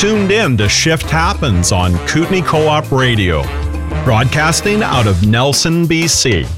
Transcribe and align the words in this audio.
tuned 0.00 0.32
in 0.32 0.56
to 0.56 0.66
Shift 0.66 1.10
Happens 1.10 1.72
on 1.72 1.92
Kootenay 2.06 2.40
Co 2.40 2.66
op 2.68 2.90
Radio, 2.90 3.42
broadcasting 4.02 4.82
out 4.82 5.06
of 5.06 5.26
Nelson, 5.26 5.86
BC. 5.86 6.48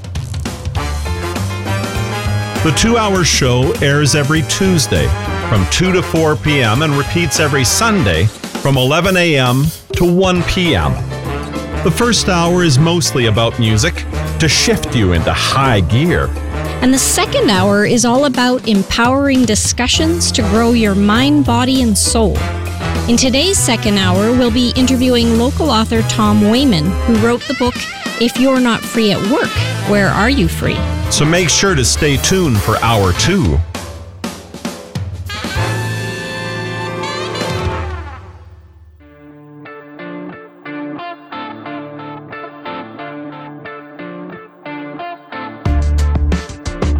The 2.63 2.71
two 2.79 2.97
hour 2.97 3.25
show 3.25 3.73
airs 3.83 4.15
every 4.15 4.43
Tuesday 4.43 5.09
from 5.49 5.67
2 5.73 5.91
to 5.91 6.03
4 6.05 6.37
p.m. 6.37 6.83
and 6.83 6.93
repeats 6.93 7.41
every 7.41 7.65
Sunday 7.65 8.27
from 8.63 8.77
11 8.77 9.17
a.m. 9.17 9.65
to 9.95 10.05
1 10.05 10.45
p.m. 10.45 10.93
The 11.83 11.91
first 11.91 12.29
hour 12.29 12.63
is 12.63 12.79
mostly 12.79 13.27
about 13.27 13.59
music 13.59 14.05
to 14.39 14.49
shift 14.49 14.95
you 14.95 15.15
into 15.15 15.33
high 15.33 15.81
gear. 15.81 16.29
And 16.81 16.95
the 16.95 16.99
second 16.99 17.51
hour 17.51 17.85
is 17.85 18.05
all 18.05 18.27
about 18.27 18.69
empowering 18.69 19.47
discussions 19.47 20.31
to 20.31 20.43
grow 20.43 20.75
your 20.75 20.95
mind, 20.95 21.45
body, 21.45 21.83
and 21.83 21.99
soul. 21.99 22.37
In 23.09 23.17
today's 23.17 23.59
second 23.59 23.99
hour, 23.99 24.31
we'll 24.31 24.53
be 24.53 24.73
interviewing 24.77 25.37
local 25.37 25.71
author 25.71 26.03
Tom 26.03 26.41
Wayman, 26.41 26.85
who 26.85 27.17
wrote 27.17 27.43
the 27.49 27.55
book 27.55 27.75
If 28.23 28.39
You're 28.39 28.61
Not 28.61 28.81
Free 28.81 29.11
at 29.11 29.21
Work, 29.29 29.51
Where 29.91 30.07
Are 30.07 30.31
You 30.31 30.47
Free? 30.47 30.79
So 31.11 31.25
make 31.25 31.49
sure 31.49 31.75
to 31.75 31.85
stay 31.85 32.17
tuned 32.19 32.59
for 32.59 32.77
hour 32.77 33.13
two. 33.15 33.59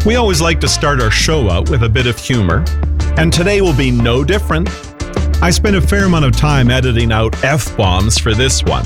We 0.05 0.17
always 0.17 0.41
like 0.41 0.59
to 0.59 0.67
start 0.67 1.01
our 1.01 1.09
show 1.09 1.49
out 1.49 1.69
with 1.69 1.83
a 1.83 1.89
bit 1.89 2.07
of 2.07 2.19
humor, 2.19 2.65
and 3.17 3.31
today 3.31 3.61
will 3.61 3.75
be 3.75 3.89
no 3.89 4.25
different. 4.25 4.69
I 5.43 5.49
spent 5.49 5.75
a 5.75 5.81
fair 5.81 6.05
amount 6.05 6.23
of 6.23 6.31
time 6.37 6.71
editing 6.71 7.11
out 7.11 7.43
F 7.43 7.75
bombs 7.75 8.17
for 8.17 8.33
this 8.33 8.63
one. 8.63 8.85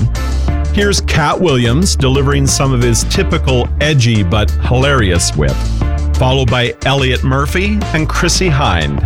Here's 0.74 1.00
Katt 1.00 1.40
Williams 1.40 1.94
delivering 1.94 2.48
some 2.48 2.72
of 2.72 2.82
his 2.82 3.04
typical 3.04 3.68
edgy 3.80 4.24
but 4.24 4.50
hilarious 4.50 5.36
wit, 5.36 5.52
followed 6.16 6.50
by 6.50 6.74
Elliot 6.84 7.22
Murphy 7.22 7.78
and 7.94 8.08
Chrissie 8.08 8.48
Hynde. 8.48 8.98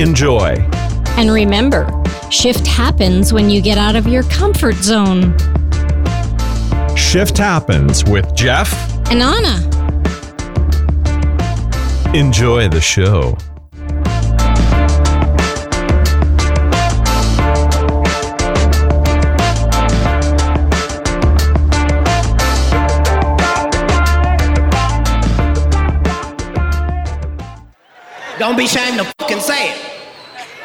Enjoy. 0.00 0.56
And 1.16 1.30
remember, 1.30 1.88
shift 2.32 2.66
happens 2.66 3.32
when 3.32 3.48
you 3.48 3.62
get 3.62 3.78
out 3.78 3.94
of 3.94 4.08
your 4.08 4.24
comfort 4.24 4.74
zone. 4.74 5.38
Shift 6.96 7.38
happens 7.38 8.04
with 8.04 8.34
Jeff 8.34 8.72
and 9.08 9.22
Anna. 9.22 9.68
Enjoy 12.12 12.68
the 12.68 12.80
show. 12.80 13.38
Don't 28.42 28.56
be 28.56 28.64
ashamed 28.64 28.98
to 28.98 29.04
fucking 29.20 29.38
say 29.38 29.70
it. 29.70 29.78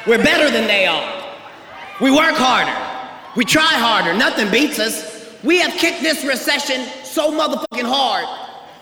We're 0.07 0.17
better 0.17 0.49
than 0.49 0.65
they 0.65 0.87
are. 0.87 1.13
We 2.01 2.09
work 2.09 2.33
harder. 2.33 2.73
We 3.35 3.45
try 3.45 3.69
harder. 3.69 4.17
Nothing 4.17 4.49
beats 4.49 4.79
us. 4.79 5.29
We 5.43 5.59
have 5.59 5.69
kicked 5.73 6.01
this 6.01 6.25
recession 6.25 6.81
so 7.05 7.29
motherfucking 7.29 7.85
hard. 7.85 8.25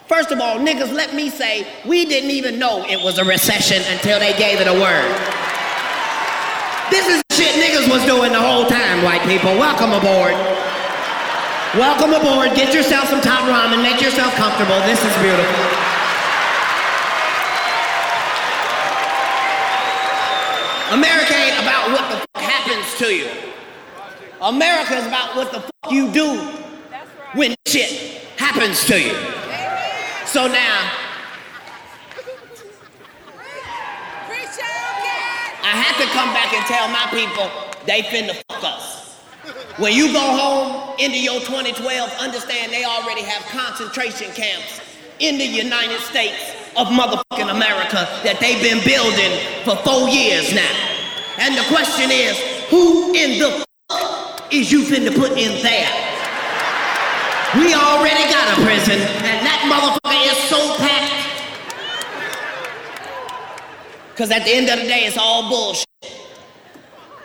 First 0.08 0.32
of 0.32 0.40
all, 0.40 0.60
niggas, 0.60 0.94
let 0.94 1.14
me 1.14 1.30
say, 1.30 1.68
we 1.86 2.06
didn't 2.06 2.32
even 2.32 2.58
know 2.58 2.88
it 2.88 3.04
was 3.04 3.18
a 3.18 3.26
recession 3.26 3.84
until 3.92 4.18
they 4.18 4.32
gave 4.40 4.62
it 4.62 4.68
a 4.72 4.80
word. 4.80 5.12
This 6.88 7.04
is 7.12 7.20
shit 7.36 7.52
niggas 7.60 7.92
was 7.92 8.00
doing 8.06 8.32
the 8.32 8.40
whole 8.40 8.64
time, 8.64 9.04
white 9.04 9.28
people. 9.28 9.52
Welcome 9.60 9.92
aboard. 9.92 10.40
Welcome 11.76 12.16
aboard. 12.16 12.56
Get 12.56 12.74
yourself 12.74 13.10
some 13.10 13.20
top 13.20 13.44
ramen. 13.44 13.84
Make 13.84 14.00
yourself 14.00 14.34
comfortable. 14.36 14.80
This 14.88 15.04
is 15.04 15.12
beautiful. 15.20 15.85
America 20.92 21.34
ain't 21.34 21.60
about 21.62 21.90
what 21.90 22.12
the 22.12 22.18
fuck 22.18 22.44
happens 22.44 22.98
to 23.00 23.12
you. 23.12 23.28
America 24.40 24.96
is 24.98 25.08
about 25.08 25.36
what 25.36 25.52
the 25.52 25.60
fuck 25.60 25.92
you 25.92 26.12
do 26.12 26.38
when 27.34 27.56
shit 27.68 28.22
happens 28.38 28.86
to 28.86 29.02
you. 29.02 29.16
So 30.28 30.46
now, 30.46 30.92
I 35.64 35.74
have 35.74 35.98
to 35.98 36.06
come 36.14 36.32
back 36.34 36.54
and 36.54 36.64
tell 36.68 36.88
my 36.90 37.08
people 37.10 37.50
they 37.88 38.04
finna 38.04 38.36
fuck 38.48 38.64
us. 38.64 39.16
When 39.78 39.94
you 39.94 40.14
go 40.14 40.22
home 40.22 40.96
into 41.00 41.18
your 41.18 41.40
2012, 41.40 42.12
understand 42.20 42.72
they 42.72 42.84
already 42.86 43.24
have 43.24 43.42
concentration 43.48 44.32
camps 44.34 44.85
in 45.20 45.38
the 45.38 45.46
United 45.46 46.00
States 46.02 46.56
of 46.76 46.88
motherfucking 46.88 47.50
America 47.50 48.04
that 48.24 48.40
they've 48.40 48.62
been 48.62 48.84
building 48.84 49.32
for 49.64 49.76
four 49.88 50.10
years 50.10 50.54
now. 50.54 50.76
And 51.40 51.56
the 51.56 51.64
question 51.72 52.12
is, 52.12 52.36
who 52.70 53.14
in 53.16 53.40
the 53.40 53.66
fuck 53.90 54.54
is 54.54 54.72
you 54.72 54.84
finna 54.84 55.16
put 55.16 55.32
in 55.32 55.64
there? 55.64 55.92
We 57.56 57.74
already 57.74 58.28
got 58.28 58.58
a 58.58 58.62
prison, 58.68 59.00
and 59.00 59.40
that 59.48 59.64
motherfucker 59.72 60.32
is 60.32 60.38
so 60.50 60.76
packed. 60.78 61.16
Cause 64.18 64.32
at 64.32 64.44
the 64.44 64.54
end 64.54 64.70
of 64.70 64.80
the 64.80 64.88
day, 64.88 65.06
it's 65.06 65.18
all 65.18 65.50
bullshit. 65.50 65.86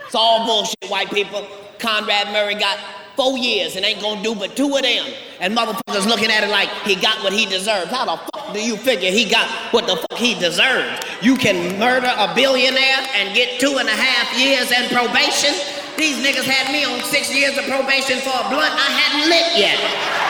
It's 0.06 0.14
all 0.14 0.46
bullshit, 0.46 0.88
white 0.88 1.10
people. 1.10 1.46
Conrad 1.78 2.32
Murray 2.32 2.54
got 2.54 2.78
four 3.16 3.36
years 3.38 3.76
and 3.76 3.84
ain't 3.84 4.00
gonna 4.00 4.22
do 4.22 4.34
but 4.34 4.56
two 4.56 4.74
of 4.74 4.82
them. 4.82 5.06
And 5.40 5.56
motherfuckers 5.56 6.06
looking 6.06 6.30
at 6.30 6.44
it 6.44 6.50
like 6.50 6.68
he 6.84 6.94
got 6.94 7.22
what 7.22 7.32
he 7.32 7.46
deserved. 7.46 7.90
How 7.90 8.04
the 8.04 8.16
fuck 8.16 8.52
do 8.54 8.60
you 8.60 8.76
figure 8.76 9.10
he 9.10 9.24
got 9.28 9.48
what 9.72 9.86
the 9.86 9.96
fuck 9.96 10.18
he 10.18 10.34
deserved? 10.34 11.04
You 11.22 11.36
can 11.36 11.78
murder 11.78 12.12
a 12.16 12.34
billionaire 12.34 13.06
and 13.16 13.34
get 13.34 13.60
two 13.60 13.78
and 13.78 13.88
a 13.88 13.92
half 13.92 14.38
years 14.38 14.70
and 14.74 14.90
probation? 14.90 15.54
These 15.96 16.24
niggas 16.24 16.44
had 16.44 16.72
me 16.72 16.84
on 16.84 17.02
six 17.04 17.34
years 17.34 17.58
of 17.58 17.64
probation 17.64 18.18
for 18.20 18.30
a 18.30 18.48
blunt 18.48 18.72
I 18.72 18.88
hadn't 18.88 19.28
lit 19.28 19.58
yet. 19.58 20.29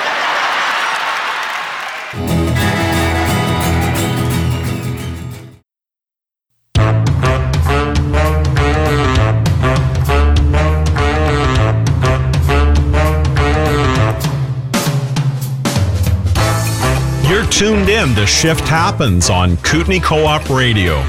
Tuned 17.60 17.90
in 17.90 18.14
to 18.14 18.26
Shift 18.26 18.66
Happens 18.66 19.28
on 19.28 19.58
Kootenay 19.58 20.00
Co 20.00 20.24
op 20.24 20.48
Radio, 20.48 21.02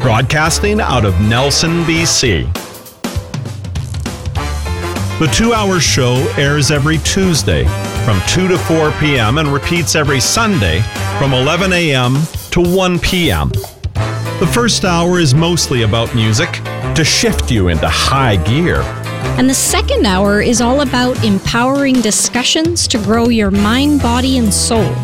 broadcasting 0.00 0.80
out 0.80 1.04
of 1.04 1.20
Nelson, 1.20 1.84
BC. 1.84 2.50
The 5.18 5.26
two 5.26 5.52
hour 5.52 5.78
show 5.78 6.14
airs 6.38 6.70
every 6.70 6.96
Tuesday 7.00 7.64
from 8.06 8.18
2 8.28 8.48
to 8.48 8.56
4 8.56 8.92
p.m. 8.92 9.36
and 9.36 9.48
repeats 9.48 9.94
every 9.94 10.20
Sunday 10.20 10.80
from 11.18 11.34
11 11.34 11.70
a.m. 11.74 12.16
to 12.52 12.62
1 12.62 12.98
p.m. 13.00 13.50
The 13.50 14.50
first 14.54 14.86
hour 14.86 15.18
is 15.18 15.34
mostly 15.34 15.82
about 15.82 16.14
music 16.14 16.50
to 16.94 17.04
shift 17.04 17.50
you 17.50 17.68
into 17.68 17.90
high 17.90 18.36
gear. 18.36 18.80
And 19.36 19.50
the 19.50 19.54
second 19.54 20.06
hour 20.06 20.40
is 20.40 20.62
all 20.62 20.80
about 20.80 21.22
empowering 21.22 22.00
discussions 22.00 22.88
to 22.88 22.96
grow 22.96 23.28
your 23.28 23.50
mind, 23.50 24.00
body, 24.00 24.38
and 24.38 24.52
soul. 24.52 24.96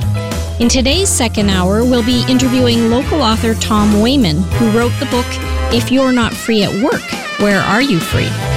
In 0.58 0.70
today's 0.70 1.10
second 1.10 1.50
hour, 1.50 1.84
we'll 1.84 2.02
be 2.02 2.24
interviewing 2.30 2.88
local 2.88 3.20
author 3.20 3.52
Tom 3.54 4.00
Wayman, 4.00 4.38
who 4.54 4.70
wrote 4.70 4.92
the 4.98 5.06
book 5.06 5.26
If 5.70 5.92
You're 5.92 6.12
Not 6.12 6.32
Free 6.32 6.62
at 6.62 6.72
Work, 6.82 7.02
Where 7.40 7.60
Are 7.60 7.82
You 7.82 8.00
Free? 8.00 8.55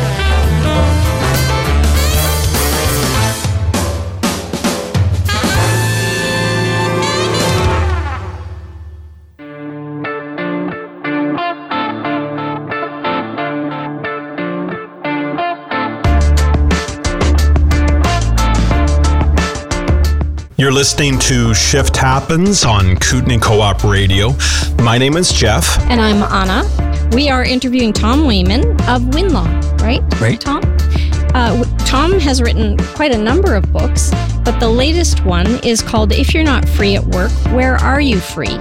You're 20.59 20.73
listening 20.73 21.17
to 21.19 21.53
Shift 21.53 21.95
Happens 21.95 22.65
on 22.65 22.97
Kootenay 22.97 23.37
Co 23.37 23.61
op 23.61 23.81
Radio. 23.85 24.35
My 24.83 24.97
name 24.97 25.15
is 25.15 25.31
Jeff. 25.31 25.79
And 25.83 26.01
I'm 26.01 26.21
Anna. 26.21 27.09
We 27.15 27.29
are 27.29 27.45
interviewing 27.45 27.93
Tom 27.93 28.25
Wayman 28.25 28.77
of 28.89 29.13
Winlaw, 29.15 29.45
right? 29.77 30.03
Right. 30.19 30.41
Tom? 30.41 30.61
Uh, 31.33 31.63
Tom 31.85 32.19
has 32.19 32.41
written 32.41 32.75
quite 32.93 33.13
a 33.13 33.17
number 33.17 33.55
of 33.55 33.71
books, 33.71 34.11
but 34.43 34.59
the 34.59 34.67
latest 34.67 35.23
one 35.23 35.47
is 35.63 35.81
called 35.81 36.11
If 36.11 36.33
You're 36.33 36.43
Not 36.43 36.67
Free 36.67 36.97
at 36.97 37.05
Work, 37.05 37.31
Where 37.53 37.75
Are 37.77 38.01
You 38.01 38.19
Free? 38.19 38.59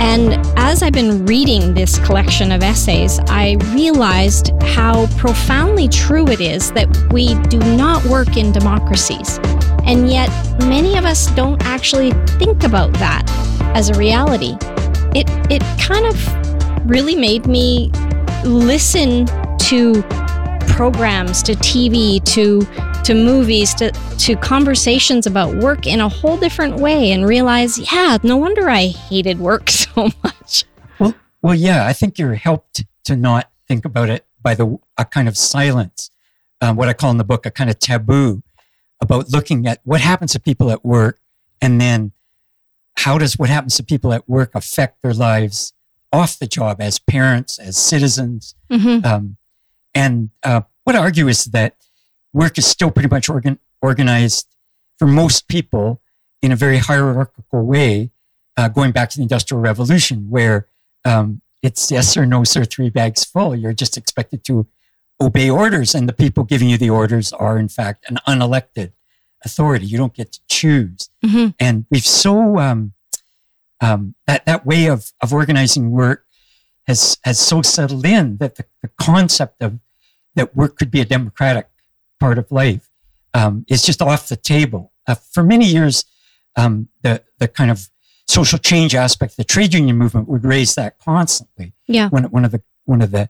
And 0.00 0.44
as 0.58 0.82
I've 0.82 0.92
been 0.92 1.24
reading 1.24 1.74
this 1.74 2.00
collection 2.00 2.50
of 2.50 2.64
essays, 2.64 3.20
I 3.28 3.58
realized 3.72 4.50
how 4.60 5.06
profoundly 5.18 5.86
true 5.86 6.26
it 6.26 6.40
is 6.40 6.72
that 6.72 6.88
we 7.12 7.36
do 7.44 7.60
not 7.76 8.04
work 8.06 8.36
in 8.36 8.50
democracies. 8.50 9.38
And 9.86 10.10
yet, 10.10 10.28
many 10.60 10.96
of 10.96 11.04
us 11.04 11.26
don't 11.32 11.62
actually 11.64 12.12
think 12.38 12.64
about 12.64 12.92
that 12.94 13.24
as 13.74 13.90
a 13.90 13.94
reality. 13.94 14.56
It, 15.14 15.28
it 15.50 15.62
kind 15.80 16.06
of 16.06 16.88
really 16.88 17.14
made 17.14 17.46
me 17.46 17.90
listen 18.44 19.26
to 19.58 20.02
programs, 20.68 21.42
to 21.42 21.52
TV, 21.52 22.22
to 22.24 22.62
to 23.04 23.14
movies, 23.14 23.74
to 23.74 23.90
to 24.18 24.36
conversations 24.36 25.26
about 25.26 25.54
work 25.56 25.86
in 25.86 26.00
a 26.00 26.08
whole 26.08 26.36
different 26.36 26.76
way 26.76 27.12
and 27.12 27.26
realize, 27.26 27.78
yeah, 27.92 28.18
no 28.22 28.36
wonder 28.36 28.68
I 28.68 28.86
hated 28.86 29.38
work 29.38 29.70
so 29.70 30.08
much. 30.22 30.64
Well, 30.98 31.14
well, 31.42 31.54
yeah, 31.54 31.86
I 31.86 31.92
think 31.92 32.18
you're 32.18 32.34
helped 32.34 32.84
to 33.04 33.16
not 33.16 33.50
think 33.68 33.84
about 33.84 34.08
it 34.08 34.26
by 34.42 34.54
the 34.54 34.78
a 34.96 35.04
kind 35.04 35.28
of 35.28 35.36
silence, 35.36 36.10
um, 36.60 36.76
what 36.76 36.88
I 36.88 36.92
call 36.92 37.10
in 37.10 37.18
the 37.18 37.24
book 37.24 37.46
a 37.46 37.50
kind 37.50 37.70
of 37.70 37.78
taboo 37.78 38.42
about 39.00 39.30
looking 39.30 39.66
at 39.66 39.80
what 39.84 40.00
happens 40.00 40.32
to 40.32 40.40
people 40.40 40.70
at 40.70 40.84
work 40.84 41.20
and 41.60 41.80
then 41.80 42.12
how 42.96 43.18
does 43.18 43.38
what 43.38 43.48
happens 43.48 43.76
to 43.76 43.82
people 43.82 44.12
at 44.12 44.28
work 44.28 44.54
affect 44.54 45.02
their 45.02 45.12
lives 45.12 45.72
off 46.12 46.38
the 46.38 46.46
job 46.46 46.80
as 46.80 46.98
parents, 46.98 47.58
as 47.58 47.76
citizens. 47.76 48.54
Mm-hmm. 48.70 49.04
Um, 49.04 49.36
and 49.94 50.30
uh, 50.42 50.62
what 50.84 50.94
I 50.94 51.00
argue 51.00 51.28
is 51.28 51.46
that 51.46 51.74
work 52.32 52.56
is 52.56 52.66
still 52.66 52.90
pretty 52.90 53.08
much 53.08 53.28
organ- 53.28 53.58
organized 53.82 54.46
for 54.98 55.06
most 55.06 55.48
people 55.48 56.00
in 56.40 56.52
a 56.52 56.56
very 56.56 56.78
hierarchical 56.78 57.64
way, 57.64 58.10
uh, 58.56 58.68
going 58.68 58.92
back 58.92 59.10
to 59.10 59.16
the 59.16 59.22
Industrial 59.22 59.60
Revolution, 59.60 60.30
where 60.30 60.68
um, 61.04 61.40
it's 61.62 61.90
yes 61.90 62.16
or 62.16 62.26
no, 62.26 62.44
sir, 62.44 62.64
three 62.64 62.90
bags 62.90 63.24
full. 63.24 63.56
You're 63.56 63.72
just 63.72 63.96
expected 63.96 64.44
to 64.44 64.66
obey 65.24 65.50
orders, 65.50 65.94
and 65.94 66.08
the 66.08 66.12
people 66.12 66.44
giving 66.44 66.68
you 66.68 66.78
the 66.78 66.90
orders 66.90 67.32
are, 67.32 67.58
in 67.58 67.68
fact, 67.68 68.04
an 68.08 68.18
unelected 68.26 68.92
authority. 69.44 69.86
You 69.86 69.98
don't 69.98 70.14
get 70.14 70.32
to 70.32 70.40
choose. 70.48 71.10
Mm-hmm. 71.24 71.48
And 71.60 71.86
we've 71.90 72.06
so 72.06 72.58
um, 72.58 72.92
um, 73.80 74.14
that 74.26 74.46
that 74.46 74.64
way 74.66 74.86
of 74.86 75.12
of 75.22 75.32
organizing 75.32 75.90
work 75.90 76.26
has 76.86 77.18
has 77.24 77.38
so 77.38 77.62
settled 77.62 78.06
in 78.06 78.38
that 78.38 78.56
the, 78.56 78.64
the 78.82 78.88
concept 78.98 79.62
of 79.62 79.78
that 80.34 80.56
work 80.56 80.76
could 80.76 80.90
be 80.90 81.00
a 81.00 81.04
democratic 81.04 81.68
part 82.20 82.38
of 82.38 82.50
life 82.50 82.90
um, 83.32 83.64
is 83.68 83.82
just 83.82 84.02
off 84.02 84.28
the 84.28 84.36
table. 84.36 84.92
Uh, 85.06 85.14
for 85.14 85.42
many 85.42 85.66
years, 85.66 86.04
um, 86.56 86.88
the 87.02 87.22
the 87.38 87.48
kind 87.48 87.70
of 87.70 87.88
social 88.26 88.58
change 88.58 88.94
aspect, 88.94 89.36
the 89.36 89.44
trade 89.44 89.74
union 89.74 89.96
movement 89.96 90.28
would 90.28 90.44
raise 90.44 90.74
that 90.74 90.98
constantly. 90.98 91.72
Yeah. 91.86 92.08
One 92.08 92.24
one 92.24 92.44
of 92.44 92.52
the 92.52 92.62
one 92.84 93.02
of 93.02 93.10
the 93.10 93.28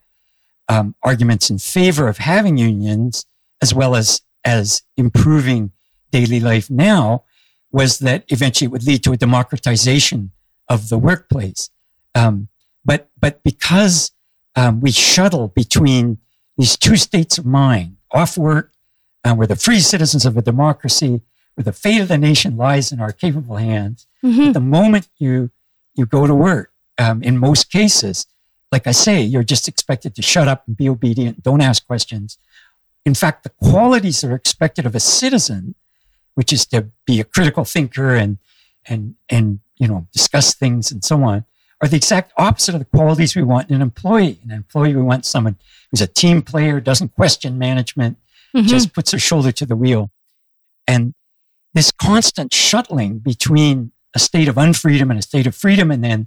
um, 0.68 0.94
arguments 1.02 1.50
in 1.50 1.58
favor 1.58 2.08
of 2.08 2.18
having 2.18 2.56
unions, 2.56 3.26
as 3.62 3.74
well 3.74 3.94
as 3.94 4.22
as 4.44 4.82
improving 4.96 5.72
daily 6.10 6.38
life 6.38 6.70
now, 6.70 7.24
was 7.72 7.98
that 8.00 8.24
eventually 8.28 8.66
it 8.66 8.70
would 8.70 8.86
lead 8.86 9.02
to 9.02 9.12
a 9.12 9.16
democratization 9.16 10.30
of 10.68 10.88
the 10.88 10.98
workplace. 10.98 11.70
Um, 12.14 12.48
but 12.84 13.10
but 13.18 13.42
because 13.42 14.12
um, 14.56 14.80
we 14.80 14.90
shuttle 14.90 15.48
between 15.48 16.18
these 16.56 16.76
two 16.76 16.96
states 16.96 17.38
of 17.38 17.46
mind, 17.46 17.96
off 18.12 18.38
work, 18.38 18.72
and 19.24 19.38
we're 19.38 19.46
the 19.46 19.56
free 19.56 19.80
citizens 19.80 20.24
of 20.24 20.36
a 20.36 20.42
democracy, 20.42 21.22
where 21.54 21.64
the 21.64 21.72
fate 21.72 22.00
of 22.00 22.08
the 22.08 22.18
nation 22.18 22.56
lies 22.56 22.92
in 22.92 23.00
our 23.00 23.12
capable 23.12 23.56
hands. 23.56 24.06
Mm-hmm. 24.24 24.52
the 24.52 24.60
moment 24.60 25.08
you 25.18 25.50
you 25.94 26.06
go 26.06 26.26
to 26.26 26.34
work, 26.34 26.72
um, 26.98 27.22
in 27.22 27.38
most 27.38 27.70
cases, 27.70 28.26
like 28.74 28.88
I 28.88 28.90
say, 28.90 29.22
you're 29.22 29.44
just 29.44 29.68
expected 29.68 30.16
to 30.16 30.22
shut 30.22 30.48
up 30.48 30.66
and 30.66 30.76
be 30.76 30.88
obedient, 30.88 31.44
don't 31.44 31.60
ask 31.60 31.86
questions. 31.86 32.38
In 33.04 33.14
fact, 33.14 33.44
the 33.44 33.50
qualities 33.70 34.20
that 34.20 34.32
are 34.32 34.34
expected 34.34 34.84
of 34.84 34.96
a 34.96 35.00
citizen, 35.00 35.76
which 36.34 36.52
is 36.52 36.66
to 36.66 36.88
be 37.06 37.20
a 37.20 37.24
critical 37.24 37.64
thinker 37.64 38.16
and 38.16 38.38
and 38.86 39.14
and 39.28 39.60
you 39.76 39.86
know 39.86 40.08
discuss 40.12 40.54
things 40.54 40.90
and 40.90 41.04
so 41.04 41.22
on, 41.22 41.44
are 41.80 41.86
the 41.86 41.96
exact 41.96 42.32
opposite 42.36 42.74
of 42.74 42.80
the 42.80 42.96
qualities 42.96 43.36
we 43.36 43.44
want 43.44 43.68
in 43.68 43.76
an 43.76 43.82
employee. 43.82 44.40
An 44.42 44.50
employee, 44.50 44.96
we 44.96 45.02
want 45.02 45.24
someone 45.24 45.56
who's 45.90 46.00
a 46.00 46.08
team 46.08 46.42
player, 46.42 46.80
doesn't 46.80 47.14
question 47.14 47.56
management, 47.56 48.18
mm-hmm. 48.56 48.66
just 48.66 48.92
puts 48.92 49.12
their 49.12 49.20
shoulder 49.20 49.52
to 49.52 49.66
the 49.66 49.76
wheel. 49.76 50.10
And 50.88 51.14
this 51.74 51.92
constant 51.92 52.52
shuttling 52.52 53.20
between 53.20 53.92
a 54.16 54.18
state 54.18 54.48
of 54.48 54.56
unfreedom 54.56 55.10
and 55.10 55.18
a 55.20 55.22
state 55.22 55.46
of 55.46 55.54
freedom, 55.54 55.92
and 55.92 56.02
then 56.02 56.26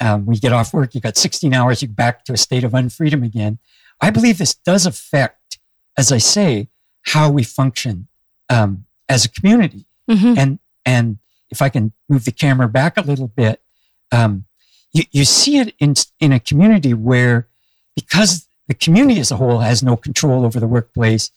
um, 0.00 0.26
when 0.26 0.34
you 0.34 0.40
get 0.40 0.52
off 0.52 0.72
work, 0.72 0.94
you 0.94 1.00
got 1.00 1.16
16 1.16 1.52
hours, 1.54 1.82
you 1.82 1.88
are 1.88 1.92
back 1.92 2.24
to 2.24 2.32
a 2.32 2.36
state 2.36 2.64
of 2.64 2.72
unfreedom 2.72 3.24
again. 3.24 3.58
I 4.00 4.10
believe 4.10 4.38
this 4.38 4.54
does 4.54 4.86
affect, 4.86 5.58
as 5.96 6.10
I 6.10 6.18
say, 6.18 6.68
how 7.02 7.30
we 7.30 7.42
function 7.44 8.08
um, 8.48 8.86
as 9.08 9.24
a 9.24 9.28
community. 9.28 9.86
Mm-hmm. 10.10 10.38
And 10.38 10.58
and 10.84 11.18
if 11.50 11.62
I 11.62 11.68
can 11.68 11.92
move 12.08 12.24
the 12.24 12.32
camera 12.32 12.68
back 12.68 12.96
a 12.96 13.02
little 13.02 13.28
bit, 13.28 13.62
um, 14.10 14.46
you, 14.92 15.04
you 15.12 15.24
see 15.24 15.58
it 15.58 15.74
in 15.78 15.94
in 16.18 16.32
a 16.32 16.40
community 16.40 16.94
where 16.94 17.48
because 17.94 18.48
the 18.68 18.74
community 18.74 19.20
as 19.20 19.30
a 19.30 19.36
whole 19.36 19.58
has 19.58 19.82
no 19.82 19.96
control 19.96 20.44
over 20.44 20.58
the 20.58 20.66
workplace, 20.66 21.30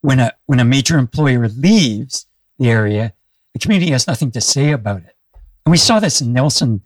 when 0.00 0.20
a 0.20 0.34
when 0.46 0.60
a 0.60 0.64
major 0.64 0.98
employer 0.98 1.48
leaves 1.48 2.26
the 2.58 2.70
area, 2.70 3.14
the 3.52 3.58
community 3.58 3.92
has 3.92 4.06
nothing 4.06 4.30
to 4.32 4.40
say 4.40 4.72
about 4.72 5.02
it. 5.02 5.16
And 5.64 5.70
we 5.70 5.78
saw 5.78 6.00
this 6.00 6.20
in 6.20 6.32
Nelson 6.32 6.82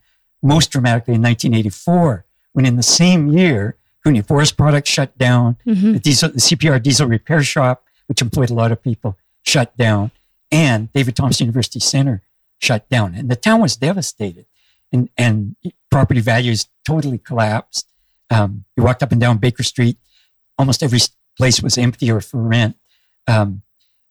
most 0.47 0.71
dramatically 0.71 1.15
in 1.15 1.23
1984, 1.23 2.25
when 2.53 2.67
in 2.67 2.77
the 2.77 2.83
same 2.83 3.29
year, 3.29 3.77
Cunha 4.05 4.27
Forest 4.27 4.57
Products 4.57 4.89
shut 4.89 5.17
down, 5.19 5.57
mm-hmm. 5.67 5.93
the, 5.95 5.99
diesel, 5.99 6.31
the 6.31 6.39
CPR 6.39 6.83
diesel 6.83 7.07
repair 7.07 7.43
shop, 7.43 7.85
which 8.07 8.23
employed 8.23 8.51
a 8.51 8.55
lot 8.55 8.73
of 8.73 8.83
people, 8.83 9.19
shut 9.43 9.77
down, 9.77 10.11
and 10.51 10.93
David 10.93 11.17
Thompson 11.17 11.47
University 11.47 11.81
Center 11.81 12.23
shut 12.59 12.89
down. 12.89 13.15
And 13.15 13.29
the 13.29 13.37
town 13.37 13.61
was 13.61 13.77
devastated, 13.77 14.47
and, 14.93 15.09
and 15.19 15.57
property 15.91 16.21
values 16.21 16.69
totally 16.85 17.19
collapsed. 17.19 17.91
Um, 18.31 18.65
you 18.77 18.85
walked 18.85 19.03
up 19.03 19.13
and 19.13 19.21
down 19.21 19.39
Baker 19.39 19.63
Street, 19.63 19.99
almost 20.59 20.83
every 20.83 21.01
place 21.37 21.63
was 21.63 21.77
empty 21.77 22.11
or 22.11 22.21
for 22.21 22.41
rent. 22.41 22.77
Um, 23.27 23.63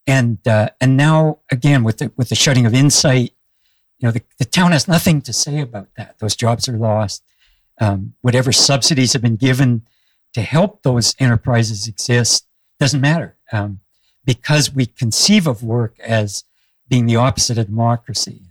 and 0.07 0.45
uh, 0.47 0.69
and 0.79 0.97
now 0.97 1.39
again 1.51 1.83
with 1.83 1.97
the 1.97 2.11
with 2.15 2.29
the 2.29 2.35
shutting 2.35 2.65
of 2.65 2.73
Insight, 2.73 3.33
you 3.99 4.07
know 4.07 4.11
the, 4.11 4.21
the 4.37 4.45
town 4.45 4.71
has 4.71 4.87
nothing 4.87 5.21
to 5.21 5.33
say 5.33 5.59
about 5.59 5.87
that. 5.97 6.19
Those 6.19 6.35
jobs 6.35 6.67
are 6.67 6.77
lost. 6.77 7.23
Um, 7.79 8.13
whatever 8.21 8.51
subsidies 8.51 9.13
have 9.13 9.21
been 9.21 9.35
given 9.35 9.85
to 10.33 10.41
help 10.41 10.83
those 10.83 11.15
enterprises 11.19 11.87
exist 11.87 12.47
doesn't 12.79 13.01
matter 13.01 13.37
um, 13.51 13.79
because 14.25 14.73
we 14.73 14.85
conceive 14.85 15.47
of 15.47 15.63
work 15.63 15.97
as 15.99 16.43
being 16.87 17.05
the 17.05 17.15
opposite 17.15 17.57
of 17.57 17.67
democracy. 17.67 18.41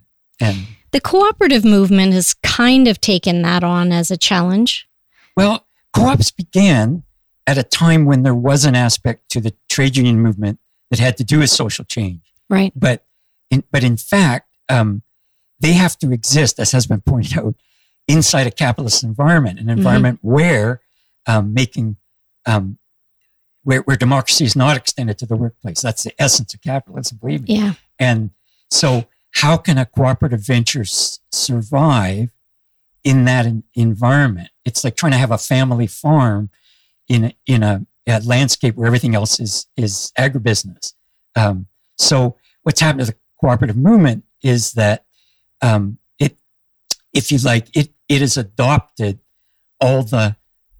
And 0.41 0.67
the 0.93 1.01
cooperative 1.01 1.65
movement 1.65 2.13
has 2.13 2.35
kind 2.35 2.89
of 2.89 3.01
taken 3.01 3.43
that 3.43 3.63
on 3.63 3.93
as 3.93 4.11
a 4.11 4.17
challenge. 4.17 4.89
Well, 5.37 5.67
co-ops 5.93 6.31
began 6.31 7.03
at 7.47 7.59
a 7.59 7.63
time 7.63 8.05
when 8.05 8.23
there 8.23 8.35
was 8.35 8.65
an 8.65 8.75
aspect 8.75 9.29
to 9.31 9.41
the 9.41 9.55
trade 9.69 9.97
union 9.97 10.21
movement 10.21 10.59
that 10.91 10.99
had 10.99 11.17
to 11.19 11.25
do 11.25 11.41
with 11.41 11.51
social 11.51 11.85
change. 11.85 12.21
Right. 12.49 12.73
But 12.75 13.05
in, 13.51 13.65
but 13.71 13.85
in 13.85 13.97
fact, 13.97 14.49
um, 14.69 15.03
they 15.65 15.73
have 15.73 15.97
to 15.99 16.13
exist, 16.13 16.61
as 16.61 16.73
has 16.73 16.87
been 16.87 17.01
pointed 17.01 17.39
out, 17.39 17.55
inside 18.07 18.47
a 18.47 18.51
capitalist 18.51 19.03
environment, 19.03 19.59
an 19.59 19.71
environment 19.71 20.19
mm-hmm. 20.19 20.31
where 20.31 20.81
um, 21.27 21.55
making 21.55 21.97
um, 22.45 22.79
where, 23.63 23.81
where 23.81 23.97
democracy 23.97 24.45
is 24.45 24.55
not 24.55 24.77
extended 24.77 25.17
to 25.19 25.27
the 25.27 25.37
workplace. 25.37 25.81
That's 25.81 26.05
the 26.05 26.13
essence 26.21 26.53
of 26.53 26.61
capitalism, 26.61 27.17
believe 27.17 27.49
me. 27.49 27.57
Yeah. 27.57 27.73
And 27.99 28.31
so, 28.71 29.07
how 29.37 29.57
can 29.57 29.79
a 29.79 29.87
cooperative 29.87 30.41
venture 30.41 30.83
s- 30.83 31.21
survive 31.33 32.29
in 33.03 33.25
that 33.25 33.47
environment? 33.75 34.51
It's 34.67 34.85
like 34.85 34.97
trying 34.97 35.13
to 35.13 35.19
have 35.19 35.31
a 35.31 35.39
family 35.39 35.87
farm 35.87 36.51
in 37.09 37.25
a, 37.25 37.35
in 37.47 37.63
a, 37.63 37.87
a 38.07 38.21
landscape 38.21 38.75
where 38.75 38.87
everything 38.87 39.15
else 39.15 39.41
is 39.41 39.67
is 39.79 40.13
agribusiness. 40.19 40.93
Um, 41.35 41.69
so, 41.97 42.37
what's 42.65 42.81
happened 42.81 43.07
to 43.07 43.13
the 43.13 43.19
cooperative 43.41 43.79
movement 43.79 44.25
is 44.43 44.73
that 44.73 45.07
um, 45.65 45.99
it, 46.19 46.37
if 47.13 47.33
you 47.33 47.39
like, 47.39 47.75
it 47.75 47.93
it 48.09 48.21
has 48.21 48.37
adopted 48.37 49.21
all 49.81 50.03
the 50.03 50.37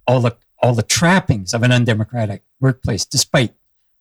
all 0.07 0.21
the 0.21 0.37
all 0.61 0.73
the 0.73 0.83
trappings 0.83 1.53
of 1.53 1.63
an 1.63 1.71
undemocratic 1.71 2.43
workplace, 2.59 3.05
despite 3.05 3.53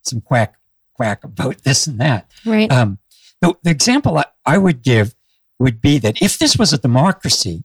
some 0.03 0.21
quack 0.21 0.57
quack 0.95 1.25
about 1.25 1.63
this 1.65 1.87
and 1.87 2.01
that. 2.01 2.31
Right. 2.45 2.71
Um, 2.71 2.99
the, 3.41 3.55
the 3.63 3.71
example 3.71 4.19
I, 4.19 4.27
I 4.47 4.59
would 4.59 4.83
give 4.83 5.15
would 5.59 5.81
be 5.81 5.99
that 5.99 6.21
if 6.23 6.39
this 6.39 6.57
was 6.57 6.73
a 6.73 6.79
democracy, 6.79 7.65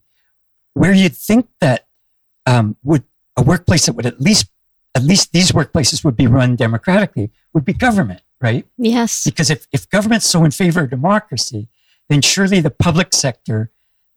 where 0.74 0.92
you'd 0.92 1.16
think 1.16 1.48
that 1.60 1.86
um, 2.46 2.76
would 2.82 3.04
a 3.36 3.42
workplace 3.42 3.86
that 3.86 3.94
would 3.94 4.06
at 4.06 4.20
least 4.20 4.50
at 4.94 5.02
least 5.04 5.32
these 5.32 5.52
workplaces 5.52 6.04
would 6.04 6.16
be 6.16 6.26
run 6.26 6.56
democratically 6.56 7.30
would 7.52 7.64
be 7.64 7.72
government, 7.72 8.22
right? 8.40 8.66
Yes. 8.76 9.24
Because 9.24 9.50
if, 9.50 9.66
if 9.72 9.88
government's 9.88 10.26
so 10.26 10.44
in 10.44 10.50
favor 10.50 10.80
of 10.82 10.90
democracy, 10.90 11.68
then 12.10 12.20
surely 12.20 12.60
the 12.60 12.70
public 12.70 13.14
sector, 13.14 13.70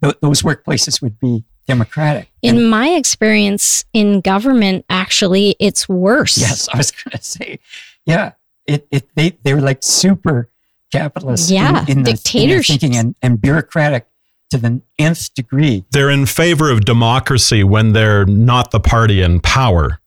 th- 0.03 0.15
those 0.21 0.41
workplaces 0.41 1.01
would 1.01 1.17
be 1.19 1.45
democratic. 1.67 2.29
In 2.41 2.57
And- 2.57 2.69
my 2.69 2.89
experience 2.89 3.85
in 3.93 4.19
government, 4.19 4.83
actually, 4.89 5.55
it's 5.59 5.88
worse. 5.88 6.38
yes, 6.38 6.67
I 6.73 6.77
was 6.77 6.91
going 6.91 7.17
to 7.17 7.23
say, 7.23 7.59
yeah, 8.05 8.33
it, 8.67 8.85
it 8.91 9.07
they 9.15 9.38
they 9.43 9.53
were 9.53 9.62
like 9.62 9.81
super 9.83 10.50
capitalists. 10.91 11.50
Yeah, 11.50 11.83
in, 11.83 12.00
in 12.00 12.03
their 12.03 12.15
dictatorships. 12.15 12.67
thinking 12.81 12.97
and, 13.00 13.15
and 13.21 13.41
bureaucratic 13.41 14.07
to 14.51 14.57
the 14.57 14.81
nth 15.00 15.33
degree. 15.33 15.85
They're 15.91 16.09
in 16.12 16.25
favor 16.25 16.69
of 16.69 16.85
democracy 16.85 17.63
when 17.63 17.93
they're 17.93 18.25
not 18.25 18.71
the 18.71 18.79
party 18.79 19.21
in 19.21 19.39
power, 19.39 20.00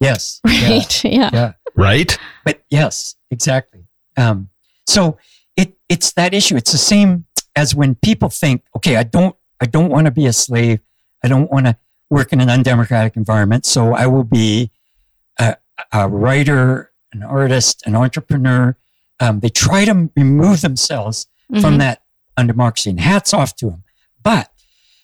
Yes, 0.00 0.40
yeah, 0.46 0.68
Right. 0.70 1.04
Yeah. 1.04 1.30
yeah. 1.32 1.52
right? 1.76 2.18
but 2.44 2.62
yes, 2.70 3.16
exactly. 3.30 3.84
Um, 4.16 4.48
so 4.86 5.18
it 5.56 5.76
it's 5.88 6.12
that 6.12 6.34
issue. 6.34 6.56
It's 6.56 6.72
the 6.72 6.78
same 6.78 7.24
as 7.56 7.74
when 7.74 7.94
people 7.96 8.28
think, 8.28 8.62
okay, 8.76 8.96
I 8.96 9.02
don't 9.02 9.34
I 9.60 9.66
don't 9.66 9.90
want 9.90 10.06
to 10.06 10.10
be 10.10 10.26
a 10.26 10.32
slave. 10.32 10.80
I 11.24 11.28
don't 11.28 11.50
want 11.50 11.66
to 11.66 11.76
work 12.08 12.32
in 12.32 12.40
an 12.40 12.48
undemocratic 12.50 13.16
environment. 13.16 13.66
So 13.66 13.94
I 13.94 14.06
will 14.06 14.24
be 14.24 14.70
a, 15.38 15.56
a 15.92 16.08
writer, 16.08 16.90
an 17.12 17.22
artist, 17.22 17.82
an 17.86 17.94
entrepreneur. 17.94 18.76
Um, 19.20 19.40
they 19.40 19.48
try 19.50 19.84
to 19.84 20.10
remove 20.16 20.60
themselves 20.62 21.26
from 21.60 21.74
Mhm. 21.74 21.78
that 21.78 22.02
undemocracy, 22.36 22.90
and 22.90 23.00
hats 23.00 23.34
off 23.34 23.54
to 23.56 23.66
them. 23.70 23.84
But 24.22 24.50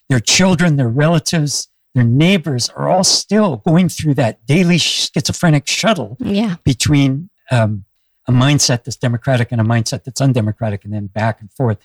their 0.09 0.21
children, 0.21 0.77
their 0.77 0.89
relatives, 0.89 1.69
their 1.95 2.05
neighbors 2.05 2.69
are 2.71 2.89
all 2.89 3.05
still 3.05 3.57
going 3.59 3.89
through 3.89 4.15
that 4.15 4.45
daily 4.47 4.79
schizophrenic 4.79 5.67
shuttle 5.67 6.17
Yeah. 6.21 6.57
between 6.65 7.31
um, 7.51 7.85
a 8.29 8.33
mindset 8.33 8.85
that's 8.85 8.97
democratic 8.97 9.53
and 9.53 9.61
a 9.61 9.65
mindset 9.65 10.05
that's 10.05 10.21
undemocratic, 10.21 10.85
and 10.85 10.93
then 10.93 11.07
back 11.07 11.41
and 11.41 11.53
forth. 11.53 11.79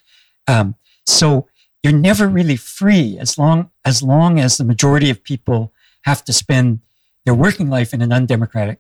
Um, 0.48 0.76
so 1.06 1.48
you're 1.84 1.94
never 1.94 2.28
really 2.28 2.56
free 2.56 3.18
as 3.20 3.38
long 3.38 3.72
as 3.86 4.04
long 4.04 4.40
as 4.40 4.58
the 4.58 4.64
majority 4.64 5.10
of 5.10 5.24
people 5.24 5.74
have 6.04 6.24
to 6.26 6.34
spend 6.34 6.80
their 7.26 7.36
working 7.36 7.70
life 7.70 7.94
in 7.94 8.02
an 8.02 8.12
undemocratic 8.12 8.80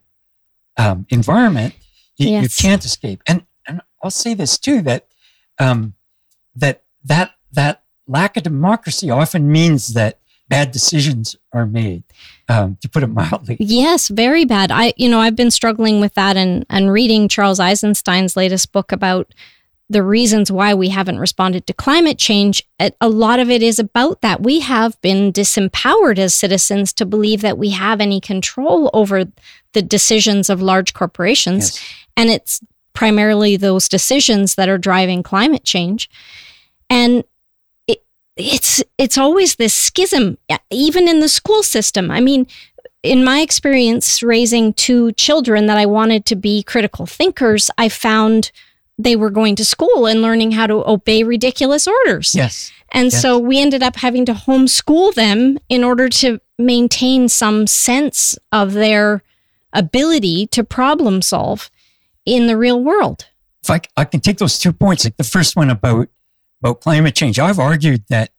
um, 0.78 1.06
environment. 1.10 1.76
You, 2.18 2.40
you 2.40 2.50
can't 2.50 2.84
escape. 2.86 3.22
And 3.28 3.46
and 3.68 3.82
I'll 4.04 4.12
say 4.12 4.34
this 4.34 4.58
too 4.58 4.82
that 4.84 5.08
um, 5.60 5.94
that 6.56 6.84
that 7.04 7.34
that 7.52 7.84
lack 8.08 8.38
of 8.38 8.44
democracy 8.44 9.10
often 9.10 9.52
means 9.52 9.94
that 9.94 10.20
bad 10.52 10.72
decisions 10.72 11.36
are 11.52 11.66
made. 11.66 12.04
Um, 12.50 12.78
to 12.82 12.90
put 12.90 13.02
it 13.02 13.08
mildly. 13.22 13.56
Yes, 13.60 14.10
very 14.10 14.44
bad. 14.46 14.72
I, 14.72 14.94
you 14.98 15.08
know, 15.10 15.20
I've 15.20 15.36
been 15.38 15.52
struggling 15.52 16.00
with 16.02 16.14
that 16.16 16.36
and 16.38 16.66
and 16.70 16.92
reading 16.92 17.28
Charles 17.30 17.60
Eisenstein's 17.60 18.36
latest 18.36 18.72
book 18.74 18.92
about 18.92 19.34
the 19.90 20.04
reasons 20.04 20.52
why 20.52 20.74
we 20.74 20.90
haven't 20.90 21.20
responded 21.20 21.66
to 21.68 21.74
climate 21.74 22.18
change. 22.18 22.64
A 22.80 23.10
lot 23.10 23.40
of 23.40 23.50
it 23.50 23.62
is 23.64 23.78
about 23.80 24.22
that. 24.22 24.42
We 24.42 24.60
have 24.62 25.00
been 25.02 25.34
disempowered 25.34 26.18
as 26.18 26.34
citizens 26.34 26.94
to 26.94 27.06
believe 27.06 27.42
that 27.42 27.58
we 27.58 27.72
have 27.72 28.00
any 28.02 28.22
control 28.22 28.90
over 28.94 29.26
the 29.74 29.82
decisions 29.82 30.50
of 30.50 30.62
large 30.62 30.94
corporations, 30.94 31.76
Yes. 31.76 31.96
and 32.18 32.30
it's 32.30 32.62
primarily 32.94 33.58
those 33.58 33.90
decisions 33.90 34.56
that 34.56 34.70
are 34.70 34.78
driving 34.78 35.24
climate 35.24 35.64
change. 35.66 36.10
And 36.90 37.24
it's 38.38 38.84
it's 38.98 39.18
always 39.18 39.56
this 39.56 39.74
schism, 39.74 40.38
even 40.70 41.08
in 41.08 41.20
the 41.20 41.30
school 41.30 41.64
system. 41.64 42.10
I 42.12 42.22
mean, 42.22 42.48
in 43.04 43.24
my 43.24 43.40
experience 43.42 44.22
raising 44.24 44.74
two 44.74 45.12
children 45.14 45.66
that 45.68 45.78
I 45.78 45.86
wanted 45.86 46.26
to 46.28 46.36
be 46.36 46.64
critical 46.64 47.06
thinkers, 47.06 47.70
I 47.78 47.90
found 47.90 48.52
they 48.98 49.16
were 49.16 49.32
going 49.32 49.56
to 49.56 49.66
school 49.66 50.06
and 50.06 50.22
learning 50.22 50.52
how 50.52 50.68
to 50.68 50.88
obey 50.88 51.24
ridiculous 51.24 51.88
orders. 51.88 52.36
Yes. 52.36 52.72
And 52.92 53.12
Yes. 53.12 53.22
so 53.22 53.40
we 53.40 53.60
ended 53.60 53.82
up 53.82 53.96
having 53.96 54.26
to 54.26 54.34
homeschool 54.34 55.14
them 55.16 55.58
in 55.70 55.84
order 55.84 56.08
to 56.10 56.40
maintain 56.60 57.28
some 57.30 57.66
sense 57.66 58.38
of 58.52 58.74
their 58.74 59.24
ability 59.74 60.48
to 60.48 60.64
problem 60.64 61.22
solve 61.22 61.72
in 62.26 62.48
the 62.48 62.58
real 62.58 62.80
world. 62.84 63.26
if 63.64 63.70
I, 63.70 63.82
I 63.96 64.06
can 64.06 64.20
take 64.20 64.38
those 64.38 64.60
two 64.60 64.74
points, 64.74 65.06
like 65.06 65.18
the 65.18 65.24
first 65.24 65.56
one 65.56 65.70
about 65.70 66.10
about 66.62 66.82
climate 66.82 67.16
change, 67.16 67.40
I've 67.40 67.60
argued 67.60 68.04
that 68.10 68.32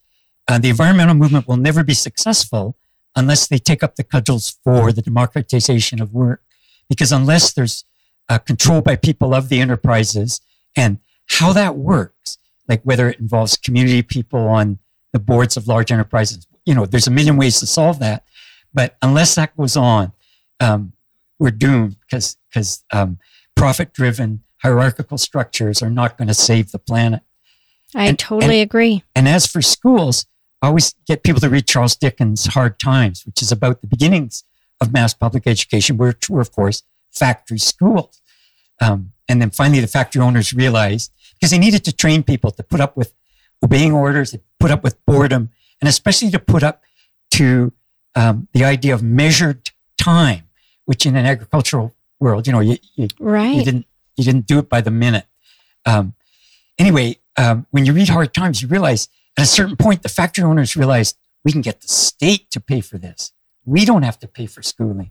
uh, 0.48 0.58
the 0.58 0.70
environmental 0.70 1.14
movement 1.14 1.48
will 1.48 1.56
never 1.56 1.82
be 1.82 1.94
successful 1.94 2.76
unless 3.14 3.46
they 3.46 3.58
take 3.58 3.82
up 3.82 3.96
the 3.96 4.04
cudgels 4.04 4.58
for 4.64 4.92
the 4.92 5.02
democratization 5.02 6.00
of 6.00 6.14
work, 6.14 6.42
because 6.88 7.12
unless 7.12 7.52
there's 7.52 7.84
uh, 8.28 8.38
control 8.38 8.80
by 8.80 8.96
people 8.96 9.34
of 9.34 9.48
the 9.48 9.60
enterprises 9.60 10.40
and 10.76 10.98
how 11.26 11.52
that 11.52 11.76
works, 11.76 12.38
like 12.68 12.80
whether 12.82 13.10
it 13.10 13.18
involves 13.18 13.56
community 13.56 14.02
people 14.02 14.48
on 14.48 14.78
the 15.12 15.18
boards 15.18 15.56
of 15.56 15.68
large 15.68 15.92
enterprises, 15.92 16.46
you 16.64 16.74
know, 16.74 16.86
there's 16.86 17.06
a 17.06 17.10
million 17.10 17.36
ways 17.36 17.60
to 17.60 17.66
solve 17.66 17.98
that, 17.98 18.24
but 18.72 18.96
unless 19.02 19.34
that 19.34 19.56
goes 19.56 19.76
on, 19.76 20.12
um, 20.60 20.92
we're 21.38 21.50
doomed 21.50 21.96
because 22.00 22.36
because 22.48 22.84
um, 22.92 23.18
profit 23.56 23.92
driven 23.92 24.42
hierarchical 24.62 25.18
structures 25.18 25.82
are 25.82 25.90
not 25.90 26.16
going 26.16 26.28
to 26.28 26.34
save 26.34 26.70
the 26.70 26.78
planet. 26.78 27.22
I 27.94 28.06
And- 28.06 28.18
totally 28.18 28.60
agree. 28.60 29.04
And 29.14 29.28
as 29.28 29.46
for 29.46 29.62
schools, 29.62 30.26
I 30.62 30.68
always 30.68 30.94
get 31.06 31.22
people 31.22 31.40
to 31.40 31.48
read 31.50 31.66
Charles 31.66 31.96
Dickens' 31.96 32.46
Hard 32.46 32.78
Times, 32.78 33.24
which 33.26 33.42
is 33.42 33.50
about 33.52 33.80
the 33.80 33.86
beginnings 33.86 34.44
of 34.80 34.92
mass 34.92 35.12
public 35.14 35.46
education, 35.46 35.96
which 35.96 36.30
were, 36.30 36.40
of 36.40 36.52
course, 36.52 36.82
factory 37.10 37.58
schools. 37.58 38.20
Um, 38.80 39.12
and 39.28 39.40
then 39.40 39.50
finally, 39.50 39.80
the 39.80 39.86
factory 39.86 40.22
owners 40.22 40.52
realized 40.52 41.12
because 41.34 41.50
they 41.50 41.58
needed 41.58 41.84
to 41.84 41.92
train 41.92 42.22
people 42.22 42.50
to 42.52 42.62
put 42.62 42.80
up 42.80 42.96
with 42.96 43.12
obeying 43.62 43.92
orders, 43.92 44.30
to 44.32 44.40
put 44.58 44.70
up 44.70 44.82
with 44.82 45.04
boredom, 45.06 45.50
and 45.80 45.88
especially 45.88 46.30
to 46.30 46.38
put 46.38 46.62
up 46.62 46.82
to 47.32 47.72
um, 48.14 48.48
the 48.52 48.64
idea 48.64 48.94
of 48.94 49.02
measured 49.02 49.70
time, 49.98 50.44
which 50.84 51.06
in 51.06 51.16
an 51.16 51.26
agricultural 51.26 51.94
world, 52.20 52.46
you 52.46 52.52
know, 52.52 52.60
you, 52.60 52.76
you 52.94 53.08
Right. 53.18 53.54
you 53.56 53.64
didn't 53.64 53.86
you 54.16 54.24
didn't 54.24 54.46
do 54.46 54.58
it 54.58 54.68
by 54.68 54.80
the 54.80 54.90
minute. 54.90 55.26
Um, 55.86 56.14
anyway, 56.78 57.16
um, 57.36 57.66
when 57.70 57.86
you 57.86 57.92
read 57.92 58.08
Hard 58.08 58.34
Times, 58.34 58.62
you 58.62 58.68
realize 58.68 59.08
at 59.36 59.44
a 59.44 59.46
certain 59.46 59.76
point 59.76 60.02
the 60.02 60.08
factory 60.08 60.44
owners 60.44 60.76
realized 60.76 61.16
we 61.44 61.52
can 61.52 61.60
get 61.62 61.80
the 61.80 61.88
state 61.88 62.50
to 62.50 62.60
pay 62.60 62.80
for 62.80 62.98
this. 62.98 63.32
We 63.64 63.84
don't 63.84 64.02
have 64.02 64.18
to 64.20 64.28
pay 64.28 64.46
for 64.46 64.62
schooling. 64.62 65.10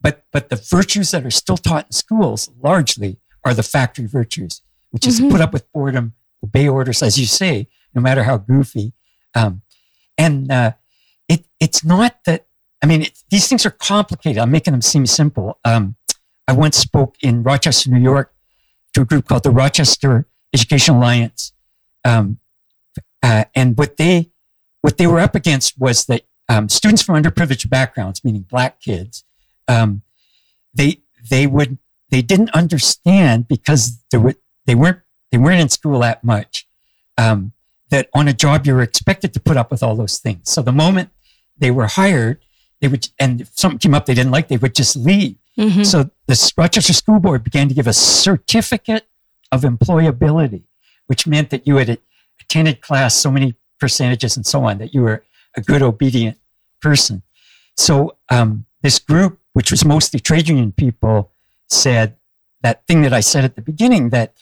But 0.00 0.24
but 0.32 0.50
the 0.50 0.56
virtues 0.56 1.10
that 1.12 1.24
are 1.24 1.30
still 1.30 1.56
taught 1.56 1.86
in 1.86 1.92
schools 1.92 2.50
largely 2.62 3.18
are 3.44 3.54
the 3.54 3.62
factory 3.62 4.06
virtues, 4.06 4.60
which 4.90 5.06
is 5.06 5.20
Mhm. 5.20 5.30
put 5.30 5.40
up 5.40 5.52
with 5.52 5.70
boredom, 5.72 6.14
obey 6.44 6.68
orders, 6.68 7.02
as 7.02 7.18
you 7.18 7.26
say, 7.26 7.68
no 7.94 8.00
matter 8.02 8.24
how 8.24 8.36
goofy. 8.36 8.92
Um, 9.34 9.62
and 10.18 10.50
uh, 10.52 10.72
it 11.28 11.46
it's 11.60 11.82
not 11.84 12.18
that. 12.26 12.46
I 12.82 12.86
mean, 12.86 13.02
it, 13.02 13.22
these 13.30 13.48
things 13.48 13.64
are 13.64 13.70
complicated. 13.70 14.38
I'm 14.38 14.50
making 14.50 14.72
them 14.72 14.82
seem 14.82 15.06
simple. 15.06 15.58
Um, 15.64 15.96
I 16.46 16.52
once 16.52 16.76
spoke 16.76 17.16
in 17.22 17.42
Rochester, 17.42 17.90
New 17.90 18.00
York, 18.02 18.34
to 18.92 19.00
a 19.00 19.04
group 19.04 19.26
called 19.26 19.42
the 19.44 19.50
Rochester 19.50 20.28
Education 20.56 20.94
Alliance, 20.96 21.52
um, 22.04 22.38
uh, 23.22 23.44
and 23.54 23.76
what 23.76 23.96
they 23.96 24.30
what 24.80 24.96
they 24.96 25.06
were 25.06 25.18
up 25.20 25.34
against 25.34 25.78
was 25.78 26.06
that 26.06 26.22
um, 26.48 26.68
students 26.68 27.02
from 27.02 27.20
underprivileged 27.20 27.68
backgrounds, 27.68 28.24
meaning 28.24 28.42
black 28.42 28.80
kids, 28.80 29.24
um, 29.68 30.02
they 30.72 31.00
they 31.28 31.46
would 31.46 31.76
they 32.10 32.22
didn't 32.22 32.50
understand 32.50 33.48
because 33.48 34.02
there 34.10 34.20
were 34.20 34.34
they 34.66 34.74
weren't 34.74 35.00
they 35.30 35.38
weren't 35.38 35.60
in 35.60 35.68
school 35.68 35.98
that 36.00 36.22
much 36.24 36.66
um, 37.18 37.52
that 37.90 38.08
on 38.14 38.28
a 38.28 38.32
job 38.32 38.66
you 38.66 38.74
were 38.74 38.82
expected 38.82 39.34
to 39.34 39.40
put 39.40 39.56
up 39.56 39.70
with 39.70 39.82
all 39.82 39.94
those 39.96 40.18
things. 40.18 40.50
So 40.50 40.62
the 40.62 40.72
moment 40.72 41.10
they 41.58 41.70
were 41.70 41.86
hired, 41.86 42.38
they 42.80 42.88
would 42.88 43.08
and 43.18 43.40
if 43.42 43.50
something 43.58 43.78
came 43.78 43.94
up 43.94 44.06
they 44.06 44.14
didn't 44.14 44.32
like, 44.32 44.48
they 44.48 44.56
would 44.56 44.74
just 44.74 44.96
leave. 44.96 45.36
Mhm. 45.58 45.84
So 45.84 46.10
the 46.26 46.52
Rochester 46.56 46.92
School 46.92 47.18
Board 47.18 47.42
began 47.42 47.68
to 47.68 47.74
give 47.74 47.86
a 47.86 47.92
certificate 47.92 49.06
of 49.56 49.62
employability, 49.62 50.62
which 51.08 51.26
meant 51.26 51.50
that 51.50 51.66
you 51.66 51.76
had 51.76 51.98
attended 52.40 52.80
class 52.80 53.14
so 53.14 53.30
many 53.30 53.54
percentages 53.80 54.36
and 54.36 54.46
so 54.46 54.64
on, 54.64 54.78
that 54.78 54.94
you 54.94 55.02
were 55.02 55.24
a 55.56 55.60
good, 55.60 55.82
obedient 55.82 56.38
person. 56.80 57.22
So 57.76 58.16
um, 58.30 58.66
this 58.82 58.98
group, 58.98 59.38
which 59.52 59.70
was 59.70 59.84
mostly 59.84 60.20
trade 60.20 60.48
union 60.48 60.72
people, 60.72 61.32
said 61.68 62.16
that 62.62 62.86
thing 62.86 63.02
that 63.02 63.12
I 63.12 63.20
said 63.20 63.44
at 63.44 63.54
the 63.56 63.62
beginning 63.62 64.10
that 64.10 64.32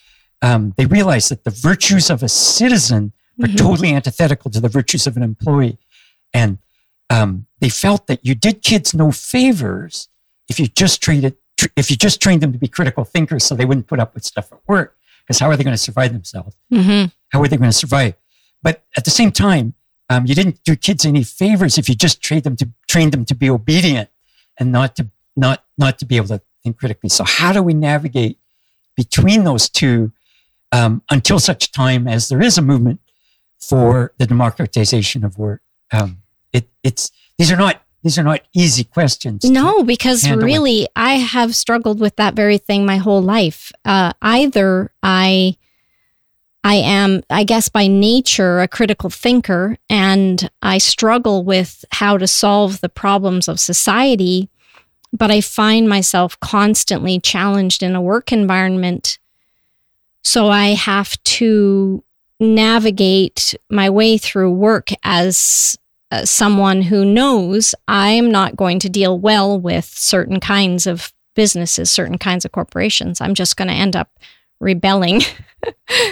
um, 0.42 0.74
they 0.76 0.86
realized 0.86 1.30
that 1.30 1.44
the 1.44 1.50
virtues 1.50 2.10
of 2.10 2.22
a 2.22 2.28
citizen 2.28 3.12
are 3.42 3.48
Mhm. 3.48 3.56
totally 3.56 3.92
antithetical 3.94 4.50
to 4.50 4.60
the 4.60 4.68
virtues 4.68 5.06
of 5.06 5.16
an 5.16 5.22
employee. 5.22 5.78
And 6.32 6.58
um, 7.10 7.46
they 7.60 7.68
felt 7.68 8.06
that 8.06 8.24
you 8.26 8.34
did 8.34 8.62
kids 8.62 8.94
no 8.94 9.10
favors 9.10 10.08
if 10.48 10.60
you 10.60 10.66
just 10.68 11.00
treated 11.02 11.34
tr- 11.56 11.68
if 11.76 11.90
you 11.90 11.96
just 11.96 12.20
trained 12.20 12.42
them 12.42 12.52
to 12.52 12.58
be 12.58 12.68
critical 12.68 13.04
thinkers 13.04 13.44
so 13.44 13.54
they 13.54 13.64
wouldn't 13.64 13.86
put 13.86 14.00
up 14.00 14.14
with 14.14 14.24
stuff 14.24 14.52
at 14.52 14.58
work 14.68 14.96
because 15.26 15.38
how 15.38 15.48
are 15.48 15.56
they 15.56 15.64
going 15.64 15.74
to 15.76 15.82
survive 15.82 16.12
themselves? 16.12 16.56
Mhm. 16.72 17.12
how 17.30 17.40
are 17.42 17.48
they 17.48 17.56
going 17.56 17.70
to 17.70 17.76
survive? 17.76 18.14
But 18.62 18.84
at 18.96 19.04
the 19.04 19.10
same 19.10 19.30
time 19.32 19.74
um, 20.10 20.26
you 20.26 20.34
didn't 20.34 20.62
do 20.64 20.76
kids 20.76 21.04
any 21.06 21.24
favors 21.24 21.78
if 21.78 21.88
you 21.88 21.94
just 21.94 22.20
trained 22.22 22.44
them 22.44 22.56
to 22.56 22.68
train 22.88 23.10
them 23.10 23.24
to 23.24 23.34
be 23.34 23.48
obedient 23.48 24.10
and 24.58 24.70
not 24.70 24.96
to 24.96 25.08
not 25.36 25.64
not 25.78 25.98
to 25.98 26.04
be 26.04 26.16
able 26.16 26.28
to 26.28 26.40
think 26.62 26.76
critically. 26.78 27.08
So 27.10 27.24
how 27.24 27.52
do 27.52 27.62
we 27.62 27.74
navigate 27.74 28.38
between 28.96 29.44
those 29.44 29.68
two 29.68 30.12
um, 30.72 31.02
until 31.10 31.38
such 31.40 31.72
time 31.72 32.06
as 32.08 32.28
there 32.28 32.42
is 32.42 32.58
a 32.58 32.62
movement 32.62 33.00
for 33.60 34.12
the 34.18 34.26
democratization 34.26 35.24
of 35.24 35.38
work? 35.38 35.62
Um, 35.92 36.18
it, 36.52 36.68
it's 36.82 37.10
these 37.38 37.50
are 37.50 37.56
not 37.56 37.82
these 38.04 38.18
are 38.18 38.22
not 38.22 38.42
easy 38.52 38.84
questions. 38.84 39.44
No, 39.44 39.82
because 39.82 40.30
really, 40.30 40.86
I 40.94 41.14
have 41.14 41.56
struggled 41.56 42.00
with 42.00 42.16
that 42.16 42.34
very 42.34 42.58
thing 42.58 42.84
my 42.84 42.98
whole 42.98 43.22
life. 43.22 43.72
Uh, 43.82 44.12
either 44.20 44.92
I, 45.02 45.56
I 46.62 46.74
am, 46.74 47.22
I 47.30 47.44
guess, 47.44 47.70
by 47.70 47.86
nature, 47.86 48.60
a 48.60 48.68
critical 48.68 49.08
thinker, 49.08 49.78
and 49.88 50.50
I 50.60 50.76
struggle 50.76 51.44
with 51.44 51.82
how 51.92 52.18
to 52.18 52.26
solve 52.26 52.82
the 52.82 52.90
problems 52.90 53.48
of 53.48 53.58
society, 53.58 54.50
but 55.10 55.30
I 55.30 55.40
find 55.40 55.88
myself 55.88 56.38
constantly 56.40 57.18
challenged 57.20 57.82
in 57.82 57.96
a 57.96 58.02
work 58.02 58.32
environment. 58.32 59.18
So 60.22 60.48
I 60.50 60.74
have 60.74 61.22
to 61.24 62.04
navigate 62.38 63.54
my 63.70 63.88
way 63.88 64.18
through 64.18 64.52
work 64.52 64.90
as 65.02 65.78
uh, 66.14 66.24
someone 66.24 66.82
who 66.82 67.04
knows 67.04 67.74
I'm 67.88 68.30
not 68.30 68.56
going 68.56 68.78
to 68.80 68.88
deal 68.88 69.18
well 69.18 69.58
with 69.58 69.84
certain 69.86 70.40
kinds 70.40 70.86
of 70.86 71.12
businesses, 71.34 71.90
certain 71.90 72.18
kinds 72.18 72.44
of 72.44 72.52
corporations. 72.52 73.20
I'm 73.20 73.34
just 73.34 73.56
going 73.56 73.68
to 73.68 73.74
end 73.74 73.96
up 73.96 74.10
rebelling. 74.60 75.20
so 75.90 76.04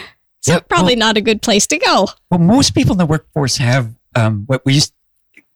Yeah, 0.47 0.61
probably 0.61 0.95
well- 0.95 1.07
not 1.07 1.17
a 1.17 1.21
good 1.21 1.43
place 1.43 1.67
to 1.69 1.79
go. 1.79 2.09
Well, 2.31 2.41
most 2.41 2.75
people 2.75 2.93
in 2.93 2.99
the 2.99 3.07
workforce 3.07 3.57
have 3.59 3.95
um, 4.15 4.45
what 4.47 4.63
we 4.65 4.75
used 4.75 4.93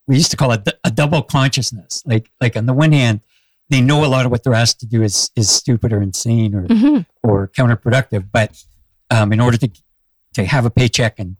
we 0.09 0.15
used 0.17 0.31
to 0.31 0.37
call 0.37 0.53
a 0.53 0.91
double 0.93 1.21
consciousness. 1.23 2.03
Like 2.07 2.31
like 2.41 2.57
on 2.57 2.67
the 2.67 2.73
one 2.73 2.93
hand, 2.93 3.21
they 3.71 3.81
know 3.81 4.05
a 4.05 4.07
lot 4.07 4.25
of 4.25 4.31
what 4.31 4.45
they're 4.45 4.55
asked 4.55 4.79
to 4.81 4.87
do 4.87 5.03
is 5.03 5.31
is 5.35 5.50
stupid 5.50 5.93
or 5.93 6.00
insane 6.00 6.55
or 6.55 6.67
hmm 6.69 6.99
or 7.25 7.49
counterproductive. 7.49 8.29
But 8.33 8.62
um, 9.11 9.33
in 9.33 9.41
order 9.41 9.59
to 9.59 9.71
to 10.35 10.45
have 10.45 10.65
a 10.65 10.71
paycheck 10.71 11.19
and 11.19 11.37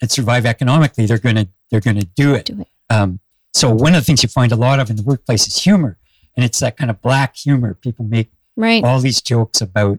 and 0.00 0.10
survive 0.10 0.44
economically, 0.46 1.06
they're 1.06 1.18
gonna 1.18 1.46
they're 1.70 1.80
gonna 1.80 2.04
do 2.04 2.34
it. 2.34 2.46
Do 2.46 2.60
it. 2.60 2.68
Um, 2.94 3.20
so 3.52 3.70
one 3.70 3.94
of 3.94 4.00
the 4.02 4.04
things 4.04 4.22
you 4.22 4.28
find 4.28 4.52
a 4.52 4.56
lot 4.56 4.80
of 4.80 4.90
in 4.90 4.96
the 4.96 5.02
workplace 5.02 5.46
is 5.46 5.62
humor, 5.62 5.96
and 6.36 6.44
it's 6.44 6.60
that 6.60 6.76
kind 6.76 6.90
of 6.90 7.00
black 7.02 7.36
humor. 7.36 7.74
People 7.74 8.04
make 8.04 8.30
Right. 8.56 8.84
all 8.84 9.00
these 9.00 9.20
jokes 9.20 9.60
about 9.60 9.98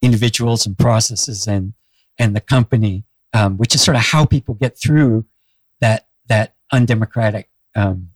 individuals 0.00 0.66
and 0.66 0.76
processes 0.78 1.46
and 1.46 1.72
and 2.18 2.34
the 2.36 2.40
company, 2.40 3.04
um, 3.32 3.56
which 3.58 3.74
is 3.74 3.82
sort 3.82 3.96
of 3.96 4.02
how 4.02 4.24
people 4.26 4.54
get 4.54 4.78
through 4.78 5.24
that 5.80 6.06
that 6.28 6.54
undemocratic 6.72 7.48
um, 7.74 8.08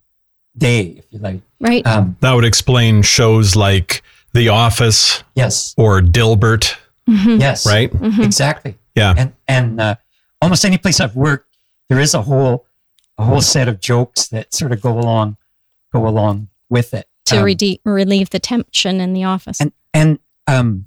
day, 0.57 0.81
if 0.97 1.05
you 1.11 1.19
like. 1.19 1.41
Right. 1.59 1.85
Um, 1.85 2.17
That 2.21 2.33
would 2.33 2.45
explain 2.45 3.01
shows 3.01 3.55
like 3.55 4.03
The 4.33 4.49
Office 4.49 5.23
yes, 5.35 5.73
or 5.77 6.01
Dilbert, 6.01 6.75
Mhm. 7.09 7.39
yes, 7.39 7.65
right? 7.65 7.91
Mhm. 7.91 8.23
exactly. 8.23 8.75
Yeah. 8.95 9.13
and 9.17 9.33
and 9.47 9.79
uh, 9.81 9.95
almost 10.41 10.65
any 10.65 10.77
place 10.77 10.99
I've 10.99 11.15
worked, 11.15 11.57
there 11.89 11.99
is 11.99 12.13
a 12.13 12.21
whole 12.21 12.65
a 13.19 13.25
whole 13.25 13.41
set 13.41 13.67
of 13.67 13.79
jokes 13.79 14.27
that 14.27 14.53
sort 14.53 14.71
of 14.71 14.81
go 14.81 14.97
along 14.99 15.37
go 15.91 16.07
along 16.07 16.49
with 16.69 16.93
it 16.93 17.07
To 17.25 17.37
Um, 17.37 17.43
rede- 17.43 17.79
relieve 17.83 18.29
the 18.29 18.39
tension 18.39 19.01
in 19.01 19.13
the 19.13 19.23
office. 19.23 19.59
and 19.59 19.71
and 19.93 20.19
um 20.45 20.85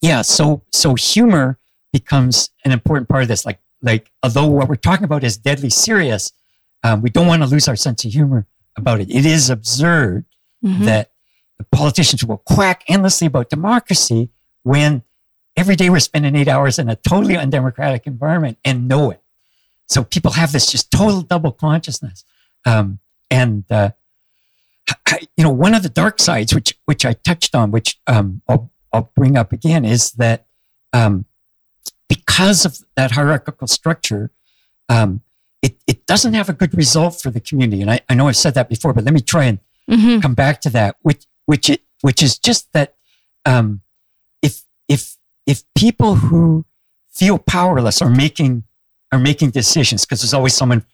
yeah 0.00 0.22
so 0.22 0.62
so 0.72 0.94
humor 0.94 1.58
becomes 1.92 2.50
an 2.64 2.70
important 2.72 3.08
part 3.08 3.22
of 3.22 3.28
this 3.28 3.44
like 3.44 3.58
like 3.82 4.12
although 4.22 4.46
what 4.46 4.68
we're 4.68 4.76
talking 4.76 5.04
about 5.04 5.24
is 5.24 5.36
deadly 5.36 5.70
serious 5.70 6.32
um, 6.84 7.02
we 7.02 7.10
don't 7.10 7.26
want 7.26 7.42
to 7.42 7.48
lose 7.48 7.66
our 7.66 7.74
sense 7.76 8.04
of 8.04 8.12
humor 8.12 8.46
about 8.76 9.00
it 9.00 9.10
it 9.10 9.26
is 9.26 9.50
absurd 9.50 10.24
Mhm. 10.64 10.84
that 10.84 11.10
the 11.58 11.64
politicians 11.72 12.22
will 12.24 12.38
quack 12.38 12.84
endlessly 12.88 13.26
about 13.26 13.50
democracy 13.50 14.30
when 14.62 15.02
every 15.58 15.76
day 15.76 15.90
we're 15.90 15.98
spending 16.00 16.34
eight 16.36 16.48
hours 16.48 16.78
in 16.78 16.88
a 16.88 16.96
totally 16.96 17.36
undemocratic 17.36 18.06
environment 18.06 18.56
and 18.64 18.86
know 18.88 19.10
it 19.10 19.20
so 19.86 20.04
people 20.04 20.32
have 20.32 20.52
this 20.52 20.70
just 20.70 20.90
total 20.90 21.20
double 21.22 21.52
consciousness 21.52 22.24
um, 22.66 22.98
and 23.30 23.64
uh, 23.70 23.90
I- 25.06 25.26
you 25.36 25.44
know, 25.44 25.50
one 25.50 25.74
of 25.74 25.82
the 25.82 25.88
dark 25.90 26.18
sides, 26.18 26.54
which 26.54 26.74
which 26.86 27.04
I 27.04 27.12
touched 27.12 27.54
on, 27.54 27.70
which 27.70 28.00
um, 28.06 28.40
I'll 28.48 28.70
I'll 28.92 29.10
bring 29.14 29.36
up 29.36 29.52
again, 29.52 29.84
is 29.84 30.12
that 30.12 30.46
um, 30.94 31.26
because 32.08 32.64
of 32.64 32.78
that 32.96 33.10
hierarchical 33.12 33.66
structure, 33.66 34.30
um, 34.88 35.20
it 35.62 35.76
it 35.86 36.06
doesn't 36.06 36.32
have 36.34 36.48
a 36.48 36.54
good 36.54 36.74
result 36.74 37.20
for 37.20 37.30
the 37.30 37.40
community. 37.40 37.82
And 37.82 37.90
I, 37.90 38.00
I 38.08 38.14
know 38.14 38.28
I've 38.28 38.36
said 38.36 38.54
that 38.54 38.68
before, 38.70 38.92
but 38.94 39.04
let 39.04 39.12
me 39.12 39.20
try 39.20 39.44
and 39.44 39.58
Mhm. 39.90 40.22
come 40.22 40.34
back 40.34 40.60
to 40.62 40.70
that, 40.70 40.96
which 41.02 41.26
which 41.46 41.68
it 41.70 41.82
which 42.00 42.22
is 42.22 42.38
just 42.38 42.72
that 42.72 42.94
um, 43.44 43.82
if 44.42 44.62
if 44.88 45.17
if 45.48 45.64
people 45.74 46.14
who 46.16 46.64
feel 47.10 47.38
powerless 47.38 48.00
are 48.00 48.10
making 48.10 48.62
are 49.10 49.18
making 49.18 49.50
decisions, 49.50 50.04
because 50.04 50.20
there's 50.20 50.34
always 50.34 50.52
someone 50.54 50.84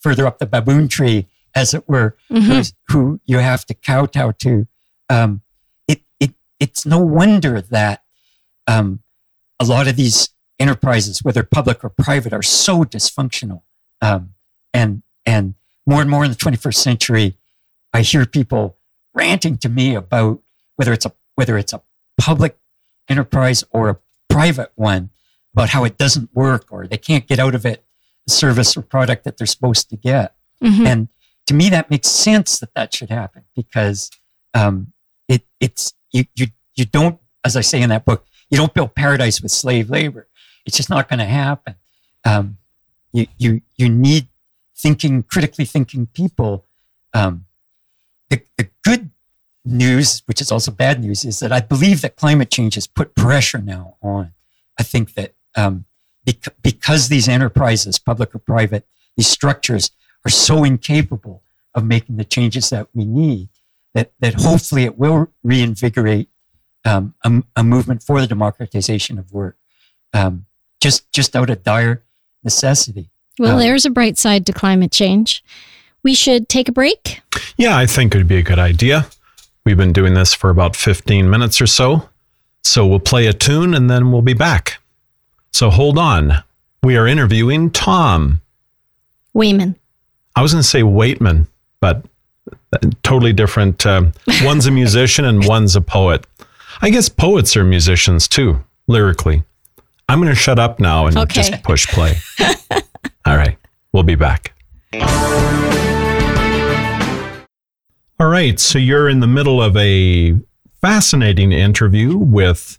further 0.00 0.26
up 0.26 0.38
the 0.38 0.46
baboon 0.46 0.86
tree, 0.88 1.26
as 1.56 1.74
it 1.74 1.88
were, 1.88 2.16
Mhm. 2.30 2.72
who 2.88 3.20
you 3.24 3.38
have 3.38 3.66
to 3.66 3.74
kowtow 3.74 4.30
to. 4.30 4.68
Um, 5.10 5.42
it, 5.88 6.02
it, 6.20 6.34
it's 6.60 6.86
no 6.86 6.98
wonder 7.00 7.60
that 7.60 8.04
um, 8.68 9.02
a 9.58 9.64
lot 9.64 9.88
of 9.88 9.96
these 9.96 10.28
enterprises, 10.60 11.24
whether 11.24 11.42
public 11.42 11.82
or 11.84 11.88
private, 11.88 12.32
are 12.32 12.42
so 12.42 12.84
dysfunctional. 12.84 13.62
Um, 14.00 14.34
and, 14.72 15.02
and 15.26 15.54
more 15.86 16.00
and 16.00 16.08
more 16.10 16.24
in 16.24 16.30
the 16.30 16.36
21st 16.36 16.76
century, 16.76 17.36
I 17.92 18.02
hear 18.02 18.24
people 18.24 18.78
ranting 19.14 19.58
to 19.58 19.68
me 19.68 19.94
about 19.96 20.40
whether 20.76 20.92
it's 20.92 21.06
a, 21.06 21.12
whether 21.34 21.58
it's 21.58 21.72
a 21.72 21.82
public 22.18 22.56
enterprise 23.08 23.64
or 23.70 23.88
a 23.90 23.98
private 24.34 24.72
one, 24.74 25.10
about 25.54 25.70
how 25.70 25.84
it 25.84 25.96
doesn't 25.96 26.28
work 26.34 26.66
or 26.70 26.86
they 26.86 26.96
can't 26.98 27.26
get 27.26 27.38
out 27.38 27.54
of 27.54 27.64
it 27.64 27.84
the 28.26 28.32
service 28.32 28.76
or 28.76 28.82
product 28.82 29.22
that 29.24 29.36
they're 29.36 29.46
supposed 29.46 29.88
to 29.90 29.96
get. 29.96 30.34
Mhm. 30.62 30.86
And 30.86 31.08
to 31.46 31.54
me, 31.54 31.68
that 31.70 31.90
makes 31.90 32.08
sense 32.08 32.58
that 32.58 32.74
that 32.74 32.94
should 32.94 33.10
happen 33.10 33.44
because 33.54 34.10
um, 34.54 34.92
it 35.28 35.42
it's 35.60 35.92
you 36.12 36.24
you 36.34 36.46
you 36.74 36.84
don't, 36.84 37.20
as 37.44 37.56
I 37.56 37.60
say 37.60 37.80
in 37.82 37.90
that 37.90 38.04
book, 38.04 38.26
you 38.50 38.56
don't 38.56 38.72
build 38.74 38.94
paradise 38.94 39.40
with 39.42 39.52
slave 39.52 39.90
labor. 39.90 40.26
It's 40.66 40.76
just 40.76 40.90
not 40.90 41.08
going 41.08 41.18
to 41.20 41.26
happen. 41.26 41.74
Um, 42.24 42.58
you 43.12 43.26
you 43.36 43.60
you 43.76 43.88
need 43.88 44.28
thinking, 44.76 45.22
critically 45.22 45.64
thinking 45.66 46.06
people. 46.06 46.64
Um, 47.12 47.46
the 48.30 48.40
the 48.56 48.68
good 48.82 49.10
news, 49.64 50.22
which 50.26 50.40
is 50.40 50.52
also 50.52 50.70
bad 50.70 51.00
news, 51.00 51.24
is 51.24 51.40
that 51.40 51.52
I 51.52 51.60
believe 51.60 52.02
that 52.02 52.16
climate 52.16 52.50
change 52.50 52.74
has 52.74 52.86
put 52.86 53.14
pressure 53.14 53.58
now 53.58 53.96
on. 54.02 54.32
I 54.78 54.82
think 54.82 55.14
that 55.14 55.34
um, 55.56 55.84
bec- 56.24 56.54
because 56.62 57.08
these 57.08 57.28
enterprises, 57.28 57.98
public 57.98 58.34
or 58.34 58.38
private, 58.38 58.86
these 59.16 59.28
structures 59.28 59.90
are 60.26 60.30
so 60.30 60.64
incapable 60.64 61.42
of 61.74 61.84
making 61.84 62.16
the 62.16 62.24
changes 62.24 62.70
that 62.70 62.88
we 62.94 63.04
need, 63.04 63.48
that, 63.94 64.12
that 64.20 64.34
hopefully 64.34 64.84
it 64.84 64.98
will 64.98 65.28
reinvigorate 65.42 66.28
um, 66.84 67.14
a, 67.24 67.42
a 67.56 67.64
movement 67.64 68.02
for 68.02 68.20
the 68.20 68.26
democratization 68.26 69.18
of 69.18 69.32
work, 69.32 69.56
um, 70.12 70.46
just, 70.80 71.10
just 71.12 71.34
out 71.34 71.50
of 71.50 71.62
dire 71.62 72.02
necessity. 72.42 73.10
Well, 73.38 73.54
Um, 73.54 73.58
there's 73.60 73.86
a 73.86 73.90
bright 73.90 74.18
side 74.18 74.44
to 74.46 74.52
climate 74.52 74.92
change. 74.92 75.42
We 76.02 76.14
should 76.14 76.48
take 76.48 76.68
a 76.68 76.72
break. 76.72 77.22
Yeah, 77.56 77.76
I 77.76 77.86
think 77.86 78.14
it 78.14 78.18
would 78.18 78.28
be 78.28 78.36
a 78.36 78.42
good 78.42 78.58
idea. 78.58 79.06
We've 79.64 79.76
been 79.76 79.92
doing 79.92 80.14
this 80.14 80.34
for 80.34 80.50
about 80.50 80.76
15 80.76 81.28
minutes 81.28 81.60
or 81.60 81.66
so. 81.66 82.08
So 82.62 82.86
we'll 82.86 82.98
play 83.00 83.26
a 83.26 83.32
tune 83.32 83.74
and 83.74 83.88
then 83.90 84.12
we'll 84.12 84.22
be 84.22 84.34
back. 84.34 84.78
So 85.52 85.70
hold 85.70 85.98
on. 85.98 86.42
We 86.82 86.96
are 86.96 87.06
interviewing 87.06 87.70
Tom. 87.70 88.40
Wayman. 89.32 89.76
I 90.36 90.42
was 90.42 90.52
going 90.52 90.62
to 90.62 90.68
say 90.68 90.82
Waitman, 90.82 91.46
but 91.80 92.04
totally 93.02 93.32
different. 93.32 93.84
Uh, 93.86 94.06
one's 94.42 94.66
a 94.66 94.70
musician 94.70 95.24
and 95.24 95.46
one's 95.46 95.76
a 95.76 95.80
poet. 95.80 96.26
I 96.82 96.90
guess 96.90 97.08
poets 97.08 97.56
are 97.56 97.64
musicians 97.64 98.28
too, 98.28 98.62
lyrically. 98.86 99.44
I'm 100.08 100.18
going 100.20 100.28
to 100.28 100.34
shut 100.38 100.58
up 100.58 100.78
now 100.80 101.06
and 101.06 101.16
Okay. 101.16 101.32
just 101.42 101.62
push 101.62 101.86
play. 101.86 102.16
All 103.24 103.36
right. 103.36 103.56
We'll 103.92 104.02
be 104.02 104.16
back. 104.16 104.52
All 108.20 108.28
right. 108.28 108.58
So 108.60 108.78
you're 108.78 109.08
in 109.08 109.20
the 109.20 109.26
middle 109.26 109.60
of 109.62 109.76
a 109.76 110.34
fascinating 110.80 111.52
interview 111.52 112.16
with 112.16 112.78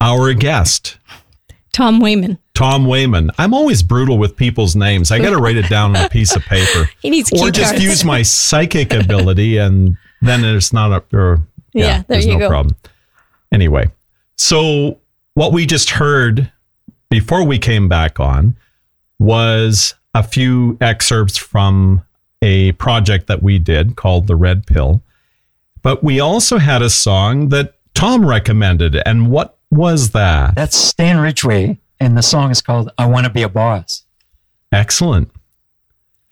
our 0.00 0.32
guest, 0.34 0.98
Tom 1.72 2.00
Wayman. 2.00 2.38
Tom 2.54 2.86
Wayman. 2.86 3.30
I'm 3.38 3.52
always 3.54 3.82
brutal 3.82 4.18
with 4.18 4.36
people's 4.36 4.76
names. 4.76 5.10
I 5.10 5.18
got 5.18 5.30
to 5.30 5.38
write 5.38 5.56
it 5.56 5.68
down 5.68 5.96
on 5.96 6.04
a 6.04 6.08
piece 6.08 6.36
of 6.36 6.42
paper 6.44 6.88
He 7.02 7.10
needs 7.10 7.32
or 7.32 7.50
just 7.50 7.72
cards. 7.72 7.84
use 7.84 8.04
my 8.04 8.22
psychic 8.22 8.92
ability 8.92 9.58
and 9.58 9.96
then 10.22 10.44
it's 10.44 10.72
not 10.72 10.92
a 10.92 11.16
or 11.16 11.42
yeah, 11.72 11.84
Yeah, 11.84 11.96
there 11.98 12.04
there's 12.08 12.26
you 12.26 12.34
no 12.34 12.38
go. 12.40 12.48
problem 12.48 12.76
anyway 13.52 13.90
so 14.36 14.98
what 15.34 15.52
we 15.52 15.66
just 15.66 15.90
heard 15.90 16.50
before 17.10 17.44
we 17.44 17.58
came 17.58 17.88
back 17.88 18.18
on 18.20 18.56
was 19.18 19.94
a 20.14 20.22
few 20.22 20.78
excerpts 20.80 21.36
from 21.36 22.02
a 22.44 22.72
project 22.72 23.26
that 23.26 23.42
we 23.42 23.58
did 23.58 23.96
called 23.96 24.26
the 24.26 24.36
red 24.36 24.66
pill 24.66 25.02
but 25.82 26.04
we 26.04 26.20
also 26.20 26.58
had 26.58 26.82
a 26.82 26.90
song 26.90 27.48
that 27.48 27.74
tom 27.94 28.24
recommended 28.26 28.94
and 29.06 29.30
what 29.30 29.56
was 29.70 30.10
that 30.10 30.54
That's 30.54 30.76
Stan 30.76 31.18
Ridgway, 31.18 31.78
and 31.98 32.16
the 32.16 32.22
song 32.22 32.50
is 32.50 32.60
called 32.62 32.90
I 32.98 33.06
Want 33.06 33.26
to 33.26 33.32
Be 33.32 33.42
a 33.42 33.48
Boss. 33.48 34.04
excellent 34.70 35.30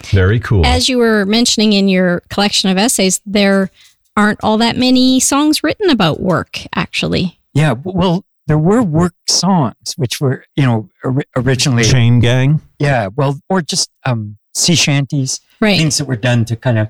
Very 0.04 0.38
cool. 0.40 0.64
As 0.66 0.88
you 0.88 0.98
were 0.98 1.24
mentioning 1.26 1.72
in 1.72 1.88
your 1.88 2.20
collection 2.28 2.70
of 2.70 2.76
essays, 2.78 3.20
there 3.24 3.70
aren't 4.16 4.40
all 4.42 4.58
that 4.58 4.76
many 4.76 5.20
songs 5.20 5.62
written 5.62 5.88
about 5.90 6.20
work, 6.20 6.58
actually. 6.74 7.38
Yeah, 7.54 7.74
well, 7.84 8.24
there 8.48 8.58
were 8.58 8.82
work 8.82 9.14
songs, 9.28 9.94
which 9.96 10.20
were, 10.20 10.44
you 10.56 10.64
know, 10.64 10.88
or- 11.04 11.22
originally. 11.36 11.84
Chain 11.84 12.18
Gang. 12.18 12.60
Yeah, 12.80 13.08
well, 13.14 13.38
or 13.48 13.62
just 13.62 13.90
um, 14.04 14.38
sea 14.54 14.74
shanties, 14.74 15.40
Right. 15.60 15.78
things 15.78 15.98
that 15.98 16.06
were 16.06 16.16
done 16.16 16.44
to 16.46 16.56
kind 16.56 16.78
of, 16.78 16.88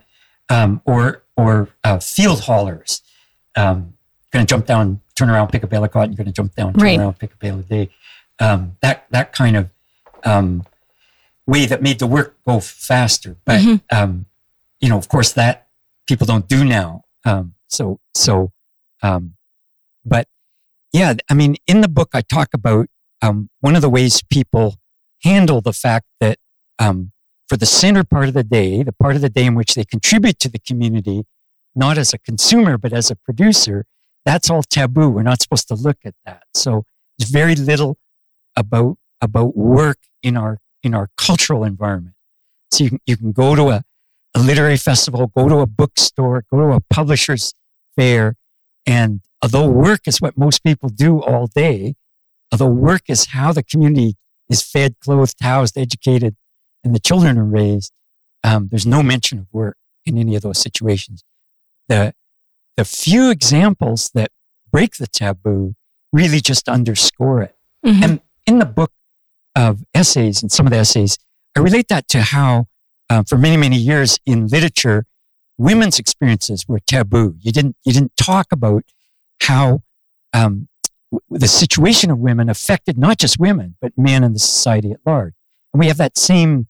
um, 0.48 0.80
or 0.84 1.22
or 1.36 1.68
uh, 1.84 1.98
field 1.98 2.40
hollers. 2.42 3.02
Um, 3.56 3.94
going 4.30 4.44
to 4.46 4.48
jump 4.50 4.66
down, 4.66 5.00
turn 5.14 5.28
around, 5.30 5.48
pick 5.48 5.62
a 5.62 5.66
bale 5.66 5.84
of 5.84 5.90
cotton. 5.90 6.10
You're 6.12 6.16
going 6.18 6.26
to 6.26 6.32
jump 6.32 6.54
down, 6.54 6.72
turn 6.74 6.82
Right. 6.82 6.98
around, 6.98 7.18
pick 7.18 7.32
a 7.34 7.36
bale 7.36 7.58
a 7.58 7.62
day. 7.62 7.90
Um, 8.38 8.76
that 8.80 9.06
that 9.10 9.32
kind 9.32 9.56
of 9.56 9.70
um, 10.24 10.64
way 11.46 11.66
that 11.66 11.82
made 11.82 11.98
the 11.98 12.06
work 12.06 12.36
go 12.46 12.60
faster. 12.60 13.36
But 13.44 13.60
Mhm. 13.60 13.80
um, 13.90 14.26
you 14.80 14.88
know, 14.88 14.98
of 14.98 15.08
course, 15.08 15.32
that 15.32 15.68
people 16.06 16.26
don't 16.26 16.48
do 16.48 16.64
now. 16.64 17.04
Um, 17.24 17.54
so 17.68 18.00
so, 18.14 18.52
um, 19.02 19.34
but 20.04 20.28
yeah, 20.92 21.14
I 21.30 21.34
mean, 21.34 21.56
in 21.66 21.80
the 21.80 21.88
book, 21.88 22.10
I 22.14 22.20
talk 22.22 22.48
about 22.54 22.88
um, 23.22 23.48
one 23.60 23.76
of 23.76 23.82
the 23.82 23.88
ways 23.90 24.22
people 24.22 24.76
handle 25.22 25.60
the 25.60 25.72
fact 25.72 26.06
that 26.20 26.38
um, 26.78 27.11
for 27.52 27.58
the 27.58 27.66
center 27.66 28.02
part 28.02 28.28
of 28.28 28.32
the 28.32 28.42
day, 28.42 28.82
the 28.82 28.94
part 28.94 29.14
of 29.14 29.20
the 29.20 29.28
day 29.28 29.44
in 29.44 29.54
which 29.54 29.74
they 29.74 29.84
contribute 29.84 30.38
to 30.38 30.48
the 30.48 30.58
community, 30.58 31.24
not 31.74 31.98
as 31.98 32.14
a 32.14 32.18
consumer, 32.18 32.78
but 32.78 32.94
as 32.94 33.10
a 33.10 33.14
producer, 33.14 33.84
that's 34.24 34.48
all 34.48 34.62
taboo. 34.62 35.10
We're 35.10 35.22
not 35.22 35.42
supposed 35.42 35.68
to 35.68 35.74
look 35.74 35.98
at 36.02 36.14
that. 36.24 36.44
So 36.54 36.86
there's 37.18 37.28
very 37.28 37.54
little 37.54 37.98
about, 38.56 38.96
about 39.20 39.54
work 39.54 39.98
in 40.22 40.34
our, 40.34 40.60
in 40.82 40.94
our 40.94 41.10
cultural 41.18 41.62
environment. 41.62 42.16
So 42.70 42.84
you 42.84 42.88
can, 42.88 43.00
you 43.04 43.18
can 43.18 43.32
go 43.32 43.54
to 43.54 43.68
a, 43.68 43.84
a 44.34 44.40
literary 44.40 44.78
festival, 44.78 45.26
go 45.26 45.46
to 45.50 45.58
a 45.58 45.66
bookstore, 45.66 46.44
go 46.50 46.56
to 46.56 46.76
a 46.76 46.80
publisher's 46.80 47.52
fair. 47.96 48.34
And 48.86 49.20
although 49.42 49.68
work 49.68 50.08
is 50.08 50.22
what 50.22 50.38
most 50.38 50.64
people 50.64 50.88
do 50.88 51.20
all 51.20 51.48
day, 51.48 51.96
although 52.50 52.68
work 52.68 53.02
is 53.08 53.26
how 53.26 53.52
the 53.52 53.62
community 53.62 54.16
is 54.48 54.62
fed, 54.62 54.94
clothed, 55.00 55.36
housed, 55.42 55.76
educated, 55.76 56.34
and 56.84 56.94
the 56.94 57.00
children 57.00 57.38
are 57.38 57.44
raised, 57.44 57.92
um, 58.44 58.68
there's 58.70 58.86
no 58.86 59.02
mention 59.02 59.38
of 59.38 59.46
work 59.52 59.76
in 60.04 60.18
any 60.18 60.34
of 60.34 60.42
those 60.42 60.58
situations. 60.58 61.24
The, 61.88 62.14
the 62.76 62.84
few 62.84 63.30
examples 63.30 64.10
that 64.14 64.30
break 64.70 64.96
the 64.96 65.06
taboo 65.06 65.74
really 66.12 66.40
just 66.40 66.68
underscore 66.68 67.42
it. 67.42 67.56
Mhm. 67.84 68.02
And 68.02 68.20
in 68.46 68.58
the 68.58 68.66
book 68.66 68.92
of 69.54 69.84
essays 69.94 70.42
and 70.42 70.50
some 70.50 70.66
of 70.66 70.72
the 70.72 70.78
essays, 70.78 71.18
I 71.56 71.60
relate 71.60 71.88
that 71.88 72.08
to 72.08 72.22
how, 72.22 72.66
uh, 73.10 73.22
for 73.22 73.36
many, 73.36 73.56
many 73.56 73.76
years 73.76 74.18
in 74.26 74.46
literature, 74.48 75.04
women's 75.58 75.98
experiences 75.98 76.66
were 76.66 76.80
taboo. 76.80 77.36
You 77.38 77.52
didn't, 77.52 77.76
you 77.84 77.92
didn't 77.92 78.16
talk 78.16 78.52
about 78.52 78.84
how 79.40 79.82
um, 80.32 80.68
the 81.28 81.48
situation 81.48 82.10
of 82.10 82.18
women 82.18 82.48
affected 82.48 82.96
not 82.96 83.18
just 83.18 83.38
women, 83.38 83.76
but 83.80 83.92
men 83.96 84.24
and 84.24 84.34
the 84.34 84.38
society 84.38 84.92
at 84.92 85.00
large. 85.04 85.34
And 85.72 85.80
we 85.80 85.86
have 85.86 85.98
that 85.98 86.18
same 86.18 86.68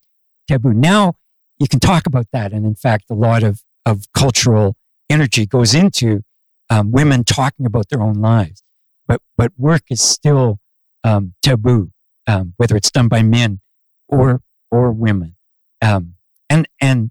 taboo. 0.48 0.72
Now 0.72 1.16
you 1.58 1.68
can 1.68 1.80
talk 1.80 2.06
about 2.06 2.26
that. 2.32 2.52
And 2.52 2.64
in 2.66 2.74
fact, 2.74 3.04
a 3.10 3.14
lot 3.14 3.42
of, 3.42 3.62
of 3.84 4.04
cultural 4.14 4.76
energy 5.10 5.46
goes 5.46 5.74
into 5.74 6.22
um, 6.70 6.90
women 6.90 7.24
talking 7.24 7.66
about 7.66 7.88
their 7.88 8.00
own 8.00 8.14
lives. 8.14 8.62
But, 9.06 9.20
but 9.36 9.52
work 9.58 9.82
is 9.90 10.00
still 10.00 10.58
um, 11.04 11.34
taboo, 11.42 11.90
um, 12.26 12.54
whether 12.56 12.76
it's 12.76 12.90
done 12.90 13.08
by 13.08 13.22
men 13.22 13.60
or, 14.08 14.40
or 14.70 14.92
women. 14.92 15.36
Um, 15.80 16.14
and 16.48 16.68
and 16.80 17.10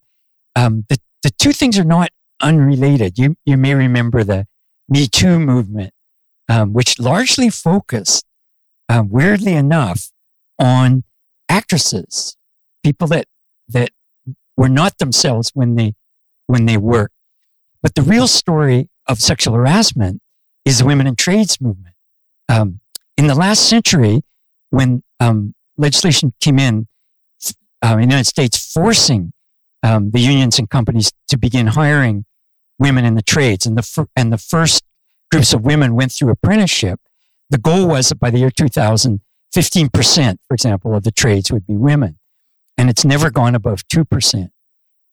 um, 0.55 0.85
the, 0.89 0.97
the 1.23 1.31
two 1.31 1.51
things 1.51 1.77
are 1.77 1.83
not 1.83 2.09
unrelated. 2.41 3.17
You, 3.17 3.35
you 3.45 3.57
may 3.57 3.73
remember 3.73 4.23
the 4.23 4.47
Me 4.87 5.07
Too 5.07 5.39
movement, 5.39 5.93
um, 6.49 6.73
which 6.73 6.99
largely 6.99 7.49
focused, 7.49 8.25
um, 8.89 9.09
weirdly 9.09 9.53
enough, 9.53 10.11
on 10.59 11.03
actresses, 11.51 12.37
people 12.83 13.07
that, 13.07 13.25
that 13.67 13.91
were 14.57 14.69
not 14.69 14.97
themselves 14.97 15.51
when 15.53 15.75
they, 15.75 15.93
when 16.47 16.65
they 16.65 16.77
worked. 16.77 17.13
But 17.83 17.95
the 17.95 18.01
real 18.01 18.27
story 18.27 18.89
of 19.07 19.19
sexual 19.19 19.53
harassment 19.55 20.21
is 20.65 20.79
the 20.79 20.85
women 20.85 21.07
in 21.07 21.15
trades 21.15 21.59
movement. 21.59 21.95
Um, 22.47 22.79
in 23.17 23.27
the 23.27 23.35
last 23.35 23.67
century, 23.67 24.23
when 24.69 25.03
um, 25.19 25.53
legislation 25.77 26.33
came 26.39 26.59
in 26.59 26.87
uh, 27.83 27.93
in 27.93 27.97
the 27.97 28.03
United 28.03 28.27
States 28.27 28.73
forcing 28.73 29.33
um, 29.83 30.11
the 30.11 30.19
unions 30.19 30.59
and 30.59 30.69
companies 30.69 31.11
to 31.27 31.37
begin 31.37 31.67
hiring 31.67 32.25
women 32.77 33.05
in 33.05 33.15
the 33.15 33.21
trades, 33.21 33.65
and 33.65 33.77
the 33.77 33.81
fir- 33.81 34.07
and 34.15 34.31
the 34.31 34.37
first 34.37 34.83
groups 35.31 35.53
of 35.53 35.63
women 35.63 35.95
went 35.95 36.11
through 36.11 36.29
apprenticeship. 36.29 36.99
The 37.49 37.57
goal 37.57 37.87
was 37.87 38.09
that 38.09 38.19
by 38.19 38.29
the 38.29 38.39
year 38.39 38.51
2000, 38.51 39.21
15%, 39.55 40.37
for 40.47 40.53
example, 40.53 40.95
of 40.95 41.03
the 41.03 41.11
trades 41.11 41.51
would 41.51 41.67
be 41.67 41.75
women, 41.75 42.17
and 42.77 42.89
it's 42.89 43.05
never 43.05 43.29
gone 43.29 43.55
above 43.55 43.87
two 43.87 44.05
percent. 44.05 44.51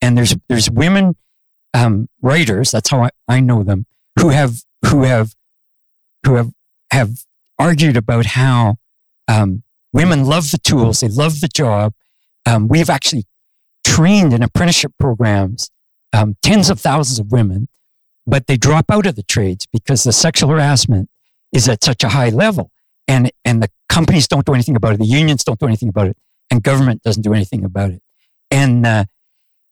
And 0.01 0.17
there's 0.17 0.35
there's 0.47 0.69
women 0.69 1.15
um, 1.73 2.07
writers. 2.21 2.71
That's 2.71 2.89
how 2.89 3.03
I, 3.03 3.09
I 3.27 3.39
know 3.41 3.63
them 3.63 3.85
who 4.19 4.29
have 4.29 4.63
who 4.85 5.03
have 5.03 5.33
who 6.25 6.35
have 6.35 6.51
have 6.91 7.25
argued 7.57 7.97
about 7.97 8.27
how 8.27 8.77
um, 9.27 9.63
women 9.93 10.25
love 10.25 10.51
the 10.51 10.57
tools, 10.57 11.01
they 11.01 11.09
love 11.09 11.41
the 11.41 11.49
job. 11.49 11.93
Um, 12.45 12.67
we've 12.67 12.89
actually 12.89 13.25
trained 13.85 14.33
in 14.33 14.41
apprenticeship 14.41 14.93
programs 14.99 15.69
um, 16.13 16.35
tens 16.41 16.69
of 16.69 16.79
thousands 16.79 17.19
of 17.19 17.31
women, 17.31 17.67
but 18.25 18.47
they 18.47 18.57
drop 18.57 18.85
out 18.89 19.05
of 19.05 19.15
the 19.15 19.23
trades 19.23 19.67
because 19.71 20.03
the 20.03 20.13
sexual 20.13 20.49
harassment 20.49 21.09
is 21.51 21.67
at 21.67 21.83
such 21.83 22.03
a 22.03 22.09
high 22.09 22.29
level, 22.29 22.71
and 23.07 23.31
and 23.45 23.61
the 23.61 23.69
companies 23.89 24.27
don't 24.27 24.45
do 24.45 24.53
anything 24.53 24.75
about 24.75 24.93
it, 24.93 24.99
the 24.99 25.05
unions 25.05 25.43
don't 25.43 25.59
do 25.59 25.65
anything 25.65 25.89
about 25.89 26.07
it, 26.07 26.17
and 26.49 26.63
government 26.63 27.01
doesn't 27.03 27.23
do 27.23 27.33
anything 27.33 27.65
about 27.65 27.91
it, 27.91 28.01
and 28.51 28.85
uh, 28.85 29.05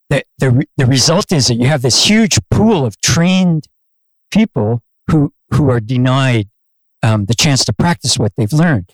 the 0.10 0.24
the 0.38 0.66
the 0.78 0.86
result 0.86 1.32
is 1.32 1.48
that 1.48 1.56
you 1.56 1.68
have 1.68 1.82
this 1.82 2.06
huge 2.06 2.38
pool 2.50 2.86
of 2.86 3.00
trained 3.02 3.68
people 4.32 4.84
who 5.10 5.34
who 5.52 5.70
are 5.70 5.80
denied 5.80 6.50
um, 7.04 7.26
the 7.26 7.36
chance 7.36 7.64
to 7.66 7.74
practice 7.74 8.18
what 8.18 8.34
they've 8.36 8.54
learned. 8.54 8.92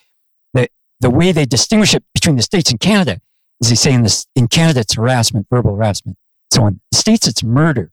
The 0.53 0.67
the 0.99 1.09
way 1.09 1.31
they 1.31 1.45
distinguish 1.45 1.93
it 1.93 2.03
between 2.13 2.35
the 2.35 2.43
states 2.43 2.71
and 2.71 2.79
Canada 2.79 3.19
is 3.61 3.69
they 3.69 3.75
say 3.75 3.93
in 3.93 4.03
this 4.03 4.27
in 4.35 4.47
Canada 4.47 4.81
it's 4.81 4.95
harassment, 4.95 5.47
verbal 5.49 5.75
harassment. 5.75 6.17
So 6.51 6.67
in 6.67 6.81
the 6.91 6.97
states 6.97 7.27
it's 7.27 7.43
murder. 7.43 7.91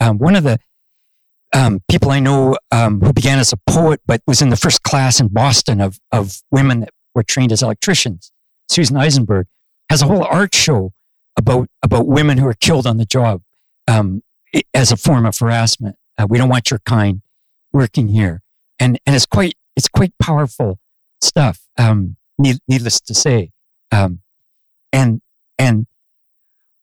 Um, 0.00 0.18
one 0.18 0.34
of 0.34 0.42
the 0.42 0.58
um, 1.52 1.80
people 1.88 2.10
I 2.10 2.20
know 2.20 2.56
um, 2.70 3.00
who 3.00 3.12
began 3.12 3.38
as 3.38 3.52
a 3.52 3.58
poet 3.68 4.00
but 4.06 4.22
was 4.26 4.42
in 4.42 4.48
the 4.48 4.56
first 4.56 4.82
class 4.82 5.20
in 5.20 5.28
Boston 5.28 5.80
of 5.80 5.98
of 6.10 6.42
women 6.50 6.80
that 6.80 6.90
were 7.14 7.22
trained 7.22 7.52
as 7.52 7.62
electricians, 7.62 8.32
Susan 8.68 8.96
Eisenberg, 8.96 9.46
has 9.90 10.02
a 10.02 10.06
whole 10.06 10.24
art 10.24 10.54
show 10.54 10.92
about 11.36 11.68
about 11.82 12.06
women 12.06 12.38
who 12.38 12.46
are 12.46 12.54
killed 12.54 12.86
on 12.86 12.96
the 12.96 13.04
job 13.04 13.42
um, 13.86 14.22
as 14.74 14.92
a 14.92 14.96
form 14.96 15.26
of 15.26 15.38
harassment. 15.38 15.96
Uh, 16.18 16.26
we 16.28 16.38
don't 16.38 16.48
want 16.48 16.70
your 16.70 16.80
kind 16.80 17.22
working 17.72 18.08
here, 18.08 18.42
and 18.78 18.98
and 19.06 19.14
it's 19.14 19.26
quite 19.26 19.54
it's 19.76 19.88
quite 19.88 20.12
powerful 20.20 20.78
stuff. 21.20 21.60
Um, 21.78 22.16
need, 22.38 22.58
needless 22.68 23.00
to 23.00 23.14
say, 23.14 23.50
um, 23.90 24.20
and 24.92 25.20
and 25.58 25.86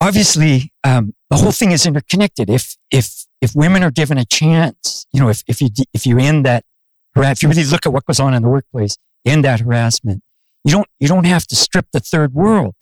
obviously 0.01 0.71
um, 0.83 1.13
the 1.29 1.37
whole 1.37 1.51
thing 1.51 1.71
is 1.71 1.85
interconnected. 1.85 2.49
If 2.49 2.75
if 2.91 3.25
if 3.41 3.55
women 3.55 3.83
are 3.83 3.91
given 3.91 4.17
a 4.17 4.25
chance, 4.25 5.05
you 5.13 5.19
know, 5.19 5.29
if 5.29 5.43
if 5.47 5.61
you 5.61 5.69
if 5.93 6.05
you 6.05 6.17
end 6.19 6.45
that, 6.45 6.63
if 7.15 7.41
you 7.43 7.49
really 7.49 7.63
look 7.65 7.85
at 7.85 7.93
what 7.93 8.05
goes 8.05 8.19
on 8.19 8.33
in 8.33 8.41
the 8.43 8.49
workplace, 8.49 8.97
end 9.25 9.43
that 9.45 9.61
harassment. 9.61 10.21
You 10.65 10.71
don't 10.73 10.87
you 10.99 11.07
don't 11.07 11.25
have 11.25 11.47
to 11.47 11.55
strip 11.55 11.87
the 11.93 11.99
third 11.99 12.33
world 12.33 12.75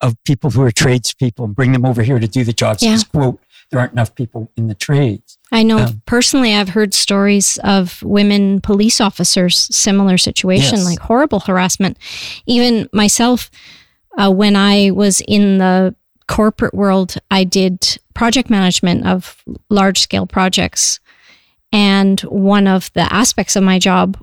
of 0.00 0.16
people 0.24 0.50
who 0.50 0.62
are 0.62 0.70
tradespeople 0.72 1.44
and 1.44 1.54
bring 1.54 1.72
them 1.72 1.84
over 1.84 2.02
here 2.02 2.18
to 2.18 2.26
do 2.26 2.42
the 2.42 2.54
jobs. 2.54 2.82
Yeah. 2.82 2.92
Because, 2.92 3.04
quote, 3.04 3.40
there 3.70 3.78
aren't 3.78 3.92
enough 3.92 4.14
people 4.14 4.50
in 4.56 4.66
the 4.66 4.74
trades. 4.74 5.36
I 5.52 5.62
know 5.62 5.78
Um, 5.78 6.02
personally, 6.06 6.54
I've 6.54 6.70
heard 6.70 6.94
stories 6.94 7.58
of 7.62 8.02
women 8.02 8.62
police 8.62 9.00
officers, 9.00 9.68
similar 9.74 10.16
situation, 10.16 10.78
Yes. 10.78 10.84
like 10.86 10.98
horrible 11.00 11.40
harassment. 11.40 11.98
Even 12.46 12.88
myself, 12.94 13.50
uh, 14.16 14.30
when 14.32 14.56
I 14.56 14.90
was 14.90 15.20
in 15.28 15.58
the 15.58 15.94
corporate 16.26 16.72
world, 16.74 17.16
I 17.30 17.44
did 17.44 17.98
project 18.20 18.50
management 18.50 19.06
of 19.06 19.42
large 19.70 19.98
scale 19.98 20.26
projects. 20.26 21.00
And 21.72 22.20
one 22.20 22.66
of 22.66 22.92
the 22.92 23.10
aspects 23.10 23.56
of 23.56 23.62
my 23.62 23.78
job 23.78 24.22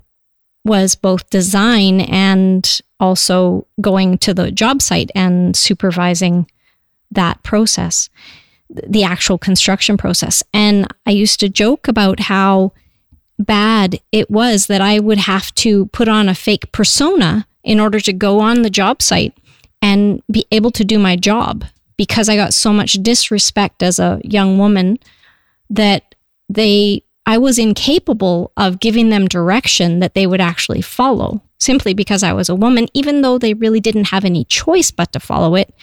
was 0.63 0.93
both 0.93 1.27
design 1.31 2.01
and 2.01 2.79
also 2.99 3.65
going 3.81 4.19
to 4.19 4.35
the 4.35 4.51
job 4.51 4.83
site 4.83 5.09
and 5.15 5.55
supervising 5.55 6.45
that 7.09 7.41
process 7.41 8.09
the 8.69 9.03
actual 9.03 9.39
construction 9.39 9.97
process. 9.97 10.43
And 10.53 10.85
I 11.07 11.09
used 11.09 11.39
to 11.39 11.49
joke 11.49 11.87
about 11.87 12.19
how 12.19 12.73
bad 13.39 13.99
it 14.11 14.29
was 14.29 14.67
that 14.67 14.81
I 14.81 14.99
would 14.99 15.17
have 15.17 15.55
to 15.55 15.87
put 15.87 16.07
on 16.07 16.29
a 16.29 16.35
fake 16.35 16.71
persona 16.71 17.47
in 17.63 17.79
order 17.79 17.99
to 18.01 18.13
go 18.13 18.41
on 18.41 18.61
the 18.61 18.69
job 18.69 19.01
site 19.01 19.35
and 19.81 20.21
be 20.29 20.45
able 20.51 20.69
to 20.71 20.85
do 20.85 20.99
my 20.99 21.15
job 21.15 21.65
because 21.97 22.29
I 22.29 22.35
got 22.35 22.53
so 22.53 22.71
much 22.71 22.93
disrespect 22.93 23.83
as 23.83 23.99
a 23.99 24.21
young 24.23 24.57
woman 24.57 24.99
that 25.69 26.15
they 26.49 27.03
I 27.25 27.37
was 27.37 27.59
incapable 27.59 28.53
of 28.55 28.79
giving 28.79 29.09
them 29.09 29.27
direction 29.27 29.99
that 29.99 30.13
they 30.13 30.25
would 30.25 30.39
actually 30.39 30.81
follow 30.81 31.41
simply 31.59 31.93
because 31.93 32.23
I 32.23 32.31
was 32.31 32.47
a 32.47 32.55
woman, 32.55 32.87
even 32.93 33.21
though 33.21 33.37
they 33.37 33.53
really 33.53 33.81
didn't 33.81 34.05
have 34.05 34.23
any 34.23 34.45
choice 34.45 34.91
but 34.91 35.11
to 35.11 35.19
follow 35.19 35.55
it. 35.55 35.73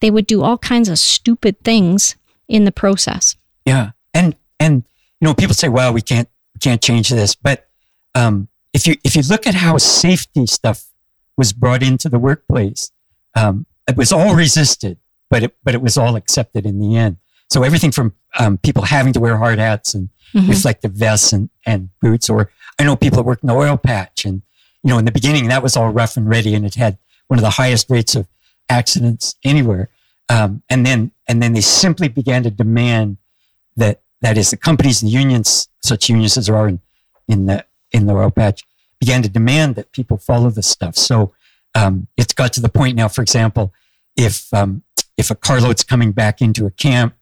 They 0.00 0.10
would 0.10 0.26
do 0.26 0.42
all 0.42 0.56
kinds 0.56 0.88
of 0.88 0.98
stupid 0.98 1.62
things 1.64 2.16
in 2.48 2.64
the 2.64 2.72
process. 2.72 3.36
Yeah. 3.66 3.90
And, 4.14 4.36
and, 4.58 4.84
you 5.20 5.26
know, 5.26 5.34
people 5.34 5.54
say, 5.54 5.68
well, 5.68 5.92
we 5.92 6.00
can't, 6.00 6.28
we 6.54 6.60
can't 6.60 6.82
change 6.82 7.10
this. 7.10 7.34
But, 7.34 7.68
um, 8.14 8.48
if 8.72 8.86
you, 8.86 8.96
if 9.04 9.16
you 9.16 9.22
look 9.22 9.46
at 9.46 9.54
how 9.54 9.78
safety 9.78 10.46
stuff 10.46 10.84
was 11.36 11.52
brought 11.52 11.82
into 11.82 12.08
the 12.08 12.18
workplace, 12.18 12.90
um, 13.34 13.66
it 13.88 13.96
was 13.96 14.12
all 14.12 14.34
resisted, 14.34 14.98
but 15.30 15.42
it, 15.42 15.56
but 15.64 15.74
it 15.74 15.82
was 15.82 15.96
all 15.96 16.16
accepted 16.16 16.66
in 16.66 16.78
the 16.78 16.96
end. 16.96 17.16
So 17.50 17.62
everything 17.62 17.92
from 17.92 18.14
um, 18.38 18.58
people 18.58 18.84
having 18.84 19.12
to 19.12 19.20
wear 19.20 19.36
hard 19.36 19.58
hats 19.58 19.94
and 19.94 20.08
mm-hmm. 20.34 20.48
reflective 20.48 20.92
vests 20.92 21.32
and, 21.32 21.50
and 21.64 21.90
boots, 22.00 22.28
or 22.28 22.50
I 22.78 22.84
know 22.84 22.96
people 22.96 23.16
that 23.16 23.22
work 23.24 23.42
in 23.42 23.46
the 23.46 23.54
oil 23.54 23.76
patch, 23.76 24.24
and 24.24 24.42
you 24.82 24.90
know 24.90 24.98
in 24.98 25.04
the 25.04 25.12
beginning 25.12 25.48
that 25.48 25.62
was 25.62 25.76
all 25.76 25.90
rough 25.90 26.16
and 26.16 26.28
ready, 26.28 26.54
and 26.54 26.66
it 26.66 26.74
had 26.74 26.98
one 27.28 27.38
of 27.38 27.44
the 27.44 27.50
highest 27.50 27.90
rates 27.90 28.14
of 28.14 28.26
accidents 28.68 29.36
anywhere. 29.44 29.88
Um, 30.28 30.62
and 30.68 30.84
then 30.84 31.12
and 31.28 31.42
then 31.42 31.52
they 31.52 31.60
simply 31.60 32.08
began 32.08 32.42
to 32.42 32.50
demand 32.50 33.18
that 33.76 34.00
that 34.22 34.36
is 34.36 34.50
the 34.50 34.56
companies 34.56 35.02
and 35.02 35.10
the 35.10 35.14
unions, 35.14 35.68
such 35.82 36.08
unions 36.08 36.36
as 36.36 36.46
there 36.46 36.56
are 36.56 36.68
in, 36.68 36.80
in 37.28 37.46
the 37.46 37.64
in 37.92 38.06
the 38.06 38.14
oil 38.14 38.30
patch, 38.30 38.64
began 38.98 39.22
to 39.22 39.28
demand 39.28 39.76
that 39.76 39.92
people 39.92 40.16
follow 40.16 40.50
this 40.50 40.66
stuff. 40.66 40.96
So 40.96 41.32
um, 41.74 42.08
it's 42.16 42.32
got 42.32 42.52
to 42.54 42.60
the 42.60 42.68
point 42.68 42.96
now, 42.96 43.08
for 43.08 43.22
example, 43.22 43.72
if 44.16 44.52
um, 44.52 44.82
if 45.16 45.30
a 45.30 45.34
carload's 45.34 45.82
coming 45.82 46.12
back 46.12 46.40
into 46.42 46.66
a 46.66 46.70
camp 46.70 47.16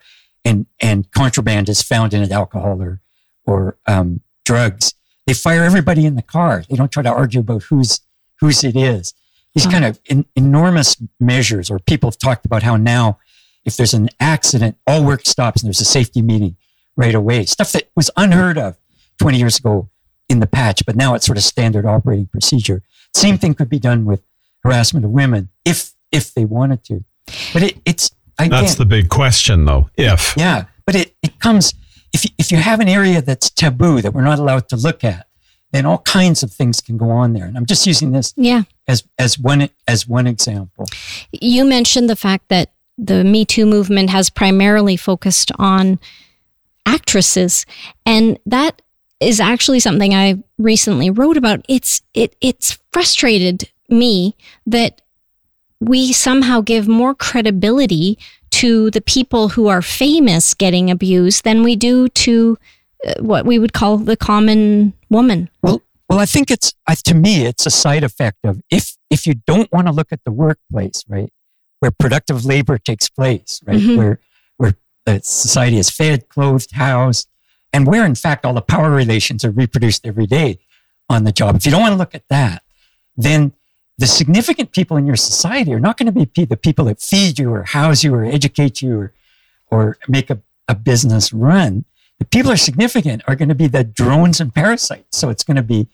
and 0.44 0.66
and 0.80 1.10
contraband 1.12 1.68
is 1.68 1.82
found 1.82 2.12
in 2.12 2.22
it, 2.22 2.30
alcohol 2.30 2.82
or 2.82 3.00
or 3.46 3.76
um, 3.86 4.20
drugs, 4.44 4.94
they 5.26 5.34
fire 5.34 5.62
everybody 5.62 6.06
in 6.06 6.16
the 6.16 6.22
car. 6.22 6.64
They 6.68 6.76
don't 6.76 6.92
try 6.92 7.02
to 7.02 7.12
argue 7.12 7.40
about 7.40 7.64
whose 7.64 8.00
whose 8.40 8.64
it 8.64 8.76
is. 8.76 9.14
These 9.54 9.66
kind 9.66 9.84
of 9.84 10.00
in, 10.06 10.26
enormous 10.34 10.96
measures, 11.20 11.70
or 11.70 11.78
people 11.78 12.10
have 12.10 12.18
talked 12.18 12.44
about 12.44 12.64
how 12.64 12.76
now, 12.76 13.18
if 13.64 13.76
there's 13.76 13.94
an 13.94 14.08
accident, 14.18 14.76
all 14.86 15.04
work 15.04 15.24
stops 15.26 15.62
and 15.62 15.68
there's 15.68 15.80
a 15.80 15.84
safety 15.84 16.22
meeting 16.22 16.56
right 16.96 17.14
away. 17.14 17.44
Stuff 17.46 17.70
that 17.72 17.88
was 17.94 18.10
unheard 18.16 18.58
of 18.58 18.76
20 19.20 19.38
years 19.38 19.58
ago 19.58 19.88
in 20.28 20.40
the 20.40 20.46
patch, 20.48 20.84
but 20.84 20.96
now 20.96 21.14
it's 21.14 21.26
sort 21.26 21.38
of 21.38 21.44
standard 21.44 21.86
operating 21.86 22.26
procedure. 22.26 22.82
Same 23.14 23.38
thing 23.38 23.54
could 23.54 23.68
be 23.68 23.78
done 23.78 24.04
with 24.04 24.22
harassment 24.64 25.04
of 25.04 25.12
women 25.12 25.50
if 25.64 25.92
if 26.10 26.34
they 26.34 26.44
wanted 26.44 26.84
to. 26.84 27.04
But 27.52 27.62
it, 27.62 27.78
it's 27.84 28.10
that's 28.36 28.74
the 28.74 28.84
big 28.84 29.08
question, 29.08 29.64
though. 29.64 29.90
If 29.96 30.34
yeah, 30.36 30.64
but 30.86 30.94
it 30.94 31.14
it 31.22 31.38
comes 31.38 31.74
if 32.12 32.24
you, 32.24 32.30
if 32.38 32.52
you 32.52 32.58
have 32.58 32.80
an 32.80 32.88
area 32.88 33.20
that's 33.20 33.50
taboo 33.50 34.00
that 34.02 34.12
we're 34.12 34.22
not 34.22 34.38
allowed 34.38 34.68
to 34.70 34.76
look 34.76 35.04
at, 35.04 35.26
then 35.72 35.86
all 35.86 35.98
kinds 35.98 36.42
of 36.42 36.52
things 36.52 36.80
can 36.80 36.96
go 36.96 37.10
on 37.10 37.32
there. 37.32 37.44
And 37.44 37.56
I'm 37.56 37.66
just 37.66 37.86
using 37.86 38.12
this 38.12 38.32
yeah 38.36 38.62
as 38.86 39.04
as 39.18 39.38
one 39.38 39.68
as 39.88 40.06
one 40.06 40.26
example. 40.26 40.86
You 41.32 41.64
mentioned 41.64 42.08
the 42.08 42.16
fact 42.16 42.48
that 42.48 42.72
the 42.96 43.24
Me 43.24 43.44
Too 43.44 43.66
movement 43.66 44.10
has 44.10 44.30
primarily 44.30 44.96
focused 44.96 45.50
on 45.58 45.98
actresses, 46.86 47.66
and 48.06 48.38
that 48.46 48.82
is 49.20 49.40
actually 49.40 49.80
something 49.80 50.14
I 50.14 50.42
recently 50.58 51.10
wrote 51.10 51.36
about. 51.36 51.64
It's 51.68 52.02
it 52.14 52.36
it's 52.40 52.78
frustrated 52.92 53.70
me 53.88 54.36
that 54.66 55.00
we 55.88 56.12
somehow 56.12 56.60
give 56.60 56.88
more 56.88 57.14
credibility 57.14 58.18
to 58.50 58.90
the 58.90 59.00
people 59.00 59.48
who 59.50 59.66
are 59.66 59.82
famous 59.82 60.54
getting 60.54 60.90
abused 60.90 61.44
than 61.44 61.62
we 61.62 61.76
do 61.76 62.08
to 62.08 62.56
uh, 63.06 63.14
what 63.20 63.44
we 63.44 63.58
would 63.58 63.72
call 63.72 63.98
the 63.98 64.16
common 64.16 64.92
woman. 65.10 65.50
Well, 65.62 65.82
well, 66.08 66.18
I 66.18 66.26
think 66.26 66.50
it's 66.50 66.72
uh, 66.86 66.94
to 67.04 67.14
me 67.14 67.46
it's 67.46 67.66
a 67.66 67.70
side 67.70 68.04
effect 68.04 68.38
of 68.44 68.62
if 68.70 68.96
if 69.10 69.26
you 69.26 69.34
don't 69.34 69.70
want 69.72 69.86
to 69.86 69.92
look 69.92 70.12
at 70.12 70.22
the 70.24 70.32
workplace, 70.32 71.04
right, 71.08 71.32
where 71.80 71.90
productive 71.90 72.44
labor 72.44 72.78
takes 72.78 73.08
place, 73.08 73.60
right, 73.66 73.78
mm-hmm. 73.78 73.96
where 73.96 74.20
where 74.56 74.74
society 75.22 75.78
is 75.78 75.90
fed, 75.90 76.28
clothed, 76.28 76.72
housed, 76.72 77.28
and 77.72 77.86
where 77.86 78.04
in 78.04 78.14
fact 78.14 78.44
all 78.44 78.54
the 78.54 78.62
power 78.62 78.90
relations 78.90 79.44
are 79.44 79.50
reproduced 79.50 80.06
every 80.06 80.26
day 80.26 80.58
on 81.08 81.24
the 81.24 81.32
job. 81.32 81.56
If 81.56 81.66
you 81.66 81.72
don't 81.72 81.80
want 81.80 81.92
to 81.92 81.98
look 81.98 82.14
at 82.14 82.28
that, 82.28 82.62
then 83.16 83.52
the 83.98 84.06
significant 84.06 84.72
people 84.72 84.96
in 84.96 85.06
your 85.06 85.16
society 85.16 85.72
are 85.72 85.80
not 85.80 85.96
going 85.96 86.12
to 86.12 86.26
be 86.26 86.44
the 86.44 86.56
people 86.56 86.86
that 86.86 87.00
feed 87.00 87.38
you 87.38 87.52
or 87.52 87.62
house 87.62 88.02
you 88.02 88.14
or 88.14 88.24
educate 88.24 88.82
you 88.82 88.98
or, 88.98 89.12
or 89.70 89.96
make 90.08 90.30
a, 90.30 90.40
a 90.68 90.74
business 90.74 91.32
run. 91.32 91.84
The 92.18 92.24
people 92.24 92.50
are 92.50 92.56
significant 92.56 93.22
are 93.26 93.36
going 93.36 93.48
to 93.48 93.54
be 93.54 93.66
the 93.66 93.84
drones 93.84 94.40
and 94.40 94.54
parasites. 94.54 95.16
So 95.16 95.28
it's 95.30 95.44
going 95.44 95.56
to 95.56 95.62
be 95.62 95.88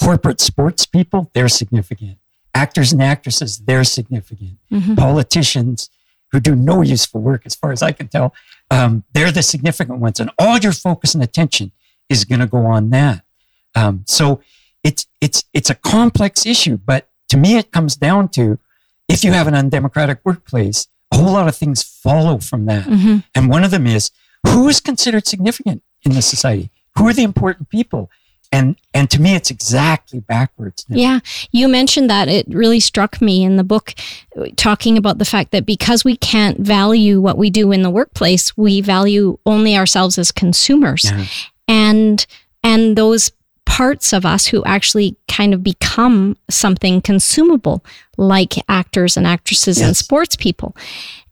corporate 0.00 0.40
sports 0.40 0.86
people, 0.86 1.30
they're 1.34 1.48
significant. 1.48 2.18
Actors 2.54 2.92
and 2.92 3.02
actresses, 3.02 3.58
they're 3.58 3.84
significant. 3.84 4.58
Mm-hmm. 4.70 4.94
Politicians 4.94 5.90
who 6.32 6.40
do 6.40 6.54
no 6.54 6.82
useful 6.82 7.20
work, 7.20 7.42
as 7.46 7.54
far 7.54 7.70
as 7.70 7.82
I 7.82 7.92
can 7.92 8.08
tell, 8.08 8.34
um, 8.70 9.04
they're 9.12 9.32
the 9.32 9.42
significant 9.42 10.00
ones. 10.00 10.18
And 10.18 10.30
all 10.38 10.58
your 10.58 10.72
focus 10.72 11.14
and 11.14 11.22
attention 11.22 11.72
is 12.08 12.24
going 12.24 12.40
to 12.40 12.46
go 12.46 12.66
on 12.66 12.90
that. 12.90 13.24
Um, 13.74 14.04
so 14.06 14.40
it's, 14.82 15.06
it's, 15.20 15.44
it's 15.52 15.70
a 15.70 15.74
complex 15.74 16.44
issue, 16.46 16.76
but 16.76 17.08
to 17.28 17.36
me, 17.36 17.56
it 17.56 17.72
comes 17.72 17.96
down 17.96 18.28
to 18.30 18.58
if 19.08 19.24
you 19.24 19.32
have 19.32 19.46
an 19.46 19.54
undemocratic 19.54 20.20
workplace, 20.24 20.88
a 21.12 21.16
whole 21.16 21.32
lot 21.32 21.48
of 21.48 21.56
things 21.56 21.82
follow 21.82 22.38
from 22.38 22.66
that. 22.66 22.86
Mm-hmm. 22.86 23.18
And 23.34 23.48
one 23.48 23.64
of 23.64 23.70
them 23.70 23.86
is 23.86 24.10
who 24.46 24.68
is 24.68 24.80
considered 24.80 25.26
significant 25.26 25.82
in 26.02 26.12
the 26.12 26.22
society? 26.22 26.70
Who 26.96 27.08
are 27.08 27.12
the 27.12 27.22
important 27.22 27.68
people? 27.70 28.10
And, 28.52 28.76
and 28.92 29.10
to 29.10 29.20
me, 29.20 29.34
it's 29.34 29.50
exactly 29.50 30.20
backwards. 30.20 30.86
Now. 30.88 30.96
Yeah. 30.96 31.20
You 31.50 31.66
mentioned 31.66 32.08
that. 32.08 32.28
It 32.28 32.46
really 32.48 32.78
struck 32.78 33.20
me 33.20 33.42
in 33.42 33.56
the 33.56 33.64
book, 33.64 33.94
talking 34.54 34.96
about 34.96 35.18
the 35.18 35.24
fact 35.24 35.50
that 35.50 35.66
because 35.66 36.04
we 36.04 36.16
can't 36.16 36.60
value 36.60 37.20
what 37.20 37.36
we 37.36 37.50
do 37.50 37.72
in 37.72 37.82
the 37.82 37.90
workplace, 37.90 38.56
we 38.56 38.80
value 38.80 39.38
only 39.44 39.76
ourselves 39.76 40.18
as 40.18 40.30
consumers. 40.30 41.04
Yeah. 41.04 41.26
And, 41.66 42.26
and 42.62 42.96
those 42.96 43.32
parts 43.66 44.12
of 44.12 44.24
us 44.24 44.46
who 44.46 44.62
actually 44.64 45.16
kind 45.28 45.54
of 45.54 45.62
become 45.62 46.36
something 46.48 47.00
consumable, 47.00 47.84
like 48.16 48.54
actors 48.68 49.16
and 49.16 49.26
actresses 49.26 49.78
yes. 49.78 49.86
and 49.86 49.96
sports 49.96 50.36
people. 50.36 50.76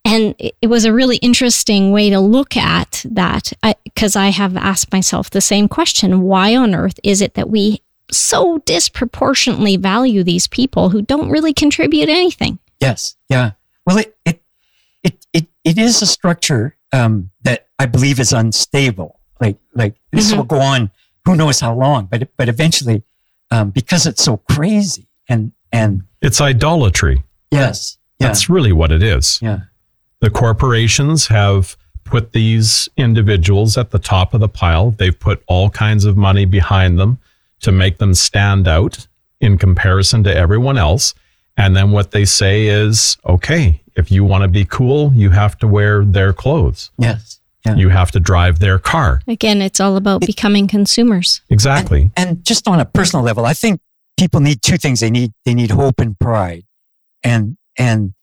And 0.05 0.35
it 0.39 0.67
was 0.67 0.85
a 0.85 0.93
really 0.93 1.19
interesting 1.19 1.93
way 1.93 2.11
to 2.11 2.19
look 2.19 2.57
at 2.57 3.05
that 3.09 3.53
because 3.85 4.17
I, 4.17 4.27
I 4.27 4.29
have 4.31 4.57
asked 4.57 4.93
myself 4.93 5.31
the 5.31 5.41
same 5.41 5.69
question 5.69 6.23
why 6.23 6.57
on 6.57 6.75
earth 6.75 6.99
is 7.05 7.23
it 7.23 7.35
that 7.35 7.49
we 7.49 7.83
so 8.11 8.59
disproportionately 8.67 9.77
value 9.77 10.25
these 10.25 10.49
people 10.49 10.91
who 10.91 11.03
don't 11.03 11.31
really 11.31 11.55
contribute 11.55 12.09
anything? 12.09 12.59
Yes. 12.81 13.17
Yeah. 13.29 13.53
Well, 13.87 13.99
it, 13.99 14.17
it, 14.25 14.43
it, 15.05 15.27
it, 15.33 15.47
it 15.65 15.79
is 15.79 16.03
a 16.03 16.07
structure 16.07 16.77
um, 16.93 17.31
that 17.43 17.69
I 17.79 17.87
believe 17.87 18.19
is 18.19 18.33
unstable. 18.33 19.21
Like, 19.41 19.59
like 19.75 19.95
this 20.11 20.29
mm-hmm. 20.29 20.39
will 20.39 20.45
go 20.45 20.61
on 20.61 20.91
who 21.25 21.37
knows 21.37 21.61
how 21.61 21.75
long, 21.75 22.07
but 22.07 22.29
but 22.37 22.49
eventually, 22.49 23.03
um, 23.51 23.71
because 23.71 24.07
it's 24.07 24.23
so 24.23 24.39
crazy 24.39 25.09
and 25.29 25.53
and 25.73 26.03
it's 26.21 26.41
idolatry. 26.41 27.23
Yes, 27.51 27.99
yeah. 28.19 28.29
that's 28.29 28.49
really 28.49 28.73
what 28.73 28.93
it 28.93 29.03
is. 29.03 29.39
Yeah, 29.43 29.61
the 30.21 30.31
corporations 30.31 31.27
have 31.29 31.77
put 32.05 32.33
these 32.33 32.89
individuals 32.97 33.79
at 33.79 33.91
the 33.91 33.99
top 33.99 34.35
of 34.35 34.41
the 34.41 34.49
pile. 34.49 34.91
They've 34.91 35.19
put 35.19 35.43
all 35.47 35.71
kinds 35.71 36.05
of 36.05 36.17
money 36.17 36.45
behind 36.45 36.99
them 36.99 37.19
to 37.61 37.73
make 37.73 37.99
them 37.99 38.15
stand 38.15 38.67
out 38.67 39.07
in 39.41 39.59
comparison 39.59 40.23
to 40.25 40.35
everyone 40.35 40.79
else. 40.79 41.15
And 41.57 41.77
then 41.77 41.91
what 41.91 42.11
they 42.11 42.25
say 42.25 42.67
is, 42.67 43.17
okay, 43.27 43.81
if 43.95 44.11
you 44.11 44.25
want 44.25 44.43
to 44.43 44.49
be 44.49 44.65
cool, 44.65 45.13
you 45.15 45.31
have 45.31 45.59
to 45.59 45.69
wear 45.69 46.05
their 46.05 46.33
clothes. 46.33 46.91
Yes. 46.99 47.41
Yeah. 47.65 47.77
You 47.77 47.91
have 47.91 48.11
to 48.13 48.21
drive 48.21 48.59
their 48.59 48.79
car. 48.79 49.21
Again, 49.29 49.63
it's 49.63 49.79
all 49.79 49.97
about 49.97 50.25
it, 50.25 50.27
becoming 50.27 50.67
consumers. 50.67 51.43
Exactly. 51.49 52.11
And, 52.17 52.31
and, 52.31 52.45
just 52.45 52.67
on 52.67 52.81
a 52.81 52.85
personal 52.85 53.25
level, 53.25 53.47
I 53.47 53.55
think 53.55 53.81
people 54.19 54.41
need 54.41 54.63
two 54.63 54.77
things. 54.77 54.99
They 54.99 55.11
need 55.11 55.33
they 55.45 55.55
need 55.55 55.71
hope 55.71 56.01
and 56.01 56.19
pride, 56.19 56.65
and 57.23 57.57
and 57.79 58.15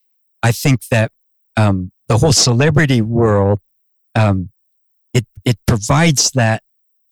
I 0.42 0.52
think 0.52 0.88
that 0.90 1.10
um, 1.56 1.90
the 2.08 2.18
whole 2.18 2.32
celebrity 2.32 3.00
world 3.00 3.60
um, 4.14 4.50
it 5.14 5.26
it 5.44 5.58
provides 5.66 6.30
that 6.32 6.62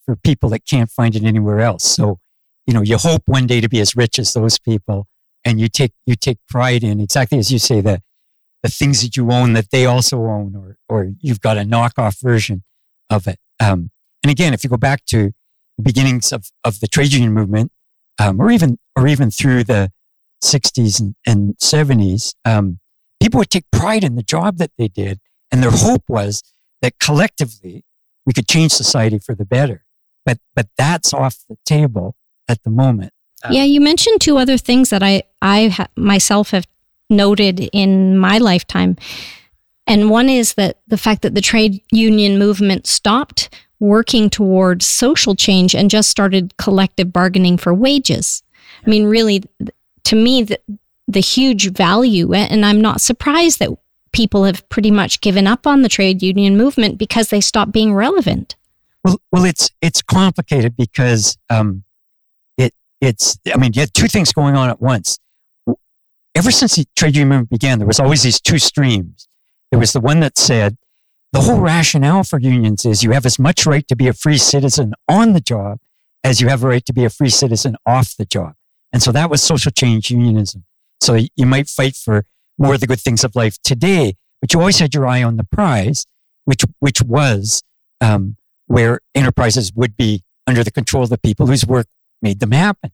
for 0.04 0.16
people 0.16 0.50
that 0.50 0.66
can't 0.66 0.90
find 0.90 1.16
it 1.16 1.24
anywhere 1.24 1.60
else. 1.60 1.84
So 1.84 2.18
you 2.66 2.74
know, 2.74 2.82
you 2.82 2.98
hope 2.98 3.22
one 3.24 3.46
day 3.46 3.62
to 3.62 3.68
be 3.68 3.80
as 3.80 3.96
rich 3.96 4.18
as 4.18 4.34
those 4.34 4.58
people, 4.58 5.06
and 5.44 5.58
you 5.58 5.68
take 5.68 5.92
you 6.04 6.14
take 6.14 6.38
pride 6.48 6.84
in 6.84 7.00
exactly 7.00 7.38
as 7.38 7.50
you 7.50 7.58
say 7.58 7.80
that 7.80 8.02
the 8.62 8.68
things 8.68 9.02
that 9.02 9.16
you 9.16 9.30
own 9.30 9.52
that 9.52 9.70
they 9.70 9.86
also 9.86 10.18
own, 10.24 10.54
or 10.56 10.76
or 10.88 11.12
you've 11.20 11.40
got 11.40 11.56
a 11.56 11.62
knockoff 11.62 12.20
version 12.20 12.64
of 13.10 13.26
it. 13.26 13.38
Um, 13.60 13.90
and 14.22 14.30
again, 14.30 14.54
if 14.54 14.64
you 14.64 14.70
go 14.70 14.76
back 14.76 15.04
to 15.06 15.32
the 15.76 15.82
beginnings 15.82 16.32
of, 16.32 16.50
of 16.64 16.80
the 16.80 16.88
trade 16.88 17.12
union 17.12 17.32
movement, 17.32 17.72
um, 18.18 18.40
or 18.40 18.50
even 18.50 18.78
or 18.96 19.06
even 19.06 19.30
through 19.30 19.64
the 19.64 19.90
60s 20.42 21.00
and, 21.00 21.14
and 21.26 21.56
70s, 21.58 22.34
um, 22.44 22.78
people 23.20 23.38
would 23.38 23.50
take 23.50 23.70
pride 23.70 24.04
in 24.04 24.16
the 24.16 24.22
job 24.22 24.58
that 24.58 24.70
they 24.76 24.88
did, 24.88 25.20
and 25.50 25.62
their 25.62 25.70
hope 25.70 26.02
was 26.08 26.42
that 26.82 26.98
collectively 26.98 27.84
we 28.26 28.32
could 28.32 28.48
change 28.48 28.72
society 28.72 29.18
for 29.18 29.34
the 29.34 29.44
better. 29.44 29.84
But 30.26 30.38
but 30.54 30.68
that's 30.76 31.14
off 31.14 31.38
the 31.48 31.56
table 31.64 32.16
at 32.48 32.62
the 32.64 32.70
moment. 32.70 33.12
Uh, 33.42 33.50
yeah, 33.52 33.64
you 33.64 33.80
mentioned 33.80 34.20
two 34.20 34.36
other 34.36 34.58
things 34.58 34.90
that 34.90 35.02
I 35.02 35.22
I 35.40 35.68
ha- 35.68 35.88
myself 35.96 36.50
have 36.50 36.66
noted 37.10 37.68
in 37.72 38.18
my 38.18 38.38
lifetime. 38.38 38.96
And 39.86 40.10
one 40.10 40.28
is 40.28 40.54
that 40.54 40.78
the 40.86 40.98
fact 40.98 41.22
that 41.22 41.34
the 41.34 41.40
trade 41.40 41.80
union 41.90 42.38
movement 42.38 42.86
stopped 42.86 43.48
working 43.80 44.28
towards 44.28 44.86
social 44.86 45.34
change 45.34 45.74
and 45.74 45.90
just 45.90 46.10
started 46.10 46.56
collective 46.58 47.12
bargaining 47.12 47.56
for 47.56 47.72
wages. 47.72 48.42
I 48.86 48.90
mean, 48.90 49.06
really, 49.06 49.44
to 50.04 50.16
me, 50.16 50.42
the, 50.42 50.60
the 51.06 51.20
huge 51.20 51.72
value, 51.72 52.34
and 52.34 52.66
I'm 52.66 52.80
not 52.80 53.00
surprised 53.00 53.60
that 53.60 53.70
people 54.12 54.44
have 54.44 54.68
pretty 54.68 54.90
much 54.90 55.20
given 55.20 55.46
up 55.46 55.66
on 55.66 55.82
the 55.82 55.88
trade 55.88 56.22
union 56.22 56.56
movement 56.56 56.98
because 56.98 57.28
they 57.28 57.40
stopped 57.40 57.72
being 57.72 57.94
relevant. 57.94 58.56
Well, 59.04 59.20
well, 59.32 59.44
it's 59.44 59.70
it's 59.80 60.02
complicated 60.02 60.76
because 60.76 61.38
um, 61.50 61.84
it 62.56 62.74
it's. 63.00 63.38
I 63.52 63.56
mean, 63.56 63.72
you 63.74 63.80
had 63.80 63.94
two 63.94 64.08
things 64.08 64.32
going 64.32 64.56
on 64.56 64.68
at 64.68 64.80
once. 64.80 65.18
Ever 66.34 66.50
since 66.50 66.76
the 66.76 66.86
trade 66.96 67.16
union 67.16 67.28
movement 67.28 67.50
began, 67.50 67.78
there 67.78 67.86
was 67.86 68.00
always 68.00 68.22
these 68.22 68.40
two 68.40 68.58
streams. 68.58 69.28
There 69.70 69.80
was 69.80 69.92
the 69.92 70.00
one 70.00 70.20
that 70.20 70.38
said 70.38 70.76
the 71.32 71.40
whole 71.40 71.60
rationale 71.60 72.24
for 72.24 72.38
unions 72.38 72.86
is 72.86 73.02
you 73.02 73.10
have 73.10 73.26
as 73.26 73.38
much 73.38 73.66
right 73.66 73.86
to 73.88 73.96
be 73.96 74.08
a 74.08 74.12
free 74.12 74.38
citizen 74.38 74.94
on 75.08 75.32
the 75.32 75.40
job 75.40 75.78
as 76.24 76.40
you 76.40 76.48
have 76.48 76.64
a 76.64 76.68
right 76.68 76.84
to 76.86 76.92
be 76.92 77.04
a 77.04 77.10
free 77.10 77.28
citizen 77.28 77.76
off 77.84 78.16
the 78.16 78.24
job. 78.24 78.54
And 78.92 79.02
so 79.02 79.12
that 79.12 79.28
was 79.28 79.42
social 79.42 79.70
change 79.70 80.10
unionism. 80.10 80.64
So 81.00 81.18
you 81.36 81.46
might 81.46 81.68
fight 81.68 81.96
for 81.96 82.24
more 82.56 82.74
of 82.74 82.80
the 82.80 82.86
good 82.86 83.00
things 83.00 83.24
of 83.24 83.36
life 83.36 83.58
today, 83.62 84.16
but 84.40 84.52
you 84.52 84.60
always 84.60 84.78
had 84.78 84.94
your 84.94 85.06
eye 85.06 85.22
on 85.22 85.36
the 85.36 85.44
prize, 85.44 86.06
which, 86.44 86.64
which 86.80 87.02
was, 87.02 87.62
um, 88.00 88.36
where 88.66 89.00
enterprises 89.14 89.72
would 89.74 89.96
be 89.96 90.24
under 90.46 90.64
the 90.64 90.70
control 90.70 91.02
of 91.02 91.10
the 91.10 91.18
people 91.18 91.46
whose 91.46 91.66
work 91.66 91.86
made 92.22 92.40
them 92.40 92.52
happen. 92.52 92.90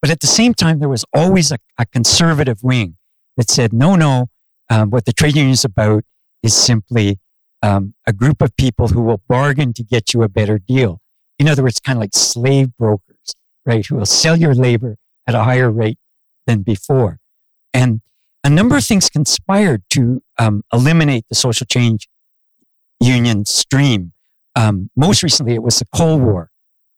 But 0.00 0.10
at 0.10 0.20
the 0.20 0.26
same 0.26 0.54
time, 0.54 0.78
there 0.78 0.88
was 0.88 1.04
always 1.14 1.50
a, 1.50 1.58
a 1.78 1.86
conservative 1.86 2.62
wing 2.62 2.96
that 3.36 3.50
said, 3.50 3.72
no, 3.72 3.96
no, 3.96 4.28
um, 4.70 4.90
what 4.90 5.04
the 5.04 5.12
trade 5.12 5.36
union 5.36 5.52
is 5.52 5.64
about 5.64 6.04
is 6.42 6.54
simply 6.54 7.18
um, 7.62 7.94
a 8.06 8.12
group 8.12 8.42
of 8.42 8.56
people 8.56 8.88
who 8.88 9.02
will 9.02 9.22
bargain 9.28 9.72
to 9.74 9.82
get 9.82 10.12
you 10.14 10.22
a 10.22 10.28
better 10.28 10.58
deal. 10.58 11.00
In 11.38 11.48
other 11.48 11.62
words, 11.62 11.80
kind 11.80 11.96
of 11.96 12.00
like 12.00 12.14
slave 12.14 12.76
brokers, 12.76 13.34
right? 13.64 13.84
Who 13.86 13.96
will 13.96 14.06
sell 14.06 14.36
your 14.36 14.54
labor 14.54 14.96
at 15.26 15.34
a 15.34 15.42
higher 15.42 15.70
rate 15.70 15.98
than 16.46 16.62
before. 16.62 17.18
And 17.74 18.00
a 18.44 18.50
number 18.50 18.76
of 18.76 18.84
things 18.84 19.10
conspired 19.10 19.82
to 19.90 20.22
um, 20.38 20.62
eliminate 20.72 21.24
the 21.28 21.34
social 21.34 21.66
change 21.66 22.08
union 23.00 23.44
stream. 23.44 24.12
Um, 24.54 24.90
most 24.96 25.22
recently, 25.22 25.54
it 25.54 25.62
was 25.62 25.78
the 25.78 25.86
Cold 25.94 26.22
War. 26.22 26.50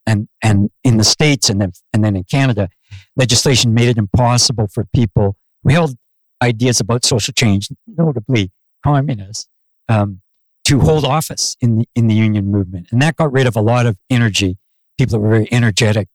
And, 0.06 0.28
and 0.42 0.70
in 0.84 0.96
the 0.96 1.04
States 1.04 1.50
and 1.50 1.60
then, 1.60 1.72
and 1.92 2.04
then 2.04 2.16
in 2.16 2.24
Canada, 2.24 2.68
legislation 3.16 3.74
made 3.74 3.88
it 3.88 3.98
impossible 3.98 4.68
for 4.68 4.84
people 4.94 5.36
who 5.62 5.70
held 5.70 5.96
ideas 6.42 6.80
about 6.80 7.04
social 7.04 7.32
change, 7.32 7.68
notably 7.86 8.50
communists, 8.84 9.48
um, 9.88 10.20
to 10.64 10.80
hold 10.80 11.04
office 11.04 11.56
in 11.60 11.78
the, 11.78 11.88
in 11.94 12.06
the 12.08 12.14
union 12.14 12.50
movement. 12.50 12.88
And 12.92 13.00
that 13.00 13.16
got 13.16 13.32
rid 13.32 13.46
of 13.46 13.56
a 13.56 13.60
lot 13.60 13.86
of 13.86 13.96
energy, 14.10 14.58
people 14.98 15.12
that 15.12 15.20
were 15.20 15.30
very 15.30 15.48
energetic, 15.50 16.08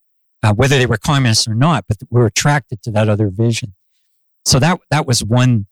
uh, 0.43 0.53
whether 0.53 0.77
they 0.77 0.85
were 0.85 0.97
communists 0.97 1.47
or 1.47 1.55
not, 1.55 1.85
but 1.87 1.97
were 2.09 2.25
attracted 2.25 2.81
to 2.83 2.91
that 2.91 3.09
other 3.09 3.29
vision. 3.29 3.73
So 4.45 4.59
that, 4.59 4.79
that 4.91 5.07
was 5.07 5.23
one 5.23 5.67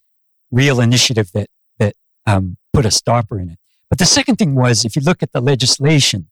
real 0.49 0.79
initiative 0.79 1.31
that, 1.33 1.47
that 1.77 1.93
um, 2.25 2.57
put 2.73 2.85
a 2.85 2.91
stopper 2.91 3.39
in 3.39 3.49
it. 3.49 3.59
But 3.89 3.99
the 3.99 4.05
second 4.05 4.37
thing 4.37 4.55
was, 4.55 4.85
if 4.85 4.95
you 4.95 5.01
look 5.01 5.21
at 5.21 5.33
the 5.33 5.41
legislation 5.41 6.29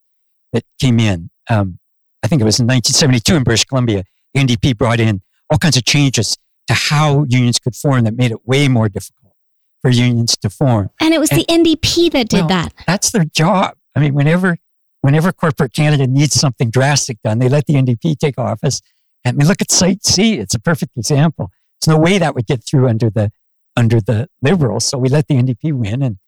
that 0.52 0.64
came 0.80 0.98
in, 0.98 1.30
um, 1.48 1.78
I 2.22 2.26
think 2.26 2.40
it 2.40 2.44
was 2.44 2.58
in 2.58 2.66
1972 2.66 3.36
in 3.36 3.44
British 3.44 3.64
Columbia, 3.64 4.04
the 4.34 4.40
NDP 4.40 4.76
brought 4.76 5.00
in 5.00 5.22
all 5.50 5.58
kinds 5.58 5.76
of 5.76 5.84
changes 5.84 6.36
to 6.66 6.74
how 6.74 7.24
unions 7.28 7.58
could 7.58 7.74
form 7.74 8.04
that 8.04 8.16
made 8.16 8.30
it 8.30 8.46
way 8.46 8.68
more 8.68 8.88
difficult 8.88 9.34
for 9.82 9.90
unions 9.90 10.36
to 10.36 10.50
form. 10.50 10.90
And 11.00 11.14
it 11.14 11.18
was 11.18 11.30
and, 11.30 11.40
the 11.40 11.44
NDP 11.46 12.12
that 12.12 12.28
did 12.28 12.40
well, 12.40 12.48
that. 12.48 12.74
That's 12.86 13.10
their 13.10 13.24
job. 13.24 13.74
I 13.96 14.00
mean, 14.00 14.14
whenever 14.14 14.56
whenever 15.00 15.32
corporate 15.32 15.72
Canada 15.72 16.06
needs 16.06 16.34
something 16.34 16.70
drastic 16.70 17.18
done, 17.22 17.38
they 17.38 17.48
let 17.48 17.66
the 17.66 17.74
NDP 17.74 18.18
take 18.18 18.38
office. 18.38 18.80
I 19.24 19.32
mean, 19.32 19.48
look 19.48 19.60
at 19.60 19.70
Site 19.70 20.04
C; 20.04 20.38
it's 20.38 20.54
a 20.54 20.60
perfect 20.60 20.96
example. 20.96 21.50
There's 21.80 21.96
no 21.96 22.00
way 22.00 22.18
that 22.18 22.34
would 22.34 22.46
get 22.46 22.64
through 22.64 22.88
under 22.88 23.10
the 23.10 23.32
under 23.76 24.00
the 24.00 24.28
Liberals, 24.42 24.84
so 24.84 24.98
we 24.98 25.08
let 25.08 25.28
the 25.28 25.34
NDP 25.34 25.72
win, 25.72 26.02
and 26.02 26.18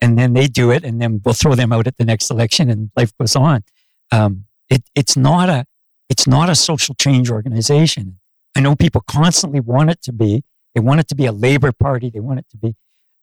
and 0.00 0.18
then 0.18 0.32
they 0.32 0.48
do 0.48 0.70
it, 0.70 0.84
and 0.84 1.00
then 1.00 1.20
we'll 1.24 1.34
throw 1.34 1.54
them 1.54 1.72
out 1.72 1.86
at 1.86 1.96
the 1.96 2.04
next 2.04 2.30
election, 2.30 2.68
and 2.70 2.90
life 2.96 3.12
goes 3.18 3.36
on. 3.36 3.62
Um, 4.10 4.46
it, 4.68 4.82
it's 4.94 5.16
not 5.16 5.48
a 5.48 5.66
it's 6.08 6.26
not 6.26 6.50
a 6.50 6.54
social 6.54 6.94
change 6.94 7.30
organization. 7.30 8.18
I 8.56 8.60
know 8.60 8.76
people 8.76 9.02
constantly 9.06 9.60
want 9.60 9.90
it 9.90 10.02
to 10.02 10.12
be. 10.12 10.44
They 10.74 10.80
want 10.80 11.00
it 11.00 11.08
to 11.08 11.14
be 11.14 11.26
a 11.26 11.32
labor 11.32 11.72
party. 11.72 12.10
They 12.10 12.20
want 12.20 12.40
it 12.40 12.46
to 12.50 12.56
be 12.56 12.74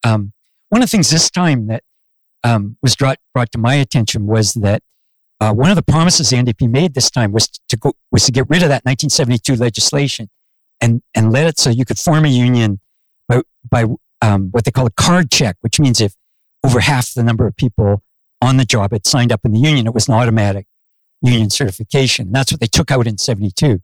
um, 0.04 0.32
one 0.68 0.82
of 0.82 0.88
the 0.88 0.90
things 0.90 1.10
this 1.10 1.30
time 1.30 1.66
that 1.66 1.82
um, 2.44 2.76
was 2.82 2.96
brought, 2.96 3.18
brought 3.34 3.52
to 3.52 3.58
my 3.58 3.74
attention 3.74 4.26
was 4.26 4.54
that 4.54 4.82
uh, 5.40 5.52
one 5.52 5.70
of 5.70 5.76
the 5.76 5.82
promises 5.82 6.30
the 6.30 6.36
NDP 6.36 6.70
made 6.70 6.94
this 6.94 7.10
time 7.10 7.32
was 7.32 7.48
to 7.48 7.76
go 7.76 7.94
was 8.10 8.24
to 8.26 8.32
get 8.32 8.48
rid 8.48 8.62
of 8.62 8.68
that 8.68 8.84
1972 8.84 9.56
legislation 9.56 10.28
and 10.80 11.02
and 11.14 11.32
let 11.32 11.46
it 11.46 11.58
so 11.58 11.70
you 11.70 11.84
could 11.84 11.98
form 11.98 12.24
a 12.24 12.28
union 12.28 12.78
by 13.26 13.42
by 13.68 13.86
um, 14.22 14.48
what 14.50 14.64
they 14.64 14.70
call 14.70 14.86
a 14.86 14.90
card 14.90 15.30
check, 15.30 15.56
which 15.60 15.80
means 15.80 16.00
if 16.00 16.14
over 16.64 16.80
half 16.80 17.14
the 17.14 17.22
number 17.22 17.46
of 17.46 17.56
people 17.56 18.02
on 18.42 18.58
the 18.58 18.66
job 18.66 18.92
had 18.92 19.06
signed 19.06 19.32
up 19.32 19.40
in 19.44 19.52
the 19.52 19.58
union, 19.58 19.86
it 19.86 19.94
was 19.94 20.08
an 20.08 20.14
automatic 20.14 20.66
union 21.22 21.50
certification. 21.50 22.26
And 22.26 22.34
that's 22.34 22.52
what 22.52 22.60
they 22.60 22.66
took 22.66 22.90
out 22.90 23.06
in 23.06 23.18
72 23.18 23.80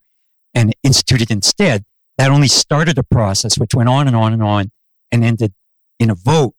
and 0.55 0.75
instituted 0.83 1.31
instead. 1.31 1.85
That 2.19 2.31
only 2.31 2.49
started 2.49 2.99
a 2.99 3.03
process 3.03 3.59
which 3.59 3.75
went 3.75 3.89
on 3.89 4.07
and 4.07 4.17
on 4.17 4.33
and 4.33 4.43
on 4.43 4.71
and 5.13 5.25
ended 5.25 5.53
in 5.99 6.11
a 6.11 6.15
vote. 6.15 6.55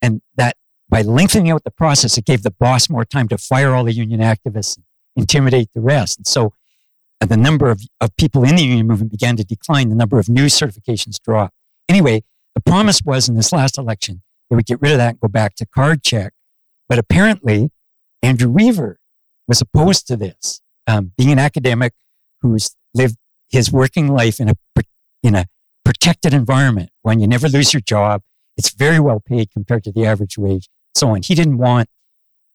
And 0.00 0.22
that 0.36 0.56
by 0.88 1.02
lengthening 1.02 1.50
out 1.50 1.64
the 1.64 1.70
process, 1.70 2.16
it 2.16 2.24
gave 2.24 2.42
the 2.42 2.50
boss 2.50 2.88
more 2.88 3.04
time 3.04 3.28
to 3.28 3.38
fire 3.38 3.74
all 3.74 3.84
the 3.84 3.92
union 3.92 4.20
activists 4.20 4.76
and 4.76 4.84
intimidate 5.16 5.68
the 5.74 5.80
rest. 5.80 6.18
And 6.18 6.26
so 6.26 6.52
uh, 7.20 7.26
the 7.26 7.36
number 7.36 7.70
of, 7.70 7.82
of 8.00 8.16
people 8.16 8.44
in 8.44 8.56
the 8.56 8.62
union 8.62 8.86
movement 8.86 9.10
began 9.10 9.36
to 9.36 9.44
decline. 9.44 9.88
The 9.88 9.96
number 9.96 10.18
of 10.18 10.28
new 10.28 10.46
certifications 10.46 11.20
dropped. 11.22 11.54
Anyway, 11.88 12.22
the 12.54 12.60
promise 12.60 13.02
was 13.04 13.28
in 13.28 13.34
this 13.34 13.52
last 13.52 13.78
election, 13.78 14.22
they 14.48 14.56
would 14.56 14.66
get 14.66 14.80
rid 14.80 14.92
of 14.92 14.98
that 14.98 15.10
and 15.10 15.20
go 15.20 15.28
back 15.28 15.54
to 15.56 15.66
card 15.66 16.02
check. 16.02 16.32
But 16.88 16.98
apparently, 16.98 17.70
Andrew 18.22 18.48
Weaver 18.48 18.99
was 19.50 19.60
opposed 19.60 20.06
to 20.06 20.16
this, 20.16 20.62
um, 20.86 21.12
being 21.18 21.32
an 21.32 21.38
academic 21.38 21.92
who's 22.40 22.76
lived 22.94 23.16
his 23.50 23.72
working 23.72 24.06
life 24.06 24.38
in 24.38 24.48
a, 24.48 24.54
in 25.24 25.34
a 25.34 25.46
protected 25.84 26.32
environment 26.32 26.90
when 27.02 27.18
you 27.18 27.26
never 27.26 27.48
lose 27.48 27.74
your 27.74 27.80
job, 27.80 28.22
it's 28.56 28.72
very 28.72 29.00
well 29.00 29.18
paid 29.20 29.50
compared 29.50 29.82
to 29.82 29.90
the 29.90 30.06
average 30.06 30.38
wage. 30.38 30.68
So 30.94 31.08
on. 31.08 31.22
He 31.22 31.34
didn't 31.34 31.58
want 31.58 31.88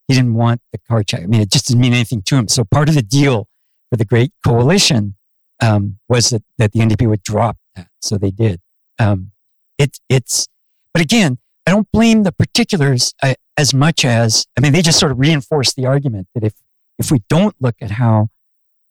he 0.08 0.14
didn't 0.14 0.34
want 0.34 0.62
the 0.72 0.78
card 0.88 1.06
check. 1.08 1.22
I 1.22 1.26
mean, 1.26 1.40
it 1.40 1.50
just 1.50 1.66
didn't 1.66 1.80
mean 1.80 1.92
anything 1.92 2.22
to 2.22 2.36
him. 2.36 2.48
So 2.48 2.64
part 2.64 2.88
of 2.88 2.94
the 2.94 3.02
deal 3.02 3.48
for 3.90 3.96
the 3.96 4.04
Great 4.04 4.32
Coalition 4.44 5.16
um, 5.60 5.98
was 6.08 6.30
that, 6.30 6.44
that 6.58 6.72
the 6.72 6.78
NDP 6.78 7.08
would 7.08 7.24
drop 7.24 7.56
that. 7.74 7.88
So 8.00 8.16
they 8.16 8.30
did. 8.30 8.60
Um, 9.00 9.32
it, 9.78 9.98
it's, 10.08 10.46
but 10.94 11.02
again, 11.02 11.38
I 11.66 11.72
don't 11.72 11.90
blame 11.90 12.22
the 12.22 12.30
particulars 12.30 13.14
uh, 13.20 13.34
as 13.56 13.74
much 13.74 14.04
as, 14.04 14.46
I 14.56 14.60
mean, 14.60 14.72
they 14.72 14.80
just 14.80 15.00
sort 15.00 15.10
of 15.10 15.18
reinforce 15.18 15.74
the 15.74 15.86
argument 15.86 16.28
that 16.34 16.44
if, 16.44 16.54
if 16.98 17.10
we 17.10 17.22
don't 17.28 17.54
look 17.60 17.76
at 17.80 17.92
how, 17.92 18.28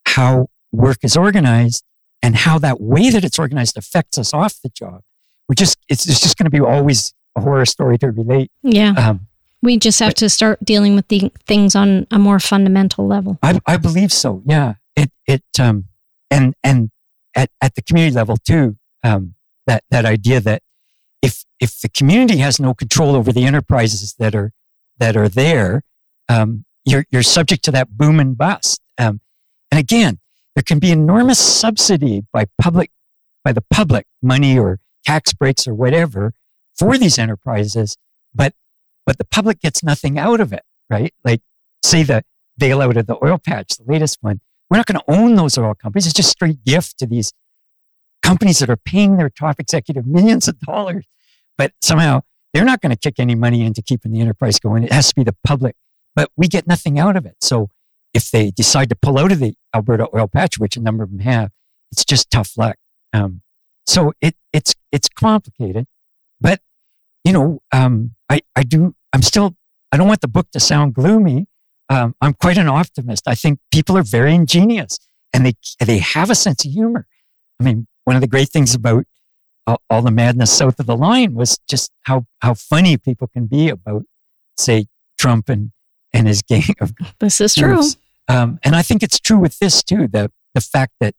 how 0.06 0.48
work 0.72 0.98
is 1.04 1.18
organized 1.18 1.84
and 2.22 2.36
how 2.36 2.60
that 2.60 2.80
way 2.82 3.10
that 3.10 3.24
it's 3.24 3.40
organized 3.40 3.78
affects 3.78 4.18
us 4.18 4.34
off 4.34 4.62
the 4.62 4.70
job, 4.70 5.02
we're 5.48 5.56
just 5.56 5.78
it's, 5.90 6.08
it's 6.08 6.22
just 6.22 6.38
going 6.38 6.46
to 6.46 6.50
be 6.50 6.60
always 6.60 7.14
a 7.36 7.42
horror 7.42 7.66
story 7.66 7.98
to 8.00 8.12
relate. 8.12 8.52
Yeah. 8.64 8.92
Um, 8.92 9.28
we 9.62 9.78
just 9.78 10.00
have 10.00 10.12
but, 10.12 10.18
to 10.18 10.30
start 10.30 10.64
dealing 10.64 10.96
with 10.96 11.08
the 11.08 11.32
things 11.46 11.76
on 11.76 12.08
a 12.12 12.20
more 12.20 12.40
fundamental 12.40 13.08
level. 13.08 13.40
I, 13.42 13.60
I 13.66 13.78
believe 13.78 14.12
so. 14.12 14.42
Yeah. 14.46 14.76
It 14.96 15.12
it 15.28 15.44
um 15.60 15.86
and 16.32 16.56
and 16.64 16.92
at, 17.36 17.50
at 17.62 17.76
the 17.76 17.82
community 17.82 18.16
level 18.16 18.38
too. 18.38 18.78
Um, 19.04 19.36
that 19.68 19.84
that 19.90 20.06
idea 20.06 20.40
that 20.42 20.62
if 21.22 21.44
if 21.60 21.80
the 21.82 21.90
community 21.90 22.38
has 22.38 22.60
no 22.60 22.74
control 22.74 23.16
over 23.16 23.32
the 23.32 23.46
enterprises 23.46 24.14
that 24.20 24.36
are 24.36 24.52
that 24.98 25.18
are 25.18 25.30
there, 25.30 25.84
um, 26.30 26.65
you're 26.86 27.06
you're 27.12 27.24
subject 27.24 27.64
to 27.66 27.72
that 27.72 27.98
boom 27.98 28.20
and 28.20 28.38
bust. 28.38 28.82
Um, 28.98 29.22
and 29.72 29.80
again, 29.80 30.20
there 30.56 30.64
can 30.64 30.80
be 30.80 30.92
enormous 30.92 31.40
subsidy 31.40 32.24
by 32.32 32.46
public 32.62 32.92
by 33.44 33.52
the 33.52 33.64
public 33.70 34.06
money 34.22 34.58
or 34.58 34.80
tax 35.06 35.34
breaks 35.34 35.68
or 35.68 35.74
whatever 35.74 36.34
for 36.78 36.98
these 36.98 37.20
enterprises, 37.20 37.98
but 38.34 38.54
but 39.06 39.18
the 39.18 39.26
public 39.26 39.60
gets 39.60 39.84
nothing 39.84 40.18
out 40.18 40.40
of 40.40 40.54
it, 40.54 40.64
right? 40.90 41.14
Like 41.24 41.42
say 41.84 42.04
the 42.04 42.24
bailout 42.60 42.98
of 42.98 43.08
the 43.08 43.18
oil 43.24 43.38
patch, 43.38 43.78
the 43.78 43.84
latest 43.92 44.18
one. 44.22 44.42
We're 44.70 44.78
not 44.78 44.88
going 44.88 45.00
to 45.00 45.06
own 45.08 45.36
those 45.36 45.58
oil 45.58 45.76
companies. 45.76 46.06
It's 46.06 46.14
just 46.14 46.32
straight 46.32 46.64
gift 46.64 46.98
to 47.00 47.06
these 47.06 47.32
companies 48.24 48.60
that 48.60 48.70
are 48.70 48.78
paying 48.78 49.18
their 49.18 49.30
top 49.30 49.60
executive 49.60 50.08
millions 50.08 50.48
of 50.48 50.60
dollars, 50.62 51.06
but 51.58 51.72
somehow 51.82 52.22
they're 52.54 52.66
not 52.66 52.82
going 52.82 52.90
to 52.90 52.98
kick 52.98 53.20
any 53.20 53.36
money 53.36 53.64
into 53.64 53.82
keeping 53.84 54.12
the 54.12 54.22
enterprise 54.22 54.60
going. 54.60 54.84
It 54.84 54.92
has 54.92 55.10
to 55.10 55.16
be 55.16 55.24
the 55.24 55.36
public, 55.46 55.76
but 56.16 56.32
we 56.36 56.48
get 56.48 56.68
nothing 56.68 56.98
out 56.98 57.16
of 57.16 57.26
it. 57.26 57.36
So 57.42 57.70
if 58.14 58.32
they 58.32 58.52
decide 58.52 58.90
to 58.90 58.96
pull 58.96 59.20
out 59.20 59.32
of 59.32 59.40
the 59.40 59.56
Alberta 59.74 60.08
oil 60.16 60.28
patch, 60.28 60.58
which 60.58 60.78
a 60.78 60.82
number 60.82 61.04
of 61.04 61.10
them 61.12 61.20
have, 61.20 61.52
it's 61.92 62.06
just 62.06 62.32
tough 62.32 62.58
luck. 62.58 62.78
Um, 63.14 63.42
so 63.86 64.14
it, 64.22 64.36
it's, 64.54 64.74
it's 64.92 65.10
complicated, 65.10 65.86
but 66.40 66.62
you 67.24 67.34
know, 67.34 67.62
um, 67.72 68.16
I, 68.30 68.42
I 68.56 68.64
do, 68.64 68.96
I'm 69.14 69.22
still, 69.22 69.56
I 69.92 69.98
don't 69.98 70.08
want 70.08 70.22
the 70.22 70.28
book 70.28 70.50
to 70.52 70.60
sound 70.60 70.94
gloomy. 70.94 71.48
Um, 71.90 72.16
I'm 72.22 72.34
quite 72.34 72.58
an 72.58 72.68
optimist. 72.68 73.28
I 73.28 73.36
think 73.36 73.60
people 73.72 73.98
are 73.98 74.04
very 74.04 74.34
ingenious 74.34 75.00
and 75.34 75.46
they, 75.46 75.54
they 75.80 76.00
have 76.00 76.30
a 76.30 76.36
sense 76.36 76.66
of 76.66 76.72
humor. 76.72 77.08
I 77.60 77.64
mean, 77.64 77.88
one 78.06 78.16
of 78.16 78.22
the 78.22 78.28
great 78.28 78.50
things 78.50 78.74
about 78.74 79.06
all, 79.68 79.82
all 79.90 80.02
the 80.02 80.12
madness 80.12 80.52
south 80.52 80.80
of 80.80 80.86
the 80.86 80.98
line 80.98 81.34
was 81.34 81.58
just 81.68 81.92
how, 82.04 82.26
how 82.42 82.54
funny 82.54 82.98
people 82.98 83.28
can 83.28 83.46
be 83.48 83.70
about, 83.70 84.04
say, 84.58 84.86
Trump 85.18 85.50
and, 85.50 85.72
and 86.16 86.28
his 86.28 86.42
gang 86.42 86.64
of. 86.82 86.94
This 87.20 87.40
is 87.42 87.54
true. 87.56 87.82
Um, 88.28 88.60
and 88.64 88.76
I 88.76 88.82
think 88.82 89.04
it's 89.04 89.20
true 89.20 89.38
with 89.38 89.60
this 89.60 89.84
too. 89.84 90.08
The, 90.08 90.32
the 90.56 90.62
fact 90.62 90.94
that 91.00 91.14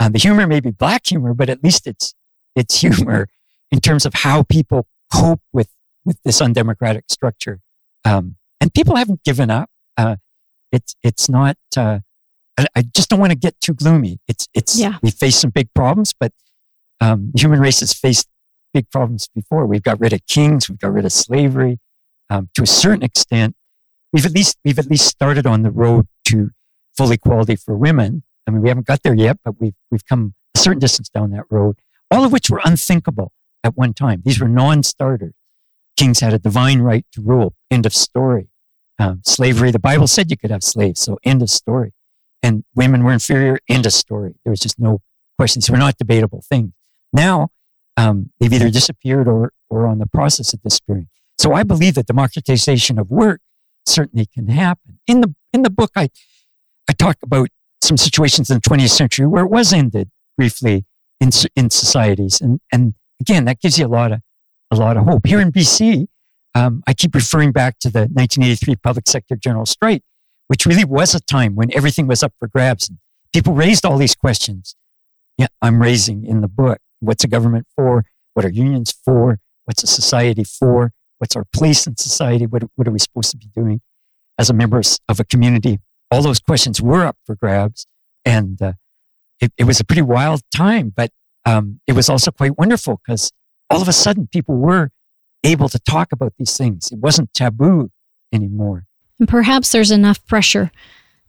uh, 0.00 0.08
the 0.08 0.18
humor 0.18 0.46
may 0.46 0.60
be 0.60 0.70
black 0.70 1.06
humor, 1.06 1.34
but 1.34 1.50
at 1.50 1.62
least 1.62 1.86
it's, 1.86 2.14
it's 2.56 2.80
humor 2.80 3.28
in 3.70 3.80
terms 3.80 4.06
of 4.06 4.14
how 4.14 4.44
people 4.44 4.86
cope 5.12 5.42
with, 5.52 5.68
with 6.04 6.18
this 6.24 6.40
undemocratic 6.40 7.04
structure. 7.10 7.60
Um, 8.04 8.36
and 8.60 8.72
people 8.72 8.96
haven't 8.96 9.22
given 9.24 9.50
up. 9.50 9.68
Uh, 9.96 10.16
it's, 10.72 10.94
it's 11.02 11.28
not, 11.28 11.56
uh, 11.76 11.98
I, 12.58 12.66
I 12.76 12.82
just 12.82 13.08
don't 13.10 13.20
want 13.20 13.32
to 13.32 13.38
get 13.38 13.60
too 13.60 13.74
gloomy. 13.74 14.20
It's, 14.28 14.48
it's, 14.54 14.78
Yeah. 14.78 14.98
we 15.02 15.10
face 15.10 15.36
some 15.36 15.50
big 15.50 15.72
problems, 15.74 16.14
but 16.18 16.32
um, 17.00 17.30
the 17.34 17.40
human 17.40 17.60
race 17.60 17.80
has 17.80 17.92
faced 17.92 18.28
big 18.72 18.90
problems 18.90 19.28
before. 19.34 19.66
We've 19.66 19.82
got 19.82 20.00
rid 20.00 20.12
of 20.12 20.24
kings, 20.26 20.68
we've 20.68 20.78
got 20.78 20.92
rid 20.92 21.04
of 21.04 21.12
slavery. 21.12 21.78
Um, 22.30 22.48
to 22.54 22.62
a 22.62 22.66
certain 22.66 23.02
extent, 23.02 23.54
we've 24.12 24.26
at 24.26 24.32
least 24.32 24.58
we've 24.64 24.78
at 24.78 24.86
least 24.86 25.06
started 25.06 25.46
on 25.46 25.62
the 25.62 25.70
road 25.70 26.06
to 26.26 26.50
full 26.96 27.10
equality 27.10 27.56
for 27.56 27.76
women. 27.76 28.22
I 28.46 28.50
mean, 28.50 28.62
we 28.62 28.68
haven't 28.68 28.86
got 28.86 29.02
there 29.02 29.14
yet, 29.14 29.38
but 29.44 29.60
we've 29.60 29.74
we've 29.90 30.04
come 30.04 30.34
a 30.54 30.58
certain 30.58 30.78
distance 30.78 31.08
down 31.08 31.30
that 31.30 31.44
road. 31.50 31.76
All 32.10 32.24
of 32.24 32.32
which 32.32 32.48
were 32.48 32.60
unthinkable 32.64 33.32
at 33.62 33.76
one 33.76 33.92
time. 33.92 34.22
These 34.24 34.40
were 34.40 34.48
non-starters. 34.48 35.34
Kings 35.96 36.20
had 36.20 36.32
a 36.32 36.38
divine 36.38 36.80
right 36.80 37.04
to 37.12 37.20
rule. 37.20 37.54
End 37.70 37.84
of 37.84 37.94
story. 37.94 38.48
Um, 38.98 39.20
slavery. 39.24 39.70
The 39.70 39.78
Bible 39.78 40.06
said 40.06 40.30
you 40.30 40.36
could 40.36 40.50
have 40.50 40.62
slaves, 40.62 41.00
so 41.00 41.18
end 41.24 41.42
of 41.42 41.50
story. 41.50 41.92
And 42.42 42.64
women 42.74 43.04
were 43.04 43.12
inferior. 43.12 43.58
End 43.68 43.84
of 43.84 43.92
story. 43.92 44.36
There 44.44 44.50
was 44.50 44.60
just 44.60 44.78
no 44.78 45.02
questions. 45.36 45.66
These 45.66 45.72
were 45.72 45.78
not 45.78 45.98
debatable 45.98 46.42
things. 46.48 46.72
Now 47.12 47.50
um, 47.96 48.30
they've 48.38 48.52
either 48.52 48.70
disappeared 48.70 49.28
or 49.28 49.52
or 49.70 49.86
on 49.86 49.98
the 49.98 50.06
process 50.06 50.52
of 50.52 50.62
disappearing. 50.62 51.08
So 51.36 51.52
I 51.52 51.62
believe 51.62 51.94
that 51.94 52.06
democratization 52.06 52.98
of 52.98 53.10
work 53.10 53.40
certainly 53.88 54.26
can 54.26 54.48
happen. 54.48 54.98
In 55.06 55.20
the 55.20 55.34
in 55.52 55.62
the 55.62 55.70
book, 55.70 55.92
I 55.96 56.10
I 56.88 56.92
talk 56.92 57.16
about 57.22 57.48
some 57.82 57.96
situations 57.96 58.50
in 58.50 58.56
the 58.56 58.60
20th 58.60 58.90
century 58.90 59.26
where 59.26 59.44
it 59.44 59.50
was 59.50 59.72
ended 59.72 60.10
briefly 60.36 60.84
in 61.20 61.30
in 61.56 61.70
societies, 61.70 62.40
and 62.40 62.60
and 62.72 62.94
again 63.20 63.44
that 63.46 63.60
gives 63.60 63.78
you 63.78 63.86
a 63.86 63.88
lot 63.88 64.12
of 64.12 64.20
a 64.70 64.76
lot 64.76 64.96
of 64.96 65.04
hope. 65.04 65.26
Here 65.26 65.40
in 65.40 65.50
BC, 65.50 66.06
um, 66.54 66.82
I 66.86 66.94
keep 66.94 67.14
referring 67.14 67.52
back 67.52 67.78
to 67.80 67.90
the 67.90 68.00
1983 68.00 68.76
public 68.76 69.08
sector 69.08 69.36
general 69.36 69.66
strike, 69.66 70.02
which 70.48 70.66
really 70.66 70.84
was 70.84 71.14
a 71.14 71.20
time 71.20 71.54
when 71.54 71.74
everything 71.74 72.06
was 72.06 72.22
up 72.22 72.32
for 72.38 72.48
grabs 72.48 72.88
and 72.88 72.98
people 73.32 73.54
raised 73.54 73.84
all 73.84 73.98
these 73.98 74.14
questions. 74.14 74.74
Yeah, 75.36 75.46
I'm 75.62 75.80
raising 75.80 76.24
in 76.26 76.40
the 76.40 76.48
book. 76.48 76.78
What's 77.00 77.24
a 77.24 77.28
government 77.28 77.66
for? 77.76 78.04
What 78.34 78.44
are 78.44 78.50
unions 78.50 78.92
for? 79.04 79.38
What's 79.64 79.82
a 79.82 79.86
society 79.86 80.44
for? 80.44 80.92
What's 81.18 81.36
our 81.36 81.44
place 81.52 81.86
in 81.86 81.96
society? 81.96 82.46
What, 82.46 82.64
what 82.76 82.88
are 82.88 82.92
we 82.92 82.98
supposed 82.98 83.30
to 83.32 83.36
be 83.36 83.48
doing 83.54 83.80
as 84.38 84.50
a 84.50 84.54
member 84.54 84.80
of 85.08 85.20
a 85.20 85.24
community? 85.24 85.80
All 86.10 86.22
those 86.22 86.40
questions 86.40 86.80
were 86.80 87.04
up 87.04 87.16
for 87.26 87.34
grabs. 87.34 87.86
And 88.24 88.60
uh, 88.60 88.72
it, 89.40 89.52
it 89.56 89.64
was 89.64 89.80
a 89.80 89.84
pretty 89.84 90.02
wild 90.02 90.42
time, 90.54 90.92
but 90.94 91.10
um, 91.44 91.80
it 91.86 91.92
was 91.92 92.08
also 92.08 92.30
quite 92.30 92.58
wonderful 92.58 93.00
because 93.04 93.32
all 93.70 93.82
of 93.82 93.88
a 93.88 93.92
sudden 93.92 94.26
people 94.26 94.56
were 94.56 94.90
able 95.44 95.68
to 95.68 95.78
talk 95.78 96.12
about 96.12 96.34
these 96.38 96.56
things. 96.56 96.90
It 96.90 96.98
wasn't 96.98 97.32
taboo 97.32 97.90
anymore. 98.32 98.84
And 99.18 99.28
perhaps 99.28 99.72
there's 99.72 99.90
enough 99.90 100.24
pressure 100.26 100.70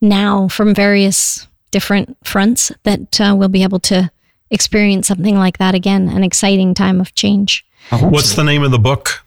now 0.01 0.47
from 0.47 0.73
various 0.73 1.47
different 1.71 2.17
fronts 2.23 2.71
that 2.83 3.19
uh, 3.21 3.35
we'll 3.37 3.49
be 3.49 3.63
able 3.63 3.79
to 3.79 4.11
experience 4.49 5.07
something 5.07 5.37
like 5.37 5.57
that 5.59 5.75
again, 5.75 6.09
an 6.09 6.23
exciting 6.23 6.73
time 6.73 6.99
of 6.99 7.13
change. 7.13 7.65
What's 7.91 8.31
so. 8.31 8.35
the 8.37 8.43
name 8.43 8.63
of 8.63 8.71
the 8.71 8.79
book? 8.79 9.23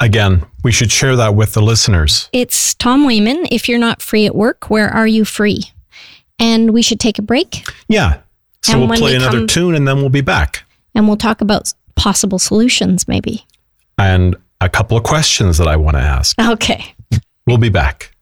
Again, 0.00 0.44
we 0.64 0.72
should 0.72 0.90
share 0.90 1.14
that 1.16 1.34
with 1.34 1.52
the 1.52 1.60
listeners. 1.62 2.28
It's 2.32 2.74
Tom 2.74 3.04
Wayman. 3.04 3.46
If 3.50 3.68
you're 3.68 3.78
not 3.78 4.00
free 4.00 4.24
at 4.26 4.34
work, 4.34 4.70
where 4.70 4.88
are 4.88 5.06
you 5.06 5.24
free? 5.24 5.64
And 6.38 6.70
we 6.72 6.80
should 6.80 6.98
take 7.00 7.18
a 7.18 7.22
break 7.22 7.64
Yeah. 7.88 8.20
So 8.62 8.72
And 8.72 8.88
we'll 8.88 8.98
play 8.98 9.10
we 9.12 9.16
another 9.16 9.38
come- 9.38 9.46
tune 9.46 9.74
and 9.74 9.86
then 9.86 9.98
we'll 9.98 10.08
be 10.10 10.20
back. 10.22 10.64
and 10.94 11.06
we'll 11.06 11.16
talk 11.16 11.40
about 11.40 11.72
possible 11.96 12.38
solutions, 12.38 13.06
maybe. 13.06 13.44
And 13.98 14.36
a 14.60 14.68
couple 14.68 14.96
of 14.96 15.02
questions 15.02 15.58
that 15.58 15.68
I 15.68 15.76
want 15.76 15.96
to 15.96 16.02
ask. 16.02 16.38
Okay. 16.40 16.94
We'll 17.46 17.58
be 17.58 17.68
back. 17.70 18.14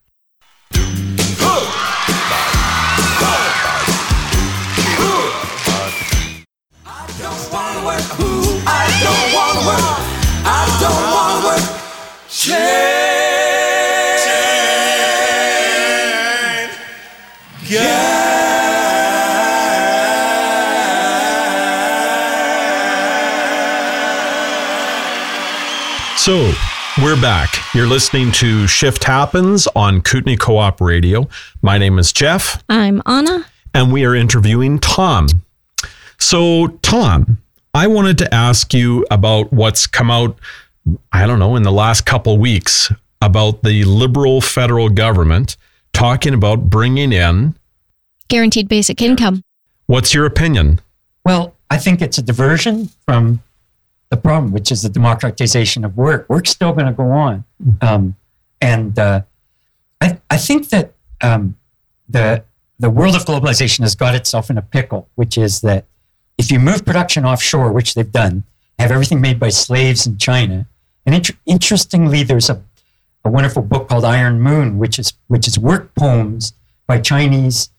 So 26.29 26.53
we're 27.03 27.19
back. 27.23 27.49
You're 27.75 27.87
listening 27.87 28.33
to 28.33 28.67
Shift 28.67 29.05
Happens 29.05 29.67
on 29.75 30.03
Kootenay 30.03 30.37
Co-op 30.37 30.79
Radio. 30.79 31.27
My 31.63 31.79
name 31.79 31.99
is 31.99 32.13
Jeff, 32.13 32.63
I'm 32.69 33.01
Anna. 33.07 33.47
and 33.73 33.91
we 33.91 34.05
are 34.05 34.15
interviewing 34.15 34.79
Tom. 34.79 35.29
So, 36.19 36.67
Tom, 36.83 37.39
I 37.73 37.87
wanted 37.87 38.19
to 38.19 38.35
ask 38.35 38.75
you 38.75 39.07
about 39.11 39.55
what's 39.55 39.87
come 39.87 40.11
out, 40.11 40.39
I 41.13 41.27
don't 41.27 41.39
know, 41.39 41.57
in 41.57 41.63
the 41.63 41.73
last 41.73 42.05
couple 42.05 42.37
weeks 42.37 42.93
about 43.23 43.63
the 43.63 43.85
liberal 43.85 44.43
federal 44.43 44.91
government 44.91 45.57
talking 45.95 46.35
about 46.35 46.69
bringing 46.69 47.11
in. 47.11 47.55
Guaranteed 48.29 48.69
basic 48.69 49.01
income. 49.01 49.43
What's 49.87 50.13
your 50.13 50.27
opinion? 50.27 50.83
Well, 51.25 51.55
I 51.71 51.79
think 51.79 52.03
it's 52.03 52.19
a 52.19 52.23
diversion 52.23 52.91
from 53.07 53.43
the 54.11 54.17
problem, 54.17 54.53
which 54.53 54.73
is 54.73 54.83
the 54.83 54.89
democratization 54.89 55.85
of 55.85 55.97
work. 55.97 56.29
Work's 56.29 56.51
still 56.51 56.73
going 56.73 56.87
to 56.87 56.93
go 56.93 57.11
on. 57.11 57.45
Um, 57.81 58.17
and 58.61 58.99
uh, 58.99 59.23
I, 60.01 60.19
I 60.31 60.37
think 60.37 60.71
that 60.71 60.95
um, 61.21 61.57
the, 62.09 62.45
the 62.79 62.91
world 62.91 63.15
of 63.15 63.25
globalization 63.25 63.81
has 63.81 63.95
got 63.95 64.15
itself 64.15 64.51
in 64.51 64.59
a 64.59 64.63
pickle, 64.63 65.09
which 65.15 65.37
is 65.37 65.61
that 65.61 65.85
if 66.39 66.51
you 66.51 66.59
move 66.59 66.85
production 66.85 67.25
offshore, 67.25 67.73
which 67.73 67.95
they've 67.95 68.11
done, 68.11 68.45
have 68.79 68.91
everything 68.91 69.21
made 69.21 69.39
by 69.39 69.49
slaves 69.49 70.07
in 70.07 70.19
China, 70.19 70.67
and 71.05 71.15
inter- 71.15 71.35
interestingly, 71.47 72.23
there's 72.23 72.49
a, 72.49 72.63
a 73.25 73.31
wonderful 73.31 73.63
book 73.63 73.89
called 73.89 74.05
Iron 74.05 74.41
Moon, 74.41 74.79
which 74.79 74.99
is, 74.99 75.13
which 75.27 75.47
is 75.49 75.59
work 75.59 75.95
poems 75.95 76.55
by 76.87 77.01
Chinese 77.01 77.71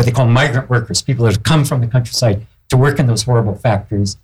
what 0.00 0.06
they 0.06 0.12
call 0.12 0.26
migrant 0.26 0.70
workers, 0.70 1.02
people 1.02 1.26
that 1.26 1.32
have 1.34 1.42
come 1.42 1.62
from 1.62 1.82
the 1.82 1.86
countryside 1.86 2.46
to 2.70 2.76
work 2.76 2.98
in 2.98 3.06
those 3.06 3.24
horrible 3.24 3.54
factories, 3.54 4.16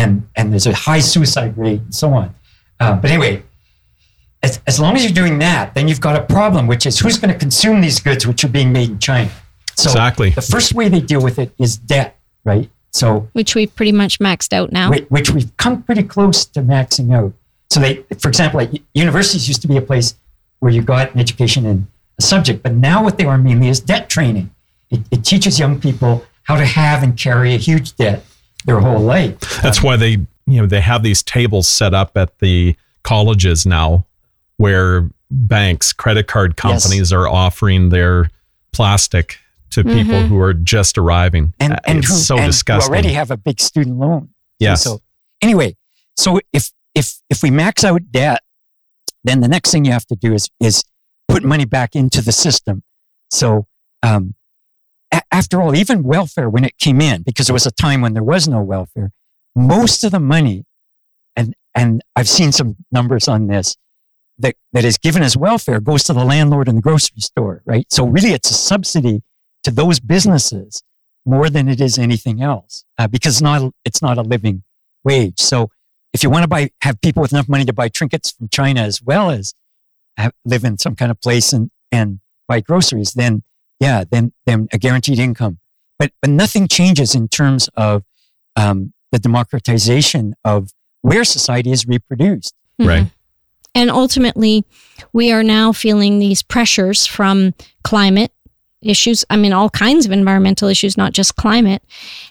and 0.00 0.28
and 0.36 0.52
there's 0.52 0.66
a 0.66 0.74
high 0.74 1.00
suicide 1.00 1.56
rate 1.56 1.80
and 1.80 1.94
so 1.94 2.12
on. 2.12 2.34
Uh, 2.80 2.96
but 2.96 3.10
anyway, 3.10 3.42
as, 4.42 4.60
as 4.66 4.80
long 4.80 4.96
as 4.96 5.04
you're 5.04 5.12
doing 5.12 5.38
that, 5.40 5.74
then 5.74 5.86
you've 5.88 6.00
got 6.00 6.16
a 6.16 6.22
problem, 6.24 6.66
which 6.66 6.86
is 6.86 6.98
who's 6.98 7.18
going 7.18 7.32
to 7.32 7.38
consume 7.38 7.80
these 7.80 8.00
goods 8.00 8.26
which 8.26 8.42
are 8.44 8.48
being 8.48 8.72
made 8.72 8.88
in 8.90 8.98
China. 8.98 9.30
So 9.76 9.90
Exactly. 9.90 10.30
the 10.30 10.42
first 10.42 10.74
way 10.74 10.88
they 10.88 11.00
deal 11.00 11.22
with 11.22 11.38
it 11.38 11.52
is 11.58 11.76
debt, 11.76 12.18
right? 12.44 12.70
So 12.92 13.28
which 13.32 13.54
we've 13.54 13.74
pretty 13.74 13.92
much 13.92 14.18
maxed 14.18 14.52
out 14.52 14.72
now. 14.72 14.90
whi- 14.90 15.06
which 15.10 15.30
we've 15.30 15.54
come 15.58 15.82
pretty 15.82 16.02
close 16.02 16.44
to 16.46 16.60
maxing 16.62 17.14
out. 17.14 17.32
So 17.70 17.80
they, 17.80 18.04
for 18.18 18.28
example, 18.28 18.60
like 18.60 18.82
universities 18.94 19.46
used 19.46 19.62
to 19.62 19.68
be 19.68 19.76
a 19.76 19.82
place 19.82 20.14
where 20.60 20.72
you 20.72 20.82
got 20.82 21.12
an 21.14 21.20
education 21.20 21.64
in 21.66 21.86
a 22.18 22.22
subject, 22.22 22.62
but 22.62 22.72
now 22.74 23.02
what 23.04 23.16
they 23.18 23.24
are 23.26 23.38
mainly 23.38 23.68
is 23.68 23.78
debt 23.80 24.08
training. 24.10 24.50
It, 24.90 25.00
it 25.10 25.24
teaches 25.24 25.58
young 25.58 25.80
people 25.80 26.24
how 26.44 26.56
to 26.56 26.64
have 26.66 27.02
and 27.04 27.16
carry 27.16 27.54
a 27.54 27.58
huge 27.58 27.94
debt 27.96 28.24
their 28.64 28.80
whole 28.80 29.00
life. 29.00 29.38
That's 29.62 29.82
why 29.82 29.96
they, 29.96 30.10
you 30.46 30.60
know, 30.60 30.66
they 30.66 30.80
have 30.80 31.02
these 31.02 31.22
tables 31.22 31.68
set 31.68 31.94
up 31.94 32.16
at 32.16 32.38
the 32.40 32.76
colleges 33.02 33.64
now 33.66 34.06
where 34.56 35.08
banks, 35.30 35.92
credit 35.92 36.26
card 36.26 36.54
Yes. 36.62 36.82
companies 36.84 37.12
are 37.12 37.26
offering 37.28 37.88
their 37.88 38.30
plastic 38.72 39.38
to 39.70 39.84
people 39.84 40.22
who 40.22 40.38
are 40.40 40.52
just 40.52 40.98
arriving. 40.98 41.54
and 41.60 41.78
and 41.86 41.98
it's 42.00 42.08
who, 42.08 42.14
so 42.14 42.34
and 42.34 42.44
who 42.44 42.48
disgusting. 42.48 42.92
already 42.92 43.10
have 43.12 43.30
a 43.30 43.36
big 43.36 43.60
student 43.60 43.98
loan. 43.98 44.30
Yes. 44.58 44.82
So 44.82 45.00
anyway, 45.40 45.76
so 46.16 46.40
if 46.52 46.72
if 46.94 47.20
if 47.30 47.42
we 47.42 47.50
max 47.50 47.84
out 47.84 48.02
debt, 48.10 48.42
then 49.22 49.40
the 49.40 49.48
next 49.48 49.70
thing 49.70 49.84
you 49.84 49.92
have 49.92 50.06
to 50.06 50.16
do 50.16 50.32
is 50.34 50.50
is 50.58 50.82
put 51.28 51.44
money 51.44 51.64
back 51.64 51.94
into 51.94 52.20
the 52.20 52.32
system. 52.32 52.82
So 53.30 53.66
um, 54.02 54.34
after 55.32 55.60
all, 55.60 55.74
even 55.74 56.02
welfare 56.02 56.48
when 56.48 56.64
it 56.64 56.78
came 56.78 57.00
in, 57.00 57.22
because 57.22 57.46
there 57.46 57.54
was 57.54 57.66
a 57.66 57.70
time 57.70 58.00
when 58.00 58.14
there 58.14 58.22
was 58.24 58.48
no 58.48 58.62
welfare, 58.62 59.12
most 59.54 60.04
of 60.04 60.12
the 60.12 60.20
money, 60.20 60.64
and 61.36 61.54
and 61.74 62.02
I've 62.16 62.28
seen 62.28 62.52
some 62.52 62.76
numbers 62.90 63.28
on 63.28 63.46
this, 63.46 63.76
that 64.38 64.56
that 64.72 64.84
is 64.84 64.98
given 64.98 65.22
as 65.22 65.36
welfare 65.36 65.80
goes 65.80 66.04
to 66.04 66.12
the 66.12 66.24
landlord 66.24 66.68
and 66.68 66.78
the 66.78 66.82
grocery 66.82 67.20
store, 67.20 67.62
right? 67.64 67.86
So 67.90 68.06
really, 68.06 68.32
it's 68.32 68.50
a 68.50 68.54
subsidy 68.54 69.22
to 69.64 69.70
those 69.70 70.00
businesses 70.00 70.82
more 71.24 71.50
than 71.50 71.68
it 71.68 71.80
is 71.80 71.98
anything 71.98 72.42
else, 72.42 72.84
uh, 72.98 73.06
because 73.06 73.34
it's 73.36 73.42
not 73.42 73.72
it's 73.84 74.02
not 74.02 74.18
a 74.18 74.22
living 74.22 74.62
wage. 75.04 75.38
So 75.38 75.70
if 76.12 76.22
you 76.22 76.30
want 76.30 76.42
to 76.42 76.48
buy 76.48 76.70
have 76.82 77.00
people 77.00 77.22
with 77.22 77.32
enough 77.32 77.48
money 77.48 77.64
to 77.64 77.72
buy 77.72 77.88
trinkets 77.88 78.32
from 78.32 78.48
China 78.48 78.80
as 78.80 79.02
well 79.02 79.30
as 79.30 79.54
have, 80.16 80.32
live 80.44 80.64
in 80.64 80.78
some 80.78 80.96
kind 80.96 81.10
of 81.10 81.20
place 81.20 81.52
and 81.52 81.70
and 81.92 82.20
buy 82.48 82.60
groceries, 82.60 83.12
then 83.12 83.42
yeah, 83.80 84.04
then 84.10 84.32
then 84.46 84.68
a 84.72 84.78
guaranteed 84.78 85.18
income. 85.18 85.58
But 85.98 86.12
but 86.20 86.30
nothing 86.30 86.68
changes 86.68 87.14
in 87.14 87.28
terms 87.28 87.68
of 87.74 88.04
um, 88.56 88.92
the 89.10 89.18
democratization 89.18 90.34
of 90.44 90.70
where 91.02 91.24
society 91.24 91.72
is 91.72 91.86
reproduced. 91.86 92.54
Right. 92.78 93.10
And 93.74 93.90
ultimately, 93.90 94.64
we 95.12 95.32
are 95.32 95.42
now 95.42 95.72
feeling 95.72 96.18
these 96.18 96.42
pressures 96.42 97.06
from 97.06 97.54
climate 97.84 98.32
issues. 98.82 99.24
I 99.30 99.36
mean, 99.36 99.52
all 99.52 99.70
kinds 99.70 100.06
of 100.06 100.12
environmental 100.12 100.68
issues, 100.68 100.96
not 100.96 101.12
just 101.12 101.36
climate. 101.36 101.82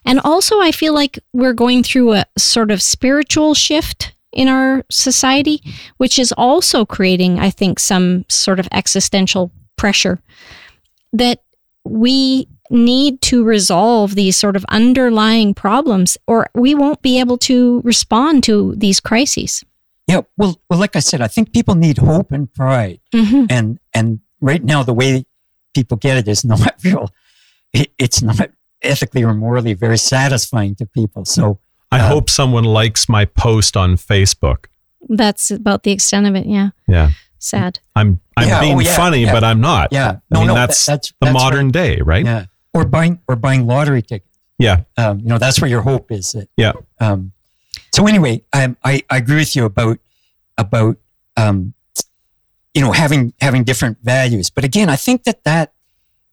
And 0.05 0.19
also, 0.19 0.59
I 0.59 0.71
feel 0.71 0.93
like 0.93 1.19
we're 1.31 1.53
going 1.53 1.83
through 1.83 2.13
a 2.13 2.25
sort 2.37 2.71
of 2.71 2.81
spiritual 2.81 3.53
shift 3.53 4.13
in 4.33 4.47
our 4.47 4.83
society, 4.91 5.61
which 5.97 6.19
is 6.19 6.33
also 6.33 6.85
creating, 6.85 7.39
I 7.39 7.49
think, 7.49 7.79
some 7.79 8.25
sort 8.27 8.59
of 8.59 8.67
existential 8.71 9.51
pressure 9.77 10.19
that 11.13 11.39
we 11.83 12.47
need 12.69 13.21
to 13.21 13.43
resolve 13.43 14.15
these 14.15 14.37
sort 14.37 14.55
of 14.55 14.63
underlying 14.69 15.53
problems, 15.53 16.17
or 16.27 16.47
we 16.53 16.75
won't 16.75 17.01
be 17.01 17.19
able 17.19 17.37
to 17.37 17.81
respond 17.83 18.43
to 18.43 18.75
these 18.75 18.99
crises. 18.99 19.63
Yeah, 20.07 20.21
well, 20.37 20.59
well, 20.69 20.79
like 20.79 20.95
I 20.95 20.99
said, 20.99 21.21
I 21.21 21.27
think 21.27 21.53
people 21.53 21.75
need 21.75 21.97
hope 21.97 22.31
and 22.31 22.51
pride, 22.53 22.99
Mm-hmm. 23.13 23.45
and 23.49 23.79
and 23.93 24.19
right 24.41 24.63
now 24.63 24.83
the 24.83 24.93
way 24.93 25.25
people 25.73 25.97
get 25.97 26.17
it 26.17 26.27
is 26.27 26.43
not 26.53 26.73
real. 26.83 27.11
It, 27.73 27.91
it's 27.97 28.21
not 28.21 28.49
ethically 28.81 29.23
or 29.23 29.33
morally 29.33 29.73
very 29.73 29.97
satisfying 29.97 30.75
to 30.75 30.85
people. 30.85 31.25
So 31.25 31.59
I 31.91 31.99
Uh, 31.99 32.07
hope 32.07 32.29
someone 32.29 32.63
likes 32.63 33.09
my 33.09 33.25
post 33.25 33.75
on 33.77 33.97
Facebook. 33.97 34.65
That's 35.09 35.51
about 35.51 35.83
the 35.83 35.91
extent 35.91 36.27
of 36.27 36.35
it. 36.35 36.45
Yeah. 36.45 36.69
Yeah. 36.87 37.09
Sad. 37.39 37.79
I'm 37.95 38.19
I'm 38.37 38.47
Yeah, 38.47 38.59
being 38.61 38.75
oh, 38.77 38.79
yeah, 38.79 38.95
funny, 38.95 39.21
yeah. 39.23 39.33
but 39.33 39.43
I'm 39.43 39.61
not. 39.61 39.89
yeah, 39.91 40.09
I 40.11 40.19
no, 40.31 40.39
mean, 40.39 40.47
no, 40.47 40.53
that- 40.55 40.67
that's, 40.67 40.85
that's 40.85 41.07
the 41.09 41.15
that's 41.21 41.33
modern 41.33 41.65
right. 41.67 41.73
day, 41.73 42.01
right? 42.01 42.25
Yeah, 42.25 42.45
or 42.73 42.85
buying 42.85 43.19
or 43.27 43.35
buying 43.35 43.65
lottery 43.67 44.01
tickets. 44.01 44.37
Yeah. 44.57 44.81
Um, 44.97 45.19
you 45.19 45.27
know, 45.27 45.37
that's 45.37 45.61
where 45.61 45.69
your 45.69 45.81
hope 45.81 46.11
is. 46.11 46.33
That, 46.33 46.49
Yeah. 46.57 46.73
Um, 46.99 47.31
so 47.93 48.05
anyway, 48.07 48.43
um, 48.53 48.75
I 48.83 49.03
I 49.09 49.17
agree 49.17 49.37
with 49.37 49.55
you 49.55 49.65
about 49.65 49.99
about 50.57 50.97
um, 51.37 51.73
you 52.73 52.81
know 52.81 52.91
having 52.91 53.33
having 53.41 53.63
different 53.63 53.97
values, 54.03 54.49
but 54.49 54.63
again, 54.63 54.89
I 54.89 54.95
think 54.97 55.23
that 55.23 55.43
that 55.45 55.73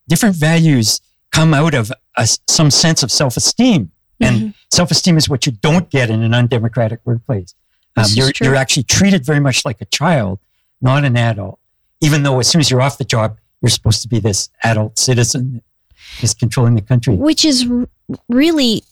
different 0.08 0.36
values 0.36 1.00
come 1.32 1.54
out 1.54 1.74
of 1.74 1.90
a 2.16 2.20
s 2.22 2.38
some 2.48 2.70
sense 2.70 3.02
of 3.04 3.10
self 3.12 3.36
esteem, 3.36 3.92
and 4.20 4.36
Mhm. 4.36 4.54
self 4.72 4.90
esteem 4.90 5.16
is 5.16 5.28
what 5.28 5.46
you 5.46 5.52
don't 5.52 5.88
get 5.90 6.10
in 6.10 6.22
an 6.22 6.34
undemocratic 6.34 7.00
workplace. 7.04 7.54
Um, 7.96 8.02
This 8.02 8.10
is 8.10 8.16
you're 8.16 8.32
true. 8.32 8.46
you're 8.48 8.56
actually 8.56 8.82
treated 8.84 9.24
very 9.24 9.40
much 9.40 9.64
like 9.64 9.80
a 9.80 9.86
child, 9.86 10.38
not 10.80 11.04
an 11.04 11.16
adult. 11.16 11.58
Even 12.00 12.22
though 12.22 12.38
as 12.38 12.48
soon 12.48 12.60
as 12.60 12.70
you're 12.70 12.82
off 12.82 12.98
the 12.98 13.04
job, 13.04 13.38
you're 13.62 13.70
supposed 13.70 14.02
to 14.02 14.08
be 14.08 14.20
this 14.20 14.50
adult 14.64 14.98
citizen 14.98 15.54
that 15.54 16.22
is 16.22 16.34
controlling 16.34 16.74
the 16.74 16.82
country. 16.82 17.14
Which 17.14 17.44
is 17.44 17.66
r- 17.70 17.88
really, 18.28 18.84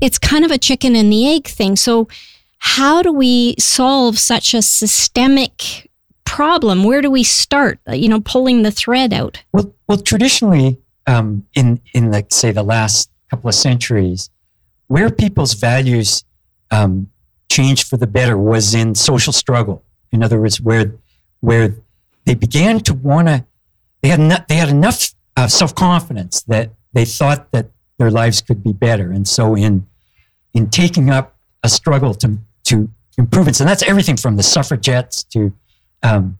it's 0.00 0.18
kind 0.18 0.44
of 0.44 0.50
a 0.50 0.58
chicken 0.58 0.96
and 0.96 1.12
the 1.12 1.28
egg 1.28 1.46
thing. 1.46 1.76
So, 1.76 2.08
how 2.58 3.02
do 3.02 3.12
we 3.12 3.54
solve 3.58 4.18
such 4.18 4.54
a 4.54 4.62
systemic 4.62 5.90
problem? 6.24 6.82
Where 6.82 7.02
do 7.02 7.10
we 7.10 7.22
start? 7.22 7.78
Uh, 7.86 7.92
You 7.92 8.08
know, 8.08 8.20
pulling 8.20 8.62
the 8.62 8.70
thread 8.70 9.12
out. 9.12 9.42
Well, 9.52 9.74
well, 9.86 9.98
traditionally, 9.98 10.78
um, 11.06 11.46
in 11.54 11.80
in 11.92 12.10
like 12.10 12.32
say 12.32 12.52
the 12.52 12.62
last 12.62 13.10
couple 13.30 13.48
of 13.48 13.54
centuries, 13.54 14.30
where 14.86 15.10
people's 15.10 15.52
values 15.54 16.24
um, 16.70 17.10
changed 17.50 17.86
for 17.86 17.98
the 17.98 18.06
better 18.06 18.38
was 18.38 18.74
in 18.74 18.94
social 18.94 19.32
struggle. 19.32 19.83
In 20.14 20.22
other 20.22 20.40
words, 20.40 20.60
where 20.60 20.94
where 21.40 21.74
they 22.24 22.34
began 22.34 22.80
to 22.80 22.94
want 22.94 23.28
to, 23.28 23.44
they 24.00 24.08
had 24.08 24.20
not, 24.20 24.48
they 24.48 24.54
had 24.56 24.68
enough 24.70 25.12
uh, 25.36 25.48
self 25.48 25.74
confidence 25.74 26.42
that 26.42 26.70
they 26.92 27.04
thought 27.04 27.50
that 27.50 27.66
their 27.98 28.10
lives 28.10 28.40
could 28.40 28.62
be 28.62 28.72
better, 28.72 29.10
and 29.12 29.26
so 29.28 29.54
in 29.56 29.86
in 30.54 30.70
taking 30.70 31.10
up 31.10 31.36
a 31.64 31.68
struggle 31.68 32.14
to 32.14 32.38
to 32.64 32.88
improvements, 33.18 33.60
and 33.60 33.68
that's 33.68 33.82
everything 33.82 34.16
from 34.16 34.36
the 34.36 34.42
suffragettes 34.42 35.24
to 35.24 35.52
um, 36.02 36.38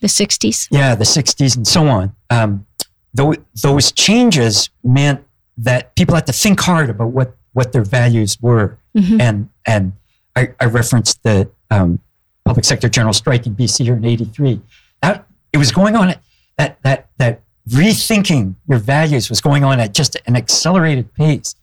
The 0.00 0.06
60s. 0.08 0.68
yeah, 0.70 0.94
the 0.94 1.04
60s 1.04 1.56
and 1.56 1.66
so 1.66 1.86
on. 1.88 2.14
Um, 2.30 2.66
tho- 3.14 3.34
those 3.62 3.92
changes 3.92 4.70
meant 4.84 5.24
that 5.58 5.94
people 5.96 6.14
had 6.14 6.26
to 6.26 6.32
think 6.32 6.60
hard 6.60 6.88
about 6.90 7.08
what, 7.12 7.34
what 7.52 7.72
their 7.72 7.84
values 7.84 8.38
were. 8.40 8.78
Mhm. 8.96 9.20
And, 9.20 9.48
and 9.66 9.92
I, 10.34 10.54
I 10.60 10.64
referenced 10.66 11.22
the 11.22 11.50
um, 11.70 11.98
public 12.46 12.64
sector 12.64 12.88
general 12.88 13.12
strike 13.12 13.46
in 13.46 13.54
BC 13.54 13.84
here 13.84 13.96
in 13.96 14.04
83. 14.04 14.60
That, 15.02 15.26
it 15.52 15.58
was 15.58 15.72
going 15.72 15.96
on 15.96 16.10
at 16.10 16.22
that, 16.56 16.82
that, 16.82 17.08
that 17.18 17.42
rethinking 17.68 18.54
your 18.68 18.78
values 18.78 19.28
was 19.28 19.40
going 19.40 19.64
on 19.64 19.80
at 19.80 19.92
just 19.92 20.16
an 20.26 20.36
accelerated 20.36 21.12
pace. 21.14 21.54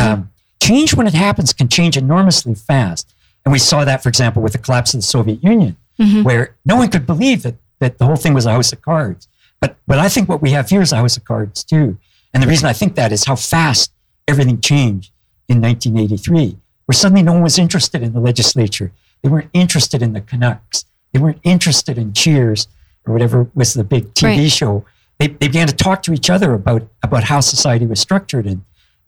Um, 0.00 0.30
change 0.62 0.94
when 0.94 1.06
it 1.06 1.14
happens 1.14 1.52
can 1.52 1.68
change 1.68 1.96
enormously 1.96 2.54
fast. 2.54 3.12
And 3.44 3.52
we 3.52 3.58
saw 3.58 3.84
that, 3.84 4.02
for 4.02 4.08
example, 4.08 4.42
with 4.42 4.52
the 4.52 4.58
collapse 4.58 4.94
of 4.94 4.98
the 5.00 5.06
Soviet 5.06 5.42
Union 5.42 5.76
where 6.22 6.56
no 6.64 6.76
one 6.76 6.88
could 6.88 7.06
believe 7.06 7.42
that, 7.42 7.56
that 7.78 7.98
the 7.98 8.06
whole 8.06 8.16
thing 8.16 8.32
was 8.34 8.46
a 8.46 8.52
house 8.52 8.72
of 8.72 8.80
cards. 8.80 9.28
But, 9.60 9.76
but 9.86 9.98
I 9.98 10.08
think 10.08 10.28
what 10.28 10.40
we 10.40 10.50
have 10.52 10.70
here 10.70 10.80
is 10.80 10.92
a 10.92 10.96
house 10.96 11.16
of 11.16 11.24
cards 11.24 11.62
too. 11.62 11.98
And 12.32 12.42
the 12.42 12.46
reason 12.46 12.66
I 12.68 12.72
think 12.72 12.94
that 12.94 13.12
is 13.12 13.24
how 13.24 13.36
fast 13.36 13.92
everything 14.26 14.60
changed 14.60 15.12
in 15.48 15.60
1983, 15.60 16.56
where 16.86 16.94
suddenly 16.94 17.22
no 17.22 17.32
one 17.32 17.42
was 17.42 17.58
interested 17.58 18.02
in 18.02 18.12
the 18.12 18.20
legislature. 18.20 18.92
They 19.22 19.28
weren't 19.28 19.50
interested 19.52 20.02
in 20.02 20.12
the 20.12 20.20
Canucks. 20.20 20.84
They 21.12 21.20
weren't 21.20 21.40
interested 21.42 21.98
in 21.98 22.12
Cheers 22.12 22.68
or 23.06 23.12
whatever 23.12 23.48
was 23.54 23.74
the 23.74 23.84
big 23.84 24.12
TV 24.14 24.38
Right. 24.38 24.50
show. 24.52 24.84
They, 25.18 25.26
they 25.28 25.48
began 25.48 25.66
to 25.66 25.74
talk 25.74 26.02
to 26.04 26.12
each 26.12 26.30
other 26.30 26.54
about, 26.54 26.88
about 27.02 27.24
how 27.24 27.40
society 27.40 27.86
was 27.86 28.00
structured 28.00 28.46
and, 28.46 28.62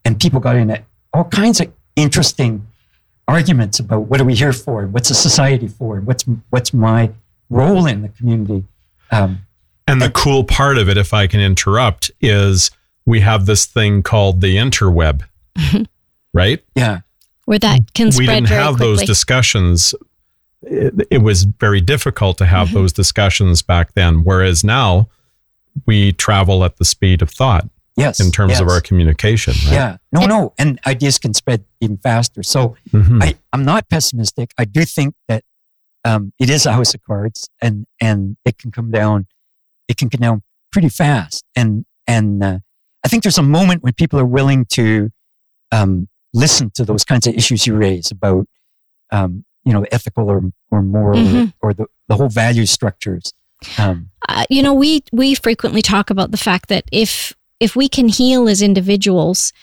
and 0.05 0.19
people 0.19 0.39
got 0.39 0.55
into 0.55 0.83
all 1.13 1.23
kinds 1.25 1.59
of 1.61 1.71
interesting 1.95 2.67
arguments 3.27 3.79
about 3.79 4.01
what 4.01 4.19
are 4.19 4.25
we 4.25 4.35
here 4.35 4.53
for, 4.53 4.85
what's 4.87 5.09
a 5.09 5.15
society 5.15 5.67
for, 5.67 6.01
what's 6.01 6.25
what's 6.49 6.73
my 6.73 7.09
role 7.49 7.85
in 7.85 8.01
the 8.01 8.09
community. 8.09 8.65
Um, 9.11 9.39
And 9.87 10.01
the 10.01 10.09
cool 10.11 10.43
part 10.43 10.77
of 10.77 10.89
it, 10.89 10.97
if 10.97 11.13
I 11.13 11.27
can 11.27 11.39
interrupt, 11.39 12.11
is 12.19 12.69
we 13.05 13.21
have 13.21 13.45
this 13.45 13.65
thing 13.65 14.03
called 14.03 14.41
the 14.41 14.57
interweb, 14.57 15.23
right? 16.33 16.63
yeah, 16.75 17.01
Where 17.45 17.59
that 17.59 17.93
can 17.93 18.11
spread. 18.11 18.27
we 18.27 18.33
didn't 18.33 18.47
very 18.47 18.61
have 18.63 18.75
quickly. 18.77 18.95
those 18.95 19.03
discussions. 19.03 19.93
It, 20.61 21.07
it 21.11 21.17
was 21.19 21.43
very 21.43 21.81
difficult 21.81 22.37
to 22.37 22.45
have 22.45 22.71
those 22.71 22.93
discussions 22.93 23.61
back 23.61 23.93
then. 23.95 24.23
Whereas 24.23 24.63
now 24.63 25.09
we 25.85 26.13
travel 26.13 26.63
at 26.63 26.77
the 26.77 26.85
speed 26.85 27.21
of 27.21 27.29
thought 27.29 27.67
yes, 27.97 28.19
in 28.19 28.31
terms 28.31 28.59
of 28.61 28.67
our 28.69 28.79
communication. 28.79 29.53
Right? 29.65 29.73
yeah, 29.73 29.97
no, 30.11 30.25
no, 30.25 30.53
and 30.57 30.79
ideas 30.87 31.17
can 31.17 31.33
spread 31.33 31.65
even 31.81 31.97
faster. 31.97 32.43
So 32.43 32.75
Mhm. 32.91 33.21
I, 33.21 33.35
I'm 33.51 33.65
not 33.65 33.89
pessimistic. 33.89 34.53
I 34.57 34.63
do 34.65 34.85
think 34.85 35.15
that 35.27 35.43
um, 36.05 36.31
it 36.39 36.49
is 36.49 36.65
a 36.65 36.71
house 36.73 36.93
of 36.93 37.01
cards, 37.03 37.49
and 37.61 37.85
and 37.99 38.37
it 38.45 38.57
can 38.57 38.71
come 38.71 38.89
down, 38.91 39.27
it 39.87 39.97
can 39.97 40.09
come 40.09 40.21
down 40.21 40.43
pretty 40.71 40.89
fast. 40.89 41.43
And 41.55 41.85
and 42.07 42.43
uh, 42.43 42.59
I 43.03 43.07
think 43.09 43.23
there's 43.23 43.37
a 43.37 43.43
moment 43.43 43.83
when 43.83 43.93
people 43.93 44.19
are 44.19 44.25
willing 44.25 44.65
to 44.71 45.09
um, 45.71 46.07
listen 46.33 46.71
to 46.71 46.83
those 46.85 47.03
kinds 47.03 47.27
of 47.27 47.33
issues 47.35 47.65
you 47.67 47.75
raise 47.75 48.11
about, 48.11 48.47
um, 49.11 49.45
you 49.63 49.73
know, 49.73 49.85
ethical 49.91 50.29
or 50.29 50.41
or 50.71 50.81
moral 50.81 51.19
Mhm. 51.19 51.53
or, 51.61 51.69
or 51.69 51.73
the 51.73 51.85
the 52.07 52.15
whole 52.17 52.29
value 52.29 52.65
structures. 52.65 53.33
Um, 53.77 54.09
uh, 54.27 54.43
you 54.49 54.61
know 54.61 54.73
we 54.73 55.03
we 55.13 55.35
frequently 55.35 55.81
talk 55.81 56.09
about 56.09 56.31
the 56.31 56.37
fact 56.37 56.67
that 56.67 56.83
if 56.91 57.33
if 57.61 57.75
we 57.77 57.87
can 57.87 58.09
heal 58.09 58.49
as 58.49 58.61
individuals 58.61 59.53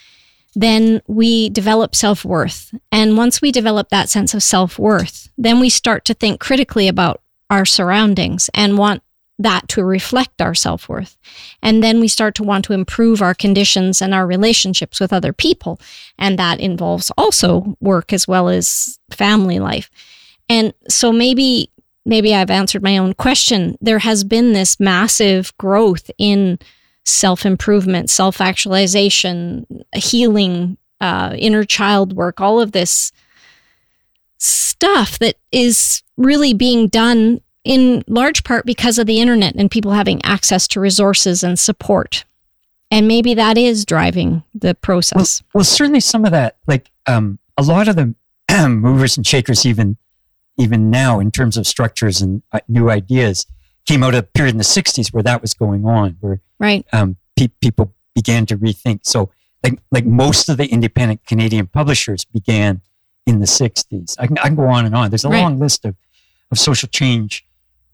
then 0.55 1.01
we 1.07 1.51
develop 1.51 1.95
self-worth 1.95 2.75
and 2.91 3.17
once 3.19 3.43
we 3.43 3.53
develop 3.53 3.91
that 3.91 4.09
sense 4.09 4.33
of 4.33 4.43
self-worth 4.43 5.29
then 5.37 5.61
we 5.61 5.69
start 5.69 6.07
to 6.07 6.15
think 6.15 6.41
critically 6.41 6.89
about 6.89 7.21
our 7.51 7.67
surroundings 7.67 8.49
and 8.55 8.79
want 8.79 9.03
that 9.41 9.69
to 9.69 9.83
reflect 9.83 10.43
our 10.43 10.55
self-worth. 10.55 11.17
And 11.63 11.83
then 11.83 11.99
we 11.99 12.09
start 12.09 12.35
to 12.37 12.43
want 12.43 12.65
to 12.67 12.75
improve 12.75 13.23
our 13.23 13.35
conditions 13.35 14.03
and 14.03 14.15
our 14.15 14.27
relationships 14.27 15.01
with 15.01 15.13
other 15.13 15.33
people. 15.33 15.81
And 16.19 16.39
that 16.39 16.61
involves 16.61 17.11
also 17.17 17.77
work 17.81 18.13
as 18.13 18.29
well 18.29 18.49
as 18.49 18.99
family 19.11 19.59
life. 19.59 19.91
And 20.49 20.75
so 20.89 21.11
maybe 21.11 21.71
maybe 22.05 22.35
I've 22.35 22.51
answered 22.51 22.83
my 22.83 22.99
own 22.99 23.15
question. 23.15 23.77
There 23.81 24.01
has 24.01 24.25
been 24.25 24.53
this 24.53 24.79
massive 24.79 25.57
growth 25.59 26.11
in 26.19 26.59
self 27.05 27.47
improvement, 27.47 28.11
self 28.11 28.41
actualization, 28.41 29.67
healing, 29.95 30.77
uh, 31.01 31.35
inner 31.39 31.65
child 31.65 32.13
work, 32.15 32.41
all 32.41 32.61
of 32.61 32.73
this 32.73 33.13
stuff 34.39 35.19
that 35.19 35.37
is 35.53 36.03
really 36.17 36.55
being 36.55 36.89
done 36.89 37.41
in 37.65 38.03
large 38.09 38.43
part 38.45 38.65
because 38.67 38.99
of 38.99 39.07
the 39.07 39.21
internet 39.21 39.55
and 39.57 39.71
people 39.71 39.93
having 39.93 40.25
access 40.25 40.67
to 40.69 40.81
resources 40.81 41.43
and 41.43 41.59
support. 41.59 42.25
And 42.91 43.07
maybe 43.07 43.35
that 43.35 43.57
is 43.57 43.85
driving 43.85 44.43
the 44.55 44.69
Well, 44.69 44.75
process. 44.83 45.43
well, 45.55 45.63
certainly 45.65 46.01
some 46.01 46.25
of 46.25 46.33
that, 46.33 46.57
like 46.67 46.91
um, 47.07 47.39
a 47.57 47.63
lot 47.63 47.87
of 47.89 47.97
the 47.97 48.15
movers 48.69 49.17
and 49.17 49.27
shakers, 49.27 49.65
even 49.67 49.97
even 50.59 50.91
now 50.91 51.21
in 51.21 51.31
terms 51.31 51.57
of 51.57 51.67
structures 51.67 52.21
and 52.21 52.43
uh, 52.53 52.61
new 52.69 52.91
ideas, 52.91 53.47
came 53.87 54.03
out 54.03 54.15
of 54.15 54.19
a 54.19 54.23
period 54.25 54.53
in 54.53 54.59
the 54.59 54.65
'60s 54.65 55.13
where 55.13 55.23
that 55.23 55.41
was 55.41 55.55
going 55.55 55.85
on, 55.87 56.17
where 56.21 56.41
right. 56.59 56.85
um, 56.93 57.17
pe- 57.37 57.49
people 57.63 57.95
began 58.15 58.45
to 58.47 58.57
rethink. 58.59 59.01
So, 59.05 59.31
like 59.63 59.79
like 59.93 60.05
most 60.05 60.49
of 60.49 60.57
the 60.57 60.67
independent 60.67 61.25
Canadian 61.27 61.69
publishers 61.69 62.25
began 62.25 62.81
in 63.27 63.39
the 63.39 63.47
'60s. 63.47 64.17
I 64.19 64.27
can, 64.27 64.37
I 64.39 64.47
can 64.49 64.57
go 64.57 64.65
on 64.67 64.85
and 64.85 64.97
on. 64.97 65.11
There's 65.11 65.25
a 65.25 65.29
Right. 65.29 65.43
long 65.43 65.61
list 65.61 65.85
of 65.85 65.95
of 66.51 66.59
social 66.59 66.89
change, 66.89 67.47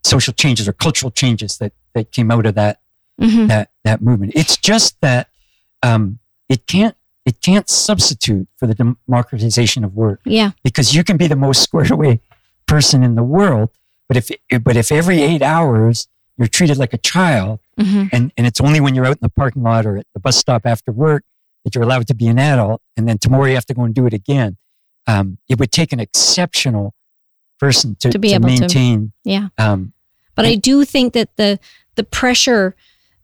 social 0.07 0.33
changes 0.33 0.69
or 0.69 0.73
cultural 0.73 1.11
changes 1.11 1.59
that 1.59 1.73
that 1.95 2.13
came 2.13 2.31
out 2.31 2.47
of 2.47 2.55
that 2.55 2.81
hmm 3.21 3.47
that 3.47 3.71
that 3.85 4.01
movement. 4.03 4.33
It's 4.35 4.57
just 4.57 5.01
that 5.01 5.29
um, 5.83 6.19
it 6.49 6.67
can't 6.67 6.97
it 7.25 7.41
can't 7.41 7.69
substitute 7.69 8.47
for 8.57 8.67
the 8.69 8.75
democratization 8.75 9.83
of 9.85 9.95
work 9.95 10.21
Yeah. 10.25 10.51
because 10.63 10.95
you 10.95 11.03
can 11.03 11.17
be 11.17 11.27
the 11.27 11.37
most 11.37 11.63
squared 11.67 11.91
away 11.91 12.21
person 12.67 13.03
in 13.03 13.15
the 13.15 13.23
world, 13.25 13.71
but 14.09 14.17
if 14.17 14.31
but 14.65 14.77
if 14.77 14.91
every 14.93 15.23
eight 15.23 15.43
hours 15.43 16.09
you're 16.37 16.49
treated 16.49 16.77
like 16.77 16.93
a 16.93 16.99
child, 16.99 17.59
hmm 17.81 18.05
and 18.13 18.33
and 18.37 18.47
it's 18.47 18.61
only 18.61 18.81
when 18.81 18.95
you're 18.95 19.07
out 19.07 19.19
in 19.21 19.25
the 19.29 19.29
parking 19.43 19.63
lot 19.63 19.87
or 19.87 19.97
at 19.99 20.07
the 20.15 20.21
bus 20.21 20.37
stop 20.37 20.67
after 20.67 20.93
work 20.93 21.25
that 21.65 21.75
you're 21.75 21.83
allowed 21.85 22.07
to 22.07 22.15
be 22.15 22.27
an 22.29 22.39
adult, 22.39 22.81
and 22.97 23.09
then 23.09 23.19
tomorrow 23.19 23.47
you 23.47 23.55
have 23.55 23.67
to 23.67 23.75
go 23.75 23.83
and 23.83 23.95
do 23.95 24.07
it 24.07 24.13
again. 24.15 24.57
Um, 25.09 25.39
it 25.49 25.59
would 25.59 25.73
take 25.73 25.93
an 25.93 26.01
exceptional 26.01 26.95
person 27.59 27.97
to, 28.01 28.11
To 28.11 28.19
be 28.19 28.35
able 28.35 28.49
to- 28.51 28.61
maintain. 28.61 29.13
Yeah. 29.25 29.49
Um, 29.59 29.93
But 30.37 30.45
I 30.47 30.55
do 30.55 30.85
think 30.85 31.13
that 31.15 31.31
the 31.37 31.59
the 31.97 32.05
pressure 32.05 32.77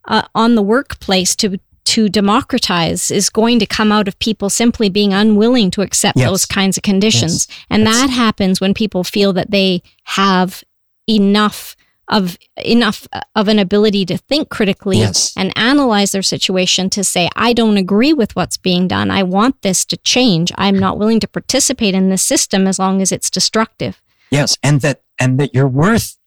uh, 0.07 0.23
on 0.35 0.55
the 0.55 0.61
workplace 0.63 1.35
to 1.37 1.57
to 1.85 2.07
democratize 2.09 3.11
is 3.11 3.29
going 3.29 3.59
to 3.59 3.65
come 3.65 3.91
out 3.91 4.07
of 4.07 4.17
people 4.19 4.49
simply 4.49 4.89
being 4.89 5.13
unwilling 5.13 5.69
to 5.71 5.81
accept 5.81 6.17
Yes. 6.17 6.29
those 6.29 6.45
kinds 6.45 6.77
of 6.77 6.83
conditions. 6.83 7.47
And 7.69 7.85
That's- 7.85 8.01
that 8.01 8.09
happens 8.09 8.59
when 8.61 8.73
people 8.73 9.03
feel 9.03 9.33
that 9.33 9.51
they 9.51 9.81
have 10.05 10.63
enough 11.07 11.75
of 12.09 12.37
enough 12.63 13.07
of 13.35 13.47
an 13.47 13.59
ability 13.59 14.05
to 14.05 14.17
think 14.17 14.49
critically 14.49 14.99
Yes. 14.99 15.33
and 15.37 15.51
analyze 15.57 16.11
their 16.11 16.21
situation 16.21 16.89
to 16.91 17.03
say 17.03 17.29
I 17.35 17.53
don't 17.53 17.77
agree 17.77 18.13
with 18.13 18.35
what's 18.35 18.57
being 18.57 18.87
done. 18.87 19.09
I 19.11 19.23
want 19.23 19.61
this 19.61 19.85
to 19.85 19.97
change. 19.97 20.51
I'm 20.57 20.77
not 20.77 20.97
willing 20.97 21.19
to 21.21 21.27
participate 21.27 21.95
in 21.95 22.09
this 22.09 22.21
system 22.23 22.67
as 22.67 22.77
long 22.79 23.01
as 23.01 23.11
it's 23.11 23.29
destructive. 23.29 24.01
Yes, 24.31 24.57
and 24.63 24.81
that 24.81 25.01
and 25.19 25.39
that 25.39 25.53
you're 25.53 25.67
worth 25.67 26.17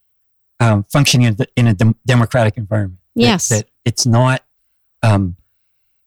um, 0.61 0.84
functioning 0.84 1.26
in, 1.28 1.34
the, 1.36 1.48
in 1.57 1.66
a 1.66 1.74
dem- 1.74 1.96
democratic 2.07 2.57
environment. 2.57 3.00
That- 3.14 3.22
Yes. 3.22 3.48
that, 3.48 3.66
it's 3.84 4.04
not 4.07 4.42
um, 5.02 5.36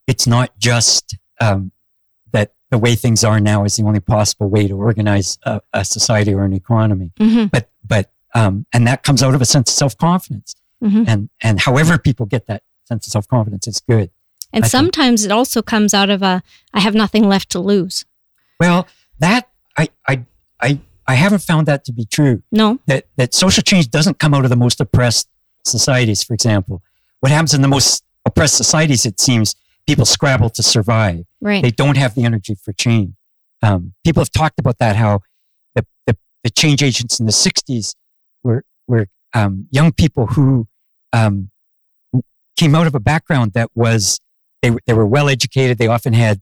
it's 0.06 0.26
not 0.26 0.56
just 0.58 1.16
um, 1.40 1.72
that 2.32 2.52
the 2.70 2.78
way 2.78 2.94
things 2.94 3.24
are 3.24 3.40
now 3.40 3.64
is 3.64 3.76
the 3.76 3.82
only 3.84 4.00
possible 4.00 4.48
way 4.48 4.68
to 4.68 4.74
organize 4.76 5.38
a, 5.44 5.60
a 5.72 5.84
society 5.84 6.32
or 6.34 6.44
an 6.44 6.52
economy. 6.52 7.10
hmm 7.18 7.46
But 7.46 7.70
but 7.84 8.10
um, 8.34 8.64
and 8.72 8.86
that 8.86 9.02
comes 9.02 9.22
out 9.22 9.34
of 9.34 9.40
a 9.40 9.44
sense 9.44 9.70
of 9.70 9.74
self 9.76 9.96
confidence, 9.96 10.54
hmm 10.80 11.04
and 11.06 11.30
and 11.42 11.58
however 11.60 11.98
people 11.98 12.26
get 12.26 12.46
that 12.46 12.62
sense 12.84 13.06
of 13.06 13.10
self 13.12 13.26
confidence 13.28 13.66
is 13.66 13.80
good. 13.80 14.10
And 14.52 14.64
I 14.64 14.68
think- 14.68 14.70
sometimes 14.70 15.24
it 15.24 15.32
also 15.32 15.62
comes 15.62 15.94
out 15.94 16.10
of 16.10 16.22
a 16.22 16.42
I 16.74 16.80
have 16.80 16.94
nothing 16.94 17.28
left 17.28 17.50
to 17.50 17.58
lose. 17.60 18.04
Well, 18.60 18.86
that 19.20 19.48
I 19.76 19.88
I 20.06 20.24
I 20.60 20.80
I 21.10 21.14
haven't 21.14 21.42
found 21.50 21.64
that 21.70 21.80
to 21.86 21.92
be 21.92 22.04
true. 22.16 22.36
No. 22.52 22.78
that 22.90 23.02
that 23.20 23.30
social 23.34 23.62
change 23.70 23.86
doesn't 23.96 24.18
come 24.22 24.32
out 24.36 24.44
of 24.46 24.50
the 24.50 24.60
most 24.66 24.80
oppressed 24.80 25.26
societies. 25.64 26.22
For 26.22 26.34
example, 26.34 26.76
what 27.20 27.30
happens 27.32 27.52
in 27.54 27.62
the 27.62 27.68
most 27.76 28.04
oppressed 28.28 28.56
societies? 28.56 29.04
It 29.10 29.18
seems 29.20 29.54
people 29.86 30.04
scrabble 30.16 30.50
to 30.50 30.62
survive. 30.62 31.24
Right. 31.40 31.62
They 31.64 31.70
don't 31.82 31.96
have 31.96 32.14
the 32.14 32.24
energy 32.30 32.54
for 32.64 32.72
change. 32.72 33.12
Um, 33.62 33.80
people 34.06 34.20
have 34.24 34.32
talked 34.32 34.58
about 34.60 34.78
that. 34.78 34.94
How 34.96 35.20
the 35.74 35.84
the, 36.06 36.14
the 36.44 36.50
change 36.50 36.80
agents 36.82 37.18
in 37.20 37.26
the 37.26 37.32
'60s 37.32 37.94
were 38.42 38.62
were 38.86 39.06
um, 39.34 39.66
young 39.70 39.90
people 39.92 40.24
who 40.34 40.66
um, 41.12 41.50
came 42.56 42.74
out 42.74 42.86
of 42.86 42.94
a 42.94 43.00
background 43.00 43.52
that 43.54 43.70
was 43.74 44.20
they 44.62 44.70
were- 44.70 44.82
they 44.86 44.94
were 44.94 45.06
well 45.06 45.28
educated. 45.28 45.78
They 45.78 45.86
often 45.88 46.12
had 46.12 46.40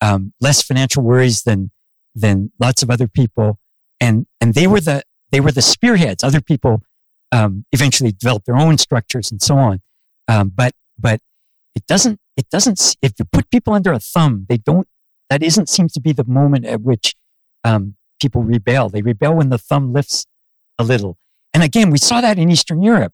um, 0.00 0.32
less 0.40 0.62
financial 0.62 1.02
worries 1.02 1.42
than 1.42 1.70
than 2.14 2.52
lots 2.60 2.82
of 2.82 2.90
other 2.90 3.08
people, 3.08 3.58
and 4.00 4.26
and 4.40 4.54
they 4.54 4.66
were 4.66 4.80
the 4.80 5.02
they 5.30 5.40
were 5.40 5.52
the 5.52 5.62
spearheads. 5.62 6.22
Other 6.22 6.40
people 6.40 6.82
um, 7.32 7.64
eventually 7.72 8.12
developed 8.12 8.46
their 8.46 8.56
own 8.56 8.78
structures 8.78 9.30
and 9.30 9.42
so 9.42 9.56
on. 9.56 9.80
Um, 10.28 10.52
but 10.54 10.72
but 10.98 11.20
it 11.74 11.86
doesn't 11.86 12.20
it 12.36 12.48
doesn't 12.50 12.96
if 13.02 13.12
you 13.18 13.24
put 13.24 13.50
people 13.50 13.74
under 13.74 13.92
a 13.92 14.00
thumb, 14.00 14.46
they 14.48 14.56
don't. 14.56 14.88
That 15.30 15.42
isn't 15.42 15.68
seems 15.68 15.92
to 15.94 16.00
be 16.00 16.12
the 16.12 16.24
moment 16.24 16.66
at 16.66 16.82
which 16.82 17.14
um, 17.64 17.96
people 18.20 18.42
rebel. 18.42 18.88
They 18.88 19.02
rebel 19.02 19.34
when 19.34 19.48
the 19.48 19.58
thumb 19.58 19.92
lifts 19.92 20.26
a 20.78 20.84
little. 20.84 21.16
And 21.52 21.62
again, 21.62 21.90
we 21.90 21.98
saw 21.98 22.20
that 22.20 22.38
in 22.38 22.50
Eastern 22.50 22.82
Europe 22.82 23.12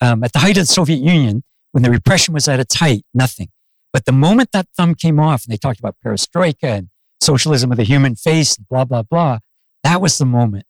um, 0.00 0.24
at 0.24 0.32
the 0.32 0.40
height 0.40 0.56
of 0.56 0.66
the 0.66 0.72
Soviet 0.72 1.00
Union 1.00 1.44
when 1.72 1.82
the 1.82 1.90
repression 1.90 2.34
was 2.34 2.48
at 2.48 2.60
its 2.60 2.76
height. 2.76 3.04
Nothing. 3.14 3.48
But 3.92 4.06
the 4.06 4.12
moment 4.12 4.50
that 4.52 4.68
thumb 4.76 4.94
came 4.94 5.20
off, 5.20 5.44
and 5.44 5.52
they 5.52 5.58
talked 5.58 5.78
about 5.78 5.96
perestroika 6.04 6.78
and 6.78 6.88
socialism 7.20 7.70
with 7.70 7.78
a 7.78 7.84
human 7.84 8.16
face, 8.16 8.56
blah 8.56 8.84
blah 8.84 9.02
blah, 9.02 9.38
that 9.82 10.00
was 10.00 10.18
the 10.18 10.26
moment 10.26 10.66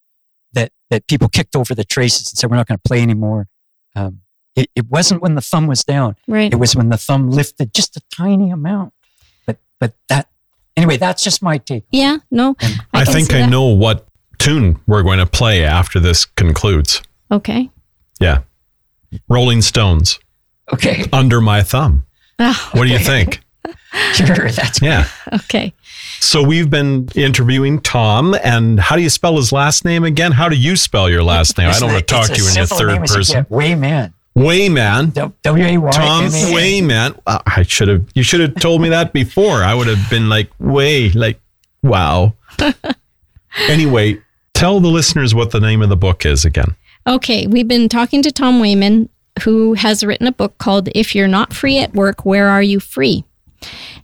that 0.53 0.73
that 0.91 1.07
people 1.07 1.29
kicked 1.29 1.57
over 1.57 1.75
the 1.75 1.85
traces 1.85 2.31
and 2.31 2.39
said, 2.39 2.51
"We're 2.51 2.57
not 2.57 2.67
going 2.67 2.79
to 2.79 2.89
play 2.89 3.03
anymore." 3.03 3.49
Um, 3.95 4.21
it, 4.55 4.71
it 4.75 4.91
wasn't 4.91 5.23
when 5.23 5.35
the 5.35 5.41
thumb 5.41 5.67
was 5.67 5.85
down; 5.85 6.17
right. 6.29 6.53
it 6.53 6.57
was 6.57 6.77
when 6.77 6.89
the 6.89 6.99
thumb 6.99 7.31
lifted 7.31 7.75
just 7.75 7.97
a 7.97 8.03
tiny 8.15 8.51
amount. 8.51 8.93
But 9.47 9.59
but 9.81 9.95
that 10.09 10.29
anyway, 10.77 10.97
that's 10.97 11.23
just 11.23 11.43
my 11.43 11.59
take. 11.59 11.85
Yeah. 11.91 12.19
No. 12.31 12.57
And 12.61 12.81
I, 12.93 13.05
can 13.05 13.15
think 13.15 13.33
I 13.33 13.41
that. 13.41 13.51
know 13.51 13.65
what 13.65 14.07
tune 14.39 14.81
we're 14.87 15.03
going 15.03 15.19
to 15.19 15.27
play 15.27 15.65
after 15.65 16.01
this 16.01 16.25
concludes. 16.25 17.03
Okay. 17.31 17.71
Yeah. 18.21 18.43
Rolling 19.29 19.63
Stones, 19.63 20.19
okay, 20.73 21.05
Under 21.13 21.41
My 21.41 21.63
Thumb. 21.63 22.07
Oh, 22.39 22.71
What 22.73 22.85
do 22.85 22.91
you 22.91 22.99
think? 22.99 23.41
sure, 24.15 24.51
that's 24.51 24.81
Yeah. 24.83 25.09
okay. 25.35 25.73
So 26.21 26.43
we've 26.43 26.71
been 26.71 27.09
interviewing 27.15 27.81
Tom, 27.81 28.35
and 28.45 28.79
how 28.79 28.97
do 28.97 29.03
you 29.03 29.11
spell 29.11 29.37
his 29.37 29.53
last 29.53 29.85
name 29.85 30.05
again? 30.05 30.33
How 30.33 30.49
do 30.49 30.57
you 30.57 30.77
spell 30.77 31.11
your 31.11 31.23
last 31.23 31.59
name? 31.59 31.69
I 31.69 31.79
don't 31.79 31.93
want 31.93 32.07
to 32.07 32.15
talk 32.15 32.27
to 32.29 32.37
you 32.37 32.49
in 32.49 32.55
your 32.55 32.67
third 32.67 33.01
person. 33.01 33.47
Wayman. 33.49 34.15
Wayman. 34.35 35.11
W 35.43 35.65
A 35.65 35.79
Y. 35.79 35.91
Tom 35.91 36.27
Wayman. 36.53 37.21
Uh, 37.27 37.41
I 37.45 37.63
should 37.63 37.89
have. 37.89 38.07
You 38.15 38.23
should 38.23 38.41
have 38.41 38.55
told 38.57 38.81
me 38.81 38.89
that 38.91 39.13
before. 39.13 39.63
I 39.63 39.75
would 39.75 39.89
have 39.89 40.09
been 40.11 40.29
like, 40.29 40.51
way, 40.59 41.11
like, 41.11 41.41
wow. 41.83 42.35
anyway, 43.69 44.21
tell 44.55 44.81
the 44.81 44.89
listeners 44.89 45.35
what 45.35 45.51
the 45.51 45.61
name 45.61 45.83
of 45.83 45.89
the 45.89 45.97
book 45.97 46.25
is 46.25 46.45
again. 46.45 46.77
Okay. 47.07 47.47
We've 47.47 47.69
been 47.69 47.89
talking 47.89 48.23
to 48.23 48.31
Tom 48.31 48.61
Wayman, 48.61 49.09
who 49.43 49.75
has 49.75 50.05
written 50.05 50.27
a 50.27 50.33
book 50.33 50.57
called 50.59 50.89
"If 50.95 51.15
You're 51.15 51.29
Not 51.29 51.53
Free 51.53 51.79
at 51.79 51.95
Work, 51.95 52.25
Where 52.25 52.49
Are 52.49 52.63
You 52.63 52.81
Free?" 52.81 53.25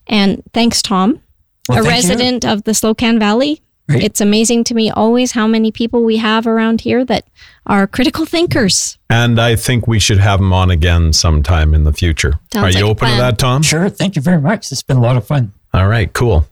And 0.06 0.42
thanks, 0.54 0.82
Tom, 0.82 1.20
Well, 1.68 1.78
a 1.80 1.82
thank 1.82 2.02
you. 2.04 2.08
resident 2.10 2.44
of 2.44 2.64
the 2.64 2.72
Slocan 2.72 3.18
Valley. 3.18 3.62
Right. 3.90 4.02
It's 4.02 4.20
amazing 4.20 4.64
to 4.64 4.74
me 4.74 4.90
always 4.90 5.32
how 5.32 5.46
many 5.46 5.72
people 5.72 6.04
we 6.04 6.18
have 6.18 6.46
around 6.46 6.82
here 6.82 7.06
that 7.06 7.24
are 7.66 7.86
critical 7.86 8.26
thinkers. 8.26 8.98
And 9.08 9.40
I 9.40 9.56
think 9.56 9.86
we 9.86 9.98
should 9.98 10.18
have 10.18 10.40
him 10.40 10.52
on 10.52 10.70
again 10.70 11.14
sometime 11.14 11.72
in 11.72 11.84
the 11.84 11.92
future. 11.94 12.38
Sounds 12.52 12.64
Are 12.76 12.78
you 12.78 12.84
like 12.84 12.90
open 12.90 13.08
to 13.10 13.16
that, 13.16 13.38
Tom? 13.38 13.62
Sure. 13.62 13.88
Thank 13.88 14.14
you 14.16 14.20
very 14.20 14.42
much. 14.42 14.70
It's 14.70 14.82
been 14.82 14.98
a 14.98 15.00
lot 15.00 15.16
of 15.16 15.26
fun. 15.26 15.52
All 15.72 15.88
right, 15.88 16.12
cool. 16.12 16.46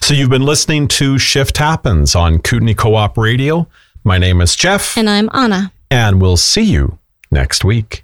So 0.00 0.14
you've 0.14 0.30
been 0.30 0.42
listening 0.44 0.88
to 0.88 1.16
Shift 1.16 1.58
Happens 1.58 2.16
on 2.16 2.40
Kootenay 2.40 2.74
Co-op 2.74 3.16
Radio. 3.16 3.68
My 4.02 4.18
name 4.18 4.40
is 4.40 4.56
Jeff, 4.56 4.96
And 4.96 5.08
I'm 5.08 5.30
Anna. 5.32 5.70
and 5.92 6.20
we'll 6.20 6.36
see 6.36 6.62
you 6.62 6.98
next 7.30 7.64
week. 7.64 8.02